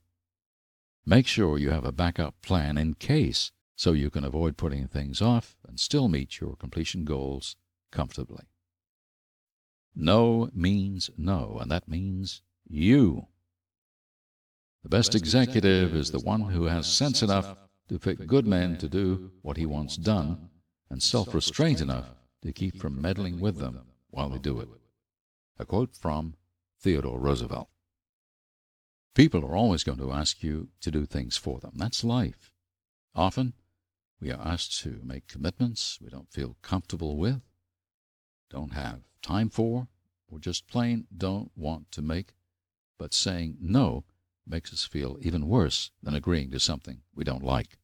Make 1.03 1.25
sure 1.25 1.57
you 1.57 1.71
have 1.71 1.83
a 1.83 1.91
backup 1.91 2.39
plan 2.43 2.77
in 2.77 2.93
case 2.93 3.51
so 3.75 3.93
you 3.93 4.11
can 4.11 4.23
avoid 4.23 4.55
putting 4.55 4.87
things 4.87 5.19
off 5.19 5.55
and 5.67 5.79
still 5.79 6.07
meet 6.09 6.39
your 6.39 6.55
completion 6.57 7.05
goals 7.05 7.55
comfortably. 7.91 8.43
No 9.95 10.51
means 10.53 11.09
no, 11.17 11.57
and 11.59 11.71
that 11.71 11.87
means 11.87 12.43
you. 12.67 13.25
The 14.83 14.89
best 14.89 15.15
executive 15.15 15.95
is 15.95 16.11
the 16.11 16.19
one 16.19 16.41
who 16.41 16.65
has 16.65 16.85
sense 16.85 17.23
enough 17.23 17.57
to 17.89 17.97
pick 17.97 18.27
good 18.27 18.45
men 18.45 18.77
to 18.77 18.87
do 18.87 19.31
what 19.41 19.57
he 19.57 19.65
wants 19.65 19.97
done 19.97 20.51
and 20.91 21.01
self 21.01 21.33
restraint 21.33 21.81
enough 21.81 22.11
to 22.43 22.53
keep 22.53 22.79
from 22.79 23.01
meddling 23.01 23.39
with 23.39 23.57
them 23.57 23.87
while 24.11 24.29
they 24.29 24.37
do 24.37 24.59
it. 24.59 24.69
A 25.59 25.65
quote 25.65 25.95
from 25.95 26.35
Theodore 26.79 27.19
Roosevelt. 27.19 27.69
People 29.13 29.45
are 29.45 29.55
always 29.55 29.83
going 29.83 29.99
to 29.99 30.11
ask 30.11 30.41
you 30.41 30.69
to 30.81 30.89
do 30.89 31.05
things 31.05 31.37
for 31.37 31.59
them. 31.59 31.73
That's 31.75 32.03
life. 32.03 32.51
Often, 33.13 33.53
we 34.19 34.31
are 34.31 34.41
asked 34.41 34.79
to 34.81 34.99
make 35.03 35.27
commitments 35.27 35.99
we 36.01 36.09
don't 36.09 36.31
feel 36.31 36.57
comfortable 36.61 37.17
with, 37.17 37.41
don't 38.49 38.73
have 38.73 39.01
time 39.21 39.49
for, 39.49 39.87
or 40.27 40.39
just 40.39 40.67
plain 40.67 41.05
don't 41.15 41.51
want 41.55 41.91
to 41.91 42.01
make, 42.01 42.33
but 42.97 43.13
saying 43.13 43.57
no 43.59 44.05
makes 44.47 44.73
us 44.73 44.83
feel 44.83 45.17
even 45.21 45.47
worse 45.47 45.91
than 46.01 46.15
agreeing 46.15 46.49
to 46.51 46.59
something 46.59 47.01
we 47.13 47.23
don't 47.23 47.43
like. 47.43 47.77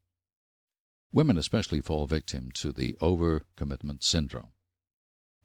Women 1.12 1.38
especially 1.38 1.82
fall 1.82 2.08
victim 2.08 2.52
to 2.56 2.72
the 2.72 2.94
overcommitment 3.02 4.04
syndrome. 4.04 4.54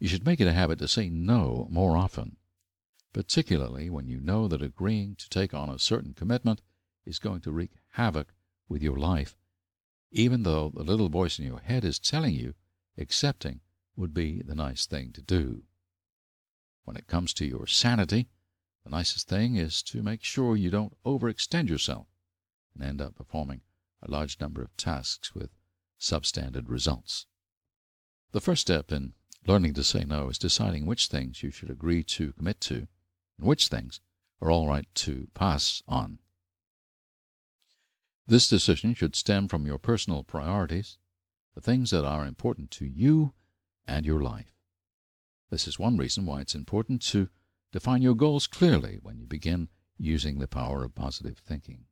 You 0.05 0.09
should 0.09 0.27
make 0.27 0.39
it 0.39 0.47
a 0.47 0.53
habit 0.53 0.81
to 0.81 0.87
say 0.87 1.09
no 1.09 1.67
more 1.71 1.97
often, 1.97 2.37
particularly 3.15 3.89
when 3.89 4.07
you 4.07 4.21
know 4.21 4.47
that 4.49 4.61
agreeing 4.61 5.17
to 5.17 5.31
take 5.31 5.55
on 5.55 5.71
a 5.71 5.79
certain 5.79 6.13
commitment 6.13 6.61
is 7.07 7.19
going 7.19 7.41
to 7.41 7.51
wreak 7.51 7.71
havoc 7.93 8.35
with 8.69 8.83
your 8.83 8.99
life, 8.99 9.39
even 10.11 10.43
though 10.43 10.69
the 10.69 10.83
little 10.83 11.09
voice 11.09 11.39
in 11.39 11.47
your 11.47 11.61
head 11.61 11.87
is 11.87 11.99
telling 11.99 12.35
you 12.35 12.53
accepting 12.99 13.63
would 13.97 14.13
be 14.13 14.43
the 14.43 14.55
nice 14.55 14.85
thing 14.85 15.11
to 15.13 15.23
do. 15.23 15.63
When 16.85 16.99
it 16.99 17.07
comes 17.07 17.33
to 17.33 17.47
your 17.47 17.67
sanity, 17.67 18.29
the 18.85 18.91
nicest 18.91 19.27
thing 19.27 19.57
is 19.57 19.83
to 19.85 20.03
make 20.03 20.23
sure 20.23 20.55
you 20.55 20.69
don't 20.69 21.03
overextend 21.07 21.71
yourself 21.71 22.09
and 22.75 22.85
end 22.85 23.01
up 23.01 23.15
performing 23.15 23.63
a 24.03 24.11
large 24.11 24.39
number 24.39 24.61
of 24.61 24.77
tasks 24.77 25.35
with 25.35 25.49
substandard 25.99 26.69
results. 26.69 27.25
The 28.33 28.43
first 28.43 28.61
step 28.61 28.93
in 28.93 29.15
Learning 29.47 29.75
to 29.75 29.85
say 29.85 30.05
no 30.05 30.31
is 30.31 30.39
deciding 30.39 30.87
which 30.87 31.09
things 31.09 31.43
you 31.43 31.51
should 31.51 31.71
agree 31.71 32.03
to 32.03 32.33
commit 32.33 32.61
to 32.63 32.89
and 33.39 33.47
which 33.47 33.69
things 33.69 34.01
are 34.41 34.51
all 34.51 34.67
right 34.67 34.87
to 34.95 35.29
pass 35.35 35.83
on. 35.87 36.19
This 38.27 38.49
decision 38.49 38.95
should 38.95 39.15
stem 39.15 39.49
from 39.49 39.67
your 39.67 39.79
personal 39.79 40.23
priorities, 40.23 40.97
the 41.55 41.61
things 41.61 41.91
that 41.91 42.07
are 42.07 42.25
important 42.25 42.71
to 42.73 42.87
you 42.87 43.35
and 43.87 44.07
your 44.07 44.21
life. 44.21 44.55
This 45.51 45.69
is 45.69 45.79
one 45.79 45.99
reason 45.99 46.25
why 46.25 46.41
it's 46.41 46.55
important 46.55 47.03
to 47.03 47.29
define 47.71 48.01
your 48.01 48.15
goals 48.15 48.47
clearly 48.47 48.99
when 49.03 49.19
you 49.19 49.27
begin 49.27 49.69
using 49.99 50.39
the 50.39 50.49
power 50.49 50.85
of 50.85 50.95
positive 50.95 51.39
thinking. 51.39 51.85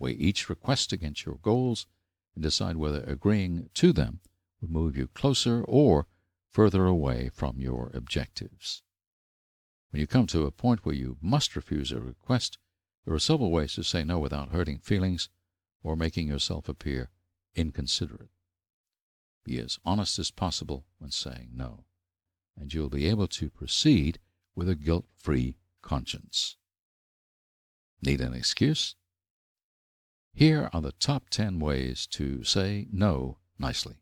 Weigh 0.00 0.12
each 0.12 0.48
request 0.48 0.92
against 0.92 1.24
your 1.24 1.36
goals 1.36 1.86
and 2.34 2.42
decide 2.42 2.76
whether 2.76 3.04
agreeing 3.04 3.70
to 3.74 3.92
them 3.92 4.18
would 4.60 4.70
move 4.70 4.96
you 4.96 5.06
closer 5.08 5.62
or 5.68 6.06
further 6.52 6.86
away 6.86 7.30
from 7.32 7.58
your 7.58 7.90
objectives. 7.94 8.82
When 9.90 10.00
you 10.00 10.06
come 10.06 10.26
to 10.28 10.46
a 10.46 10.50
point 10.50 10.84
where 10.84 10.94
you 10.94 11.16
must 11.20 11.56
refuse 11.56 11.92
a 11.92 12.00
request, 12.00 12.58
there 13.04 13.14
are 13.14 13.18
several 13.18 13.50
ways 13.50 13.74
to 13.74 13.82
say 13.82 14.04
no 14.04 14.18
without 14.18 14.50
hurting 14.50 14.78
feelings 14.78 15.28
or 15.82 15.96
making 15.96 16.28
yourself 16.28 16.68
appear 16.68 17.10
inconsiderate. 17.54 18.30
Be 19.44 19.58
as 19.58 19.78
honest 19.84 20.18
as 20.18 20.30
possible 20.30 20.86
when 20.98 21.10
saying 21.10 21.50
no, 21.54 21.84
and 22.56 22.72
you'll 22.72 22.88
be 22.88 23.08
able 23.08 23.28
to 23.28 23.50
proceed 23.50 24.18
with 24.54 24.68
a 24.68 24.76
guilt 24.76 25.06
free 25.16 25.56
conscience. 25.82 26.56
Need 28.00 28.20
an 28.20 28.34
excuse? 28.34 28.94
Here 30.32 30.70
are 30.72 30.80
the 30.80 30.92
top 30.92 31.28
10 31.28 31.58
ways 31.58 32.06
to 32.08 32.44
say 32.44 32.86
no 32.90 33.38
nicely. 33.58 33.96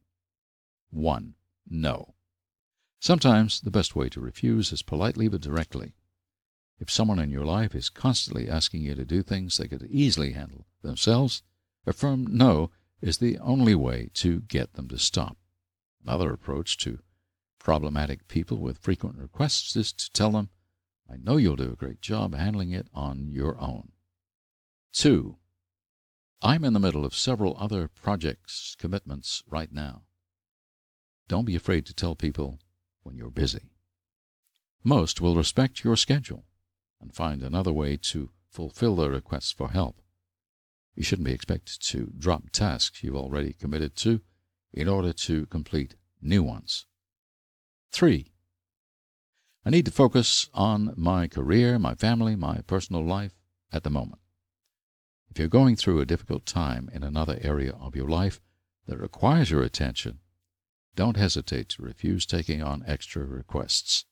1. 0.91 1.35
No. 1.69 2.15
Sometimes 3.01 3.63
the 3.63 3.71
best 3.71 3.97
way 3.97 4.11
to 4.11 4.21
refuse 4.21 4.73
is 4.73 4.83
politely 4.83 5.27
but 5.27 5.41
directly. 5.41 5.95
If 6.79 6.91
someone 6.91 7.19
in 7.19 7.31
your 7.31 7.47
life 7.47 7.75
is 7.75 7.89
constantly 7.89 8.47
asking 8.47 8.83
you 8.83 8.95
to 8.95 9.07
do 9.07 9.23
things 9.23 9.57
they 9.57 9.69
could 9.69 9.87
easily 9.91 10.33
handle 10.33 10.67
themselves, 10.83 11.43
a 11.87 11.95
firm 11.95 12.27
no 12.29 12.71
is 13.01 13.17
the 13.17 13.39
only 13.39 13.75
way 13.75 14.11
to 14.15 14.41
get 14.41 14.75
them 14.75 14.87
to 14.89 14.99
stop. 14.99 15.39
Another 16.03 16.31
approach 16.31 16.77
to 16.79 16.99
problematic 17.59 18.29
people 18.29 18.59
with 18.59 18.79
frequent 18.79 19.17
requests 19.17 19.75
is 19.77 19.93
to 19.95 20.13
tell 20.13 20.33
them, 20.33 20.51
I 21.11 21.17
know 21.17 21.39
you'll 21.39 21.57
do 21.57 21.73
a 21.73 21.77
great 21.77 22.03
job 22.03 22.35
handling 22.35 22.71
it 22.73 22.89
on 22.93 23.31
your 23.31 23.59
own. 23.59 23.93
2. 24.93 25.37
I'm 26.43 26.65
in 26.65 26.75
the 26.75 26.81
middle 26.81 27.07
of 27.07 27.15
several 27.15 27.57
other 27.59 27.89
projects 27.89 28.77
commitments 28.79 29.43
right 29.49 29.73
now. 29.73 30.03
Don't 31.29 31.47
be 31.47 31.57
afraid 31.57 31.87
to 31.87 31.95
tell 31.95 32.15
people 32.15 32.59
when 33.03 33.17
you're 33.17 33.31
busy. 33.31 33.71
Most 34.83 35.21
will 35.21 35.37
respect 35.37 35.85
your 35.85 35.97
schedule 35.97 36.45
and 37.01 37.15
find 37.15 37.43
another 37.43 37.73
way 37.73 37.97
to 37.97 38.31
fulfill 38.51 38.97
their 38.97 39.11
requests 39.11 39.53
for 39.53 39.71
help. 39.71 40.01
You 40.95 41.03
shouldn't 41.03 41.27
be 41.27 41.33
expected 41.33 41.81
to 41.81 42.13
drop 42.19 42.51
tasks 42.51 43.03
you've 43.03 43.17
already 43.17 43.53
committed 43.53 43.97
to 43.97 44.21
in 44.73 44.89
order 44.89 45.13
to 45.13 45.47
complete 45.47 45.97
new 46.21 46.43
ones. 46.43 46.87
3. 47.93 48.33
I 49.65 49.71
need 49.71 49.85
to 49.85 49.93
focus 49.93 50.49
on 50.55 50.95
my 50.97 51.27
career, 51.27 51.79
my 51.79 51.95
family, 51.95 52.37
my 52.37 52.61
personal 52.67 53.05
life 53.05 53.33
at 53.73 53.83
the 53.83 53.91
moment. 53.91 54.21
If 55.31 55.39
you're 55.39 55.49
going 55.49 55.77
through 55.77 56.01
a 56.01 56.07
difficult 56.07 56.47
time 56.47 56.91
in 56.93 57.03
another 57.03 57.39
area 57.41 57.73
of 57.73 57.95
your 57.95 58.09
life 58.09 58.41
that 58.87 58.99
requires 58.99 59.51
your 59.51 59.63
attention, 59.63 60.19
don't 60.97 61.17
hesitate 61.17 61.69
to 61.71 61.83
refuse 61.83 62.27
taking 62.27 62.63
on 62.63 62.85
extra 62.87 63.25
requests. 63.25 64.05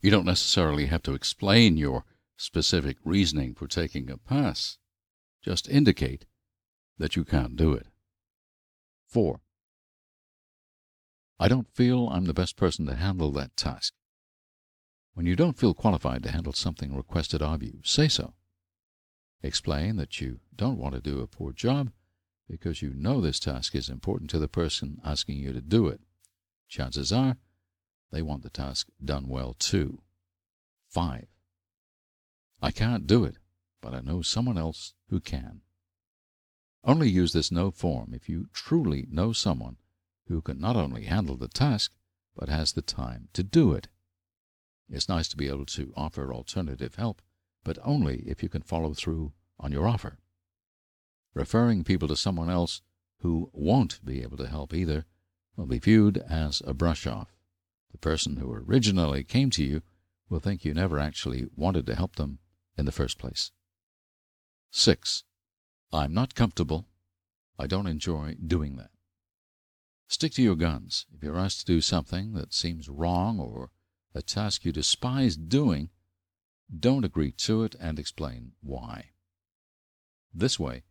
You 0.00 0.10
don't 0.10 0.26
necessarily 0.26 0.86
have 0.86 1.02
to 1.02 1.14
explain 1.14 1.76
your 1.76 2.04
specific 2.36 2.96
reasoning 3.04 3.54
for 3.54 3.66
taking 3.66 4.10
a 4.10 4.16
pass. 4.16 4.78
Just 5.42 5.68
indicate 5.68 6.26
that 6.98 7.16
you 7.16 7.24
can't 7.24 7.56
do 7.56 7.72
it. 7.72 7.86
4. 9.08 9.40
I 11.38 11.48
don't 11.48 11.74
feel 11.74 12.08
I'm 12.08 12.26
the 12.26 12.34
best 12.34 12.56
person 12.56 12.86
to 12.86 12.94
handle 12.94 13.32
that 13.32 13.56
task. 13.56 13.94
When 15.14 15.26
you 15.26 15.36
don't 15.36 15.58
feel 15.58 15.74
qualified 15.74 16.22
to 16.22 16.30
handle 16.30 16.52
something 16.52 16.94
requested 16.94 17.42
of 17.42 17.62
you, 17.62 17.80
say 17.82 18.08
so. 18.08 18.34
Explain 19.42 19.96
that 19.96 20.20
you 20.20 20.40
don't 20.54 20.78
want 20.78 20.94
to 20.94 21.00
do 21.00 21.20
a 21.20 21.26
poor 21.26 21.52
job 21.52 21.90
because 22.50 22.82
you 22.82 22.92
know 22.92 23.20
this 23.20 23.38
task 23.38 23.76
is 23.76 23.88
important 23.88 24.28
to 24.30 24.38
the 24.38 24.48
person 24.48 25.00
asking 25.04 25.36
you 25.36 25.52
to 25.52 25.60
do 25.60 25.86
it. 25.86 26.00
Chances 26.68 27.12
are 27.12 27.36
they 28.10 28.22
want 28.22 28.42
the 28.42 28.50
task 28.50 28.88
done 29.02 29.28
well 29.28 29.54
too. 29.54 30.00
5. 30.88 31.26
I 32.60 32.70
can't 32.72 33.06
do 33.06 33.24
it, 33.24 33.36
but 33.80 33.94
I 33.94 34.00
know 34.00 34.20
someone 34.20 34.58
else 34.58 34.94
who 35.10 35.20
can. 35.20 35.60
Only 36.82 37.08
use 37.08 37.32
this 37.32 37.52
no 37.52 37.70
form 37.70 38.12
if 38.12 38.28
you 38.28 38.48
truly 38.52 39.06
know 39.08 39.32
someone 39.32 39.76
who 40.26 40.42
can 40.42 40.58
not 40.58 40.76
only 40.76 41.04
handle 41.04 41.36
the 41.36 41.48
task, 41.48 41.92
but 42.34 42.48
has 42.48 42.72
the 42.72 42.82
time 42.82 43.28
to 43.34 43.44
do 43.44 43.72
it. 43.72 43.86
It's 44.88 45.08
nice 45.08 45.28
to 45.28 45.36
be 45.36 45.46
able 45.46 45.66
to 45.66 45.92
offer 45.96 46.34
alternative 46.34 46.96
help, 46.96 47.22
but 47.62 47.78
only 47.84 48.24
if 48.26 48.42
you 48.42 48.48
can 48.48 48.62
follow 48.62 48.92
through 48.92 49.32
on 49.60 49.70
your 49.70 49.86
offer. 49.86 50.18
Referring 51.34 51.84
people 51.84 52.08
to 52.08 52.16
someone 52.16 52.50
else 52.50 52.82
who 53.18 53.50
won't 53.52 54.04
be 54.04 54.22
able 54.22 54.36
to 54.38 54.48
help 54.48 54.74
either 54.74 55.06
will 55.56 55.66
be 55.66 55.78
viewed 55.78 56.18
as 56.18 56.62
a 56.66 56.74
brush 56.74 57.06
off. 57.06 57.36
The 57.92 57.98
person 57.98 58.36
who 58.36 58.52
originally 58.52 59.24
came 59.24 59.50
to 59.50 59.64
you 59.64 59.82
will 60.28 60.40
think 60.40 60.64
you 60.64 60.74
never 60.74 60.98
actually 60.98 61.46
wanted 61.54 61.86
to 61.86 61.94
help 61.94 62.16
them 62.16 62.38
in 62.76 62.86
the 62.86 62.92
first 62.92 63.18
place. 63.18 63.50
6. 64.70 65.24
I'm 65.92 66.14
not 66.14 66.34
comfortable. 66.34 66.86
I 67.58 67.66
don't 67.66 67.86
enjoy 67.86 68.36
doing 68.44 68.76
that. 68.76 68.90
Stick 70.08 70.32
to 70.34 70.42
your 70.42 70.56
guns. 70.56 71.06
If 71.14 71.22
you're 71.22 71.38
asked 71.38 71.60
to 71.60 71.72
do 71.72 71.80
something 71.80 72.32
that 72.34 72.54
seems 72.54 72.88
wrong 72.88 73.38
or 73.38 73.70
a 74.14 74.22
task 74.22 74.64
you 74.64 74.72
despise 74.72 75.36
doing, 75.36 75.90
don't 76.76 77.04
agree 77.04 77.32
to 77.32 77.64
it 77.64 77.74
and 77.78 77.98
explain 77.98 78.52
why. 78.60 79.10
This 80.32 80.58
way, 80.58 80.84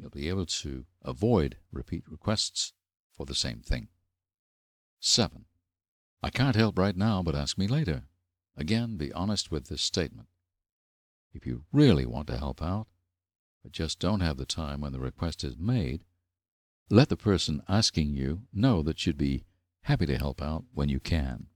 you'll 0.00 0.10
be 0.10 0.28
able 0.28 0.46
to 0.46 0.86
avoid 1.02 1.56
repeat 1.70 2.04
requests 2.08 2.72
for 3.12 3.26
the 3.26 3.34
same 3.34 3.60
thing. 3.60 3.88
7. 5.00 5.44
I 6.22 6.30
can't 6.30 6.56
help 6.56 6.78
right 6.78 6.96
now, 6.96 7.22
but 7.22 7.34
ask 7.34 7.56
me 7.56 7.66
later. 7.66 8.04
Again, 8.56 8.96
be 8.96 9.12
honest 9.12 9.50
with 9.50 9.68
this 9.68 9.82
statement. 9.82 10.28
If 11.32 11.46
you 11.46 11.64
really 11.72 12.06
want 12.06 12.26
to 12.28 12.36
help 12.36 12.62
out, 12.62 12.88
but 13.62 13.72
just 13.72 13.98
don't 13.98 14.20
have 14.20 14.36
the 14.36 14.46
time 14.46 14.80
when 14.80 14.92
the 14.92 15.00
request 15.00 15.44
is 15.44 15.56
made, 15.56 16.04
let 16.90 17.08
the 17.08 17.16
person 17.16 17.62
asking 17.68 18.14
you 18.14 18.42
know 18.52 18.82
that 18.82 19.06
you'd 19.06 19.16
be 19.16 19.44
happy 19.82 20.06
to 20.06 20.18
help 20.18 20.42
out 20.42 20.64
when 20.74 20.88
you 20.88 21.00
can. 21.00 21.46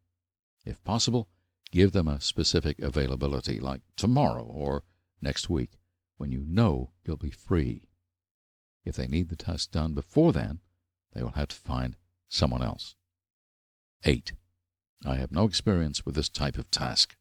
If 0.65 0.83
possible, 0.85 1.29
give 1.73 1.93
them 1.93 2.09
a 2.09 2.21
specific 2.21 2.79
availability, 2.79 3.59
like 3.59 3.83
tomorrow 3.97 4.45
or 4.45 4.85
next 5.21 5.51
week, 5.51 5.73
when 6.17 6.31
you 6.31 6.45
know 6.47 6.93
you'll 7.05 7.17
be 7.17 7.31
free. 7.31 7.89
If 8.85 8.97
they 8.97 9.07
need 9.07 9.29
the 9.29 9.37
task 9.37 9.71
done 9.71 9.95
before 9.95 10.33
then, 10.33 10.61
they 11.13 11.23
will 11.23 11.31
have 11.31 11.49
to 11.49 11.57
find 11.57 11.97
someone 12.29 12.63
else. 12.63 12.95
8. 14.05 14.33
I 15.07 15.17
have 15.17 15.33
no 15.33 15.45
experience 15.45 16.05
with 16.05 16.15
this 16.15 16.29
type 16.29 16.59
of 16.59 16.71
task. 16.71 17.17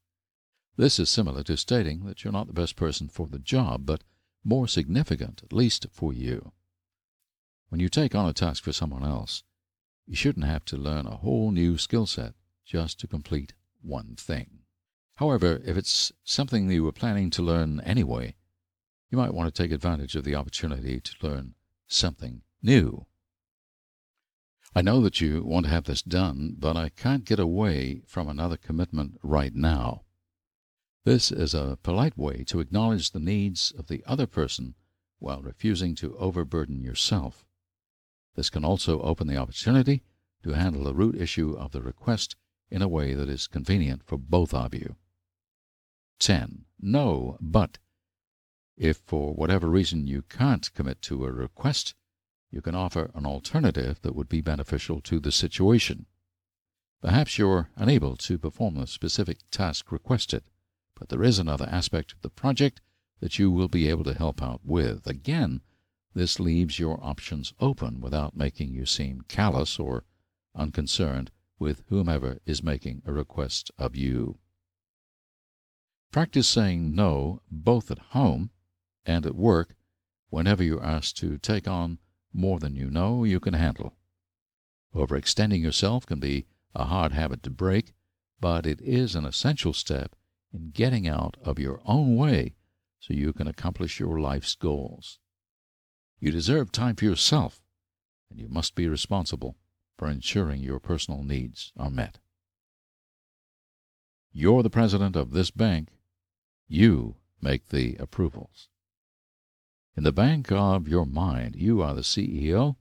This 0.75 0.99
is 0.99 1.09
similar 1.09 1.43
to 1.43 1.55
stating 1.55 2.05
that 2.05 2.23
you're 2.23 2.33
not 2.33 2.47
the 2.47 2.53
best 2.53 2.75
person 2.75 3.07
for 3.07 3.27
the 3.27 3.39
job, 3.39 3.85
but 3.85 4.03
more 4.43 4.67
significant, 4.67 5.41
at 5.43 5.53
least 5.53 5.85
for 5.91 6.11
you. 6.11 6.51
When 7.69 7.79
you 7.79 7.89
take 7.89 8.15
on 8.15 8.27
a 8.27 8.33
task 8.33 8.63
for 8.63 8.73
someone 8.73 9.03
else, 9.03 9.43
you 10.05 10.15
shouldn't 10.15 10.45
have 10.45 10.65
to 10.65 10.77
learn 10.77 11.07
a 11.07 11.17
whole 11.17 11.51
new 11.51 11.77
skill 11.77 12.05
set 12.05 12.33
just 12.65 12.99
to 12.99 13.07
complete 13.07 13.53
one 13.81 14.15
thing. 14.15 14.59
However, 15.15 15.61
if 15.65 15.77
it's 15.77 16.11
something 16.23 16.69
you 16.69 16.83
were 16.83 16.91
planning 16.91 17.29
to 17.31 17.41
learn 17.41 17.79
anyway, 17.81 18.35
you 19.13 19.17
might 19.17 19.33
want 19.35 19.53
to 19.53 19.63
take 19.63 19.71
advantage 19.71 20.15
of 20.15 20.23
the 20.23 20.33
opportunity 20.33 20.99
to 20.99 21.13
learn 21.21 21.53
something 21.85 22.41
new. 22.63 23.05
I 24.75 24.81
know 24.81 25.01
that 25.01 25.21
you 25.21 25.43
want 25.43 25.67
to 25.67 25.71
have 25.71 25.83
this 25.83 26.01
done, 26.01 26.55
but 26.57 26.75
I 26.75 26.89
can't 26.89 27.23
get 27.23 27.37
away 27.37 28.01
from 28.07 28.27
another 28.27 28.57
commitment 28.57 29.19
right 29.21 29.53
now. 29.53 30.01
This 31.05 31.31
is 31.31 31.53
a 31.53 31.77
polite 31.83 32.17
way 32.17 32.43
to 32.45 32.59
acknowledge 32.59 33.11
the 33.11 33.19
needs 33.19 33.71
of 33.77 33.85
the 33.85 34.03
other 34.07 34.25
person 34.25 34.73
while 35.19 35.43
refusing 35.43 35.93
to 35.97 36.17
overburden 36.17 36.81
yourself. 36.81 37.45
This 38.35 38.49
can 38.49 38.65
also 38.65 38.99
open 39.01 39.27
the 39.27 39.37
opportunity 39.37 40.01
to 40.41 40.53
handle 40.53 40.85
the 40.85 40.95
root 40.95 41.13
issue 41.13 41.55
of 41.55 41.71
the 41.71 41.83
request 41.83 42.35
in 42.71 42.81
a 42.81 42.87
way 42.87 43.13
that 43.13 43.29
is 43.29 43.45
convenient 43.45 44.01
for 44.07 44.17
both 44.17 44.55
of 44.55 44.73
you. 44.73 44.95
10. 46.17 46.65
No, 46.81 47.37
but 47.39 47.77
if 48.77 48.97
for 49.05 49.33
whatever 49.33 49.67
reason 49.67 50.07
you 50.07 50.23
can't 50.23 50.73
commit 50.73 51.01
to 51.03 51.25
a 51.25 51.31
request, 51.31 51.93
you 52.51 52.61
can 52.61 52.75
offer 52.75 53.11
an 53.15 53.25
alternative 53.25 54.01
that 54.01 54.15
would 54.15 54.29
be 54.29 54.41
beneficial 54.41 55.01
to 55.01 55.19
the 55.19 55.31
situation. 55.31 56.05
Perhaps 57.01 57.37
you're 57.37 57.69
unable 57.75 58.15
to 58.15 58.37
perform 58.37 58.75
the 58.75 58.87
specific 58.87 59.39
task 59.51 59.91
requested, 59.91 60.43
but 60.95 61.09
there 61.09 61.23
is 61.23 61.39
another 61.39 61.67
aspect 61.69 62.13
of 62.13 62.21
the 62.21 62.29
project 62.29 62.81
that 63.19 63.37
you 63.39 63.51
will 63.51 63.67
be 63.67 63.87
able 63.87 64.03
to 64.03 64.13
help 64.13 64.41
out 64.41 64.61
with. 64.63 65.05
Again, 65.07 65.61
this 66.13 66.39
leaves 66.39 66.79
your 66.79 67.03
options 67.03 67.53
open 67.59 67.99
without 68.01 68.35
making 68.35 68.73
you 68.73 68.85
seem 68.85 69.21
callous 69.27 69.79
or 69.79 70.03
unconcerned 70.55 71.31
with 71.57 71.83
whomever 71.89 72.39
is 72.45 72.63
making 72.63 73.01
a 73.05 73.11
request 73.11 73.71
of 73.77 73.95
you. 73.95 74.37
Practice 76.11 76.47
saying 76.47 76.93
no 76.93 77.41
both 77.49 77.89
at 77.89 77.97
home 77.97 78.51
and 79.05 79.25
at 79.25 79.35
work 79.35 79.75
whenever 80.29 80.63
you're 80.63 80.83
asked 80.83 81.17
to 81.17 81.37
take 81.37 81.67
on 81.67 81.99
more 82.33 82.59
than 82.59 82.75
you 82.75 82.89
know 82.89 83.23
you 83.23 83.39
can 83.39 83.53
handle. 83.53 83.95
Overextending 84.95 85.61
yourself 85.61 86.05
can 86.05 86.19
be 86.19 86.45
a 86.75 86.85
hard 86.85 87.11
habit 87.11 87.43
to 87.43 87.49
break, 87.49 87.93
but 88.39 88.65
it 88.65 88.81
is 88.81 89.15
an 89.15 89.25
essential 89.25 89.73
step 89.73 90.15
in 90.53 90.71
getting 90.71 91.07
out 91.07 91.37
of 91.43 91.59
your 91.59 91.81
own 91.85 92.15
way 92.15 92.53
so 92.99 93.13
you 93.13 93.33
can 93.33 93.47
accomplish 93.47 93.99
your 93.99 94.19
life's 94.19 94.55
goals. 94.55 95.19
You 96.19 96.31
deserve 96.31 96.71
time 96.71 96.95
for 96.95 97.05
yourself, 97.05 97.61
and 98.29 98.39
you 98.39 98.47
must 98.47 98.75
be 98.75 98.87
responsible 98.87 99.57
for 99.97 100.07
ensuring 100.07 100.61
your 100.61 100.79
personal 100.79 101.23
needs 101.23 101.71
are 101.77 101.89
met. 101.89 102.19
You're 104.31 104.63
the 104.63 104.69
president 104.69 105.15
of 105.15 105.31
this 105.31 105.51
bank. 105.51 105.89
You 106.67 107.17
make 107.41 107.67
the 107.69 107.95
approvals. 107.97 108.69
In 109.95 110.03
the 110.03 110.11
bank 110.11 110.51
of 110.51 110.87
your 110.87 111.05
mind, 111.05 111.55
you 111.55 111.81
are 111.83 111.93
the 111.93 112.01
CEO, 112.01 112.77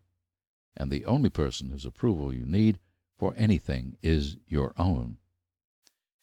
and 0.74 0.90
the 0.90 1.04
only 1.04 1.28
person 1.28 1.68
whose 1.68 1.84
approval 1.84 2.32
you 2.32 2.46
need 2.46 2.78
for 3.18 3.34
anything 3.36 3.98
is 4.02 4.38
your 4.48 4.72
own. 4.78 5.18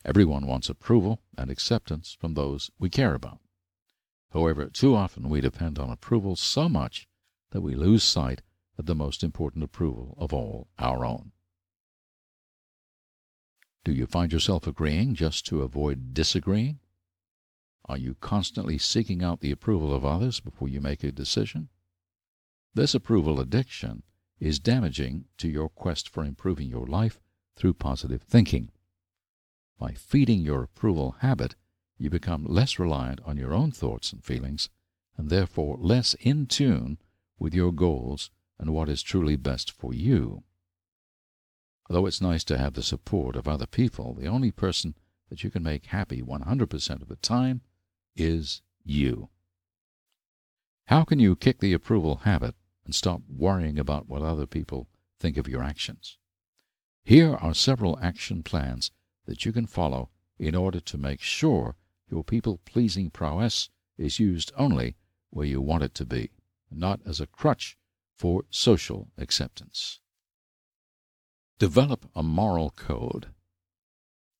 Everyone 0.03 0.47
wants 0.47 0.67
approval 0.67 1.21
and 1.37 1.51
acceptance 1.51 2.17
from 2.19 2.33
those 2.33 2.71
we 2.79 2.89
care 2.89 3.13
about. 3.13 3.39
However, 4.31 4.67
too 4.69 4.95
often 4.95 5.29
we 5.29 5.41
depend 5.41 5.77
on 5.77 5.91
approval 5.91 6.35
so 6.35 6.67
much 6.67 7.07
that 7.51 7.61
we 7.61 7.75
lose 7.75 8.03
sight 8.03 8.41
of 8.77 8.87
the 8.87 8.95
most 8.95 9.23
important 9.23 9.63
approval 9.63 10.15
of 10.17 10.33
all, 10.33 10.69
our 10.79 11.05
own. 11.05 11.33
Do 13.83 13.91
you 13.91 14.07
find 14.07 14.33
yourself 14.33 14.65
agreeing 14.65 15.13
just 15.13 15.45
to 15.47 15.61
avoid 15.61 16.13
disagreeing? 16.13 16.79
Are 17.89 17.97
you 17.97 18.13
constantly 18.21 18.77
seeking 18.77 19.23
out 19.23 19.39
the 19.39 19.49
approval 19.49 19.95
of 19.95 20.05
others 20.05 20.39
before 20.39 20.69
you 20.69 20.79
make 20.79 21.03
a 21.03 21.11
decision? 21.11 21.69
This 22.75 22.93
approval 22.93 23.39
addiction 23.39 24.03
is 24.39 24.59
damaging 24.59 25.25
to 25.39 25.49
your 25.49 25.69
quest 25.69 26.07
for 26.07 26.23
improving 26.23 26.69
your 26.69 26.85
life 26.85 27.19
through 27.55 27.73
positive 27.73 28.21
thinking. 28.21 28.69
By 29.79 29.93
feeding 29.93 30.41
your 30.41 30.61
approval 30.61 31.15
habit, 31.21 31.55
you 31.97 32.11
become 32.11 32.45
less 32.45 32.77
reliant 32.77 33.21
on 33.25 33.37
your 33.37 33.55
own 33.55 33.71
thoughts 33.71 34.13
and 34.13 34.23
feelings, 34.23 34.69
and 35.17 35.31
therefore 35.31 35.75
less 35.79 36.13
in 36.19 36.45
tune 36.45 36.99
with 37.39 37.55
your 37.55 37.73
goals 37.73 38.29
and 38.59 38.71
what 38.71 38.87
is 38.87 39.01
truly 39.01 39.35
best 39.35 39.71
for 39.71 39.95
you. 39.95 40.43
Although 41.89 42.05
it's 42.05 42.21
nice 42.21 42.43
to 42.43 42.57
have 42.59 42.75
the 42.75 42.83
support 42.83 43.35
of 43.35 43.47
other 43.47 43.65
people, 43.65 44.13
the 44.13 44.27
only 44.27 44.51
person 44.51 44.93
that 45.29 45.43
you 45.43 45.49
can 45.49 45.63
make 45.63 45.87
happy 45.87 46.21
100% 46.21 47.01
of 47.01 47.07
the 47.07 47.15
time 47.15 47.61
is 48.19 48.61
you. 48.83 49.29
How 50.85 51.03
can 51.03 51.19
you 51.19 51.35
kick 51.35 51.59
the 51.59 51.73
approval 51.73 52.17
habit 52.23 52.55
and 52.85 52.93
stop 52.93 53.21
worrying 53.29 53.77
about 53.77 54.09
what 54.09 54.21
other 54.21 54.45
people 54.45 54.87
think 55.19 55.37
of 55.37 55.47
your 55.47 55.63
actions? 55.63 56.17
Here 57.03 57.35
are 57.35 57.53
several 57.53 57.99
action 57.99 58.43
plans 58.43 58.91
that 59.25 59.45
you 59.45 59.51
can 59.51 59.67
follow 59.67 60.09
in 60.37 60.55
order 60.55 60.79
to 60.79 60.97
make 60.97 61.21
sure 61.21 61.75
your 62.09 62.23
people 62.23 62.59
pleasing 62.65 63.09
prowess 63.09 63.69
is 63.97 64.19
used 64.19 64.51
only 64.57 64.95
where 65.29 65.45
you 65.45 65.61
want 65.61 65.83
it 65.83 65.93
to 65.95 66.05
be, 66.05 66.31
not 66.71 66.99
as 67.05 67.19
a 67.19 67.27
crutch 67.27 67.77
for 68.17 68.43
social 68.49 69.09
acceptance. 69.17 69.99
Develop 71.59 72.09
a 72.15 72.23
moral 72.23 72.71
code. 72.71 73.27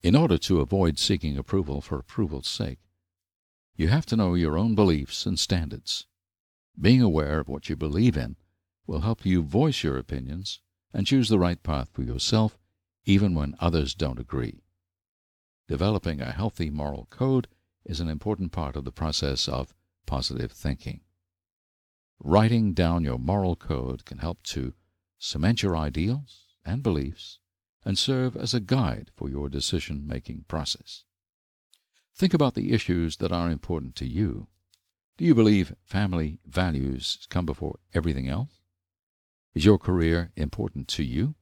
In 0.02 0.16
order 0.16 0.38
to 0.40 0.62
avoid 0.62 0.98
seeking 0.98 1.38
approval 1.38 1.82
for 1.82 2.00
approval's 2.00 2.48
sake, 2.48 2.80
you 3.80 3.88
have 3.88 4.06
to 4.06 4.18
know 4.18 4.36
your 4.36 4.58
own 4.58 4.76
beliefs 4.76 5.26
and 5.26 5.40
standards. 5.40 6.06
Being 6.78 7.02
aware 7.02 7.40
of 7.40 7.48
what 7.48 7.70
you 7.70 7.78
believe 7.78 8.18
in 8.18 8.36
will 8.86 9.00
help 9.00 9.26
you 9.26 9.42
voice 9.42 9.84
your 9.84 9.98
opinions 9.98 10.60
and 10.94 11.08
choose 11.08 11.30
the 11.30 11.40
right 11.40 11.64
path 11.64 11.88
for 11.94 12.04
yourself, 12.04 12.58
even 13.06 13.34
when 13.34 13.56
others 13.58 13.96
don't 13.96 14.20
agree. 14.20 14.64
Developing 15.70 16.20
a 16.20 16.34
healthy 16.34 16.70
moral 16.70 17.08
code 17.10 17.48
is 17.86 18.02
an 18.02 18.10
important 18.10 18.52
part 18.52 18.76
of 18.76 18.84
the 18.84 18.92
process 18.92 19.48
of 19.48 19.74
positive 20.06 20.52
thinking. 20.52 21.00
Writing 22.20 22.74
down 22.74 23.06
your 23.06 23.18
moral 23.18 23.56
code 23.56 24.04
can 24.04 24.18
help 24.18 24.44
to 24.44 24.74
cement 25.20 25.64
your 25.64 25.78
ideals 25.78 26.48
and 26.66 26.84
beliefs 26.84 27.40
and 27.86 27.98
serve 27.98 28.36
as 28.36 28.54
a 28.54 28.60
guide 28.60 29.10
for 29.16 29.30
your 29.30 29.48
decision 29.48 30.06
making 30.06 30.44
process. 30.50 31.06
Think 32.20 32.34
about 32.34 32.54
the 32.54 32.74
issues 32.74 33.16
that 33.18 33.32
are 33.32 33.50
important 33.50 33.96
to 33.96 34.06
you. 34.06 34.48
Do 35.18 35.24
you 35.24 35.34
believe 35.34 35.74
family 35.86 36.40
values 36.46 37.26
come 37.30 37.46
before 37.46 37.80
everything 37.94 38.28
else? 38.28 38.60
Is 39.56 39.64
your 39.64 39.78
career 39.78 40.34
important 40.36 40.90
to 40.90 41.04
you? 41.06 41.36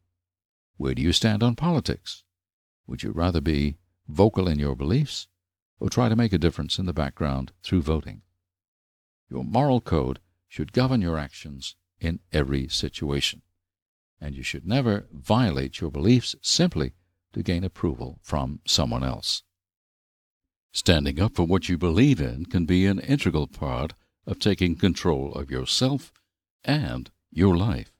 Where 0.75 0.93
do 0.93 1.01
you 1.01 1.13
stand 1.13 1.41
on 1.41 1.55
politics? 1.55 2.21
Would 2.86 3.01
you 3.01 3.09
rather 3.09 3.41
be 3.41 3.80
vocal 4.07 4.47
in 4.47 4.59
your 4.59 4.75
beliefs 4.75 5.28
or 5.80 5.89
try 5.89 6.09
to 6.09 6.15
make 6.15 6.32
a 6.32 6.38
difference 6.38 6.78
in 6.78 6.86
the 6.86 6.93
background 6.93 7.53
through 7.63 7.82
voting? 7.82 8.21
Your 9.32 9.43
moral 9.43 9.82
code 9.82 10.19
should 10.47 10.73
govern 10.73 11.01
your 11.01 11.17
actions 11.17 11.75
in 11.99 12.19
every 12.32 12.67
situation, 12.67 13.41
and 14.21 14.36
you 14.36 14.43
should 14.43 14.67
never 14.67 15.07
violate 15.11 15.82
your 15.82 15.89
beliefs 15.89 16.36
simply 16.43 16.93
to 17.34 17.41
gain 17.41 17.63
approval 17.63 18.19
from 18.21 18.59
someone 18.67 19.03
else. 19.03 19.41
Standing 20.72 21.20
up 21.20 21.36
for 21.36 21.45
what 21.45 21.70
you 21.70 21.78
believe 21.78 22.22
in 22.22 22.45
can 22.45 22.65
be 22.65 22.86
an 22.86 22.99
integral 22.99 23.47
part 23.47 23.93
of 24.26 24.39
taking 24.39 24.76
control 24.76 25.34
of 25.34 25.49
yourself 25.49 26.11
and 26.63 27.09
your 27.32 27.57
life. 27.57 27.91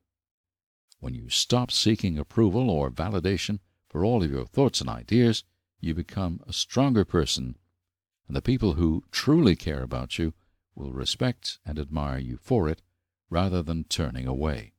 When 1.00 1.14
you 1.14 1.30
stop 1.30 1.72
seeking 1.72 2.18
approval 2.18 2.70
or 2.70 2.92
validation 2.92 3.60
for 3.90 4.04
all 4.04 4.24
of 4.24 4.32
your 4.32 4.46
thoughts 4.46 4.82
and 4.82 4.90
ideas, 4.90 5.44
you 5.80 5.94
become 5.94 6.42
a 6.48 6.54
stronger 6.54 7.06
person, 7.06 7.56
and 8.28 8.36
the 8.36 8.42
people 8.42 8.74
who 8.74 9.04
truly 9.12 9.56
care 9.56 9.84
about 9.84 10.18
you 10.18 10.34
will 10.76 10.92
respect 10.92 11.60
and 11.66 11.80
admire 11.80 12.20
you 12.20 12.38
for 12.38 12.68
it 12.68 12.82
rather 13.30 13.62
than 13.62 13.84
turning 13.86 14.28
away. 14.28 14.74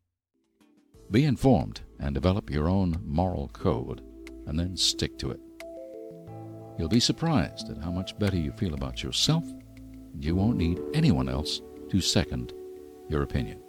Be 1.11 1.25
informed 1.25 1.81
and 1.99 2.15
develop 2.15 2.51
your 2.51 2.69
own 2.69 3.01
moral 3.03 3.49
code, 3.49 4.03
and 4.47 4.59
then 4.59 4.77
stick 4.77 5.19
to 5.19 5.31
it. 5.31 5.41
You'll 6.79 6.89
be 6.89 7.01
surprised 7.01 7.71
at 7.71 7.79
how 7.79 7.91
much 7.91 8.19
better 8.19 8.37
you 8.37 8.53
feel 8.53 8.75
about 8.75 9.03
yourself, 9.03 9.45
you 10.19 10.37
won't 10.37 10.57
need 10.57 10.81
anyone 10.95 11.29
else 11.29 11.61
to 11.91 12.01
second 12.01 12.53
your 13.09 13.23
opinion. 13.23 13.61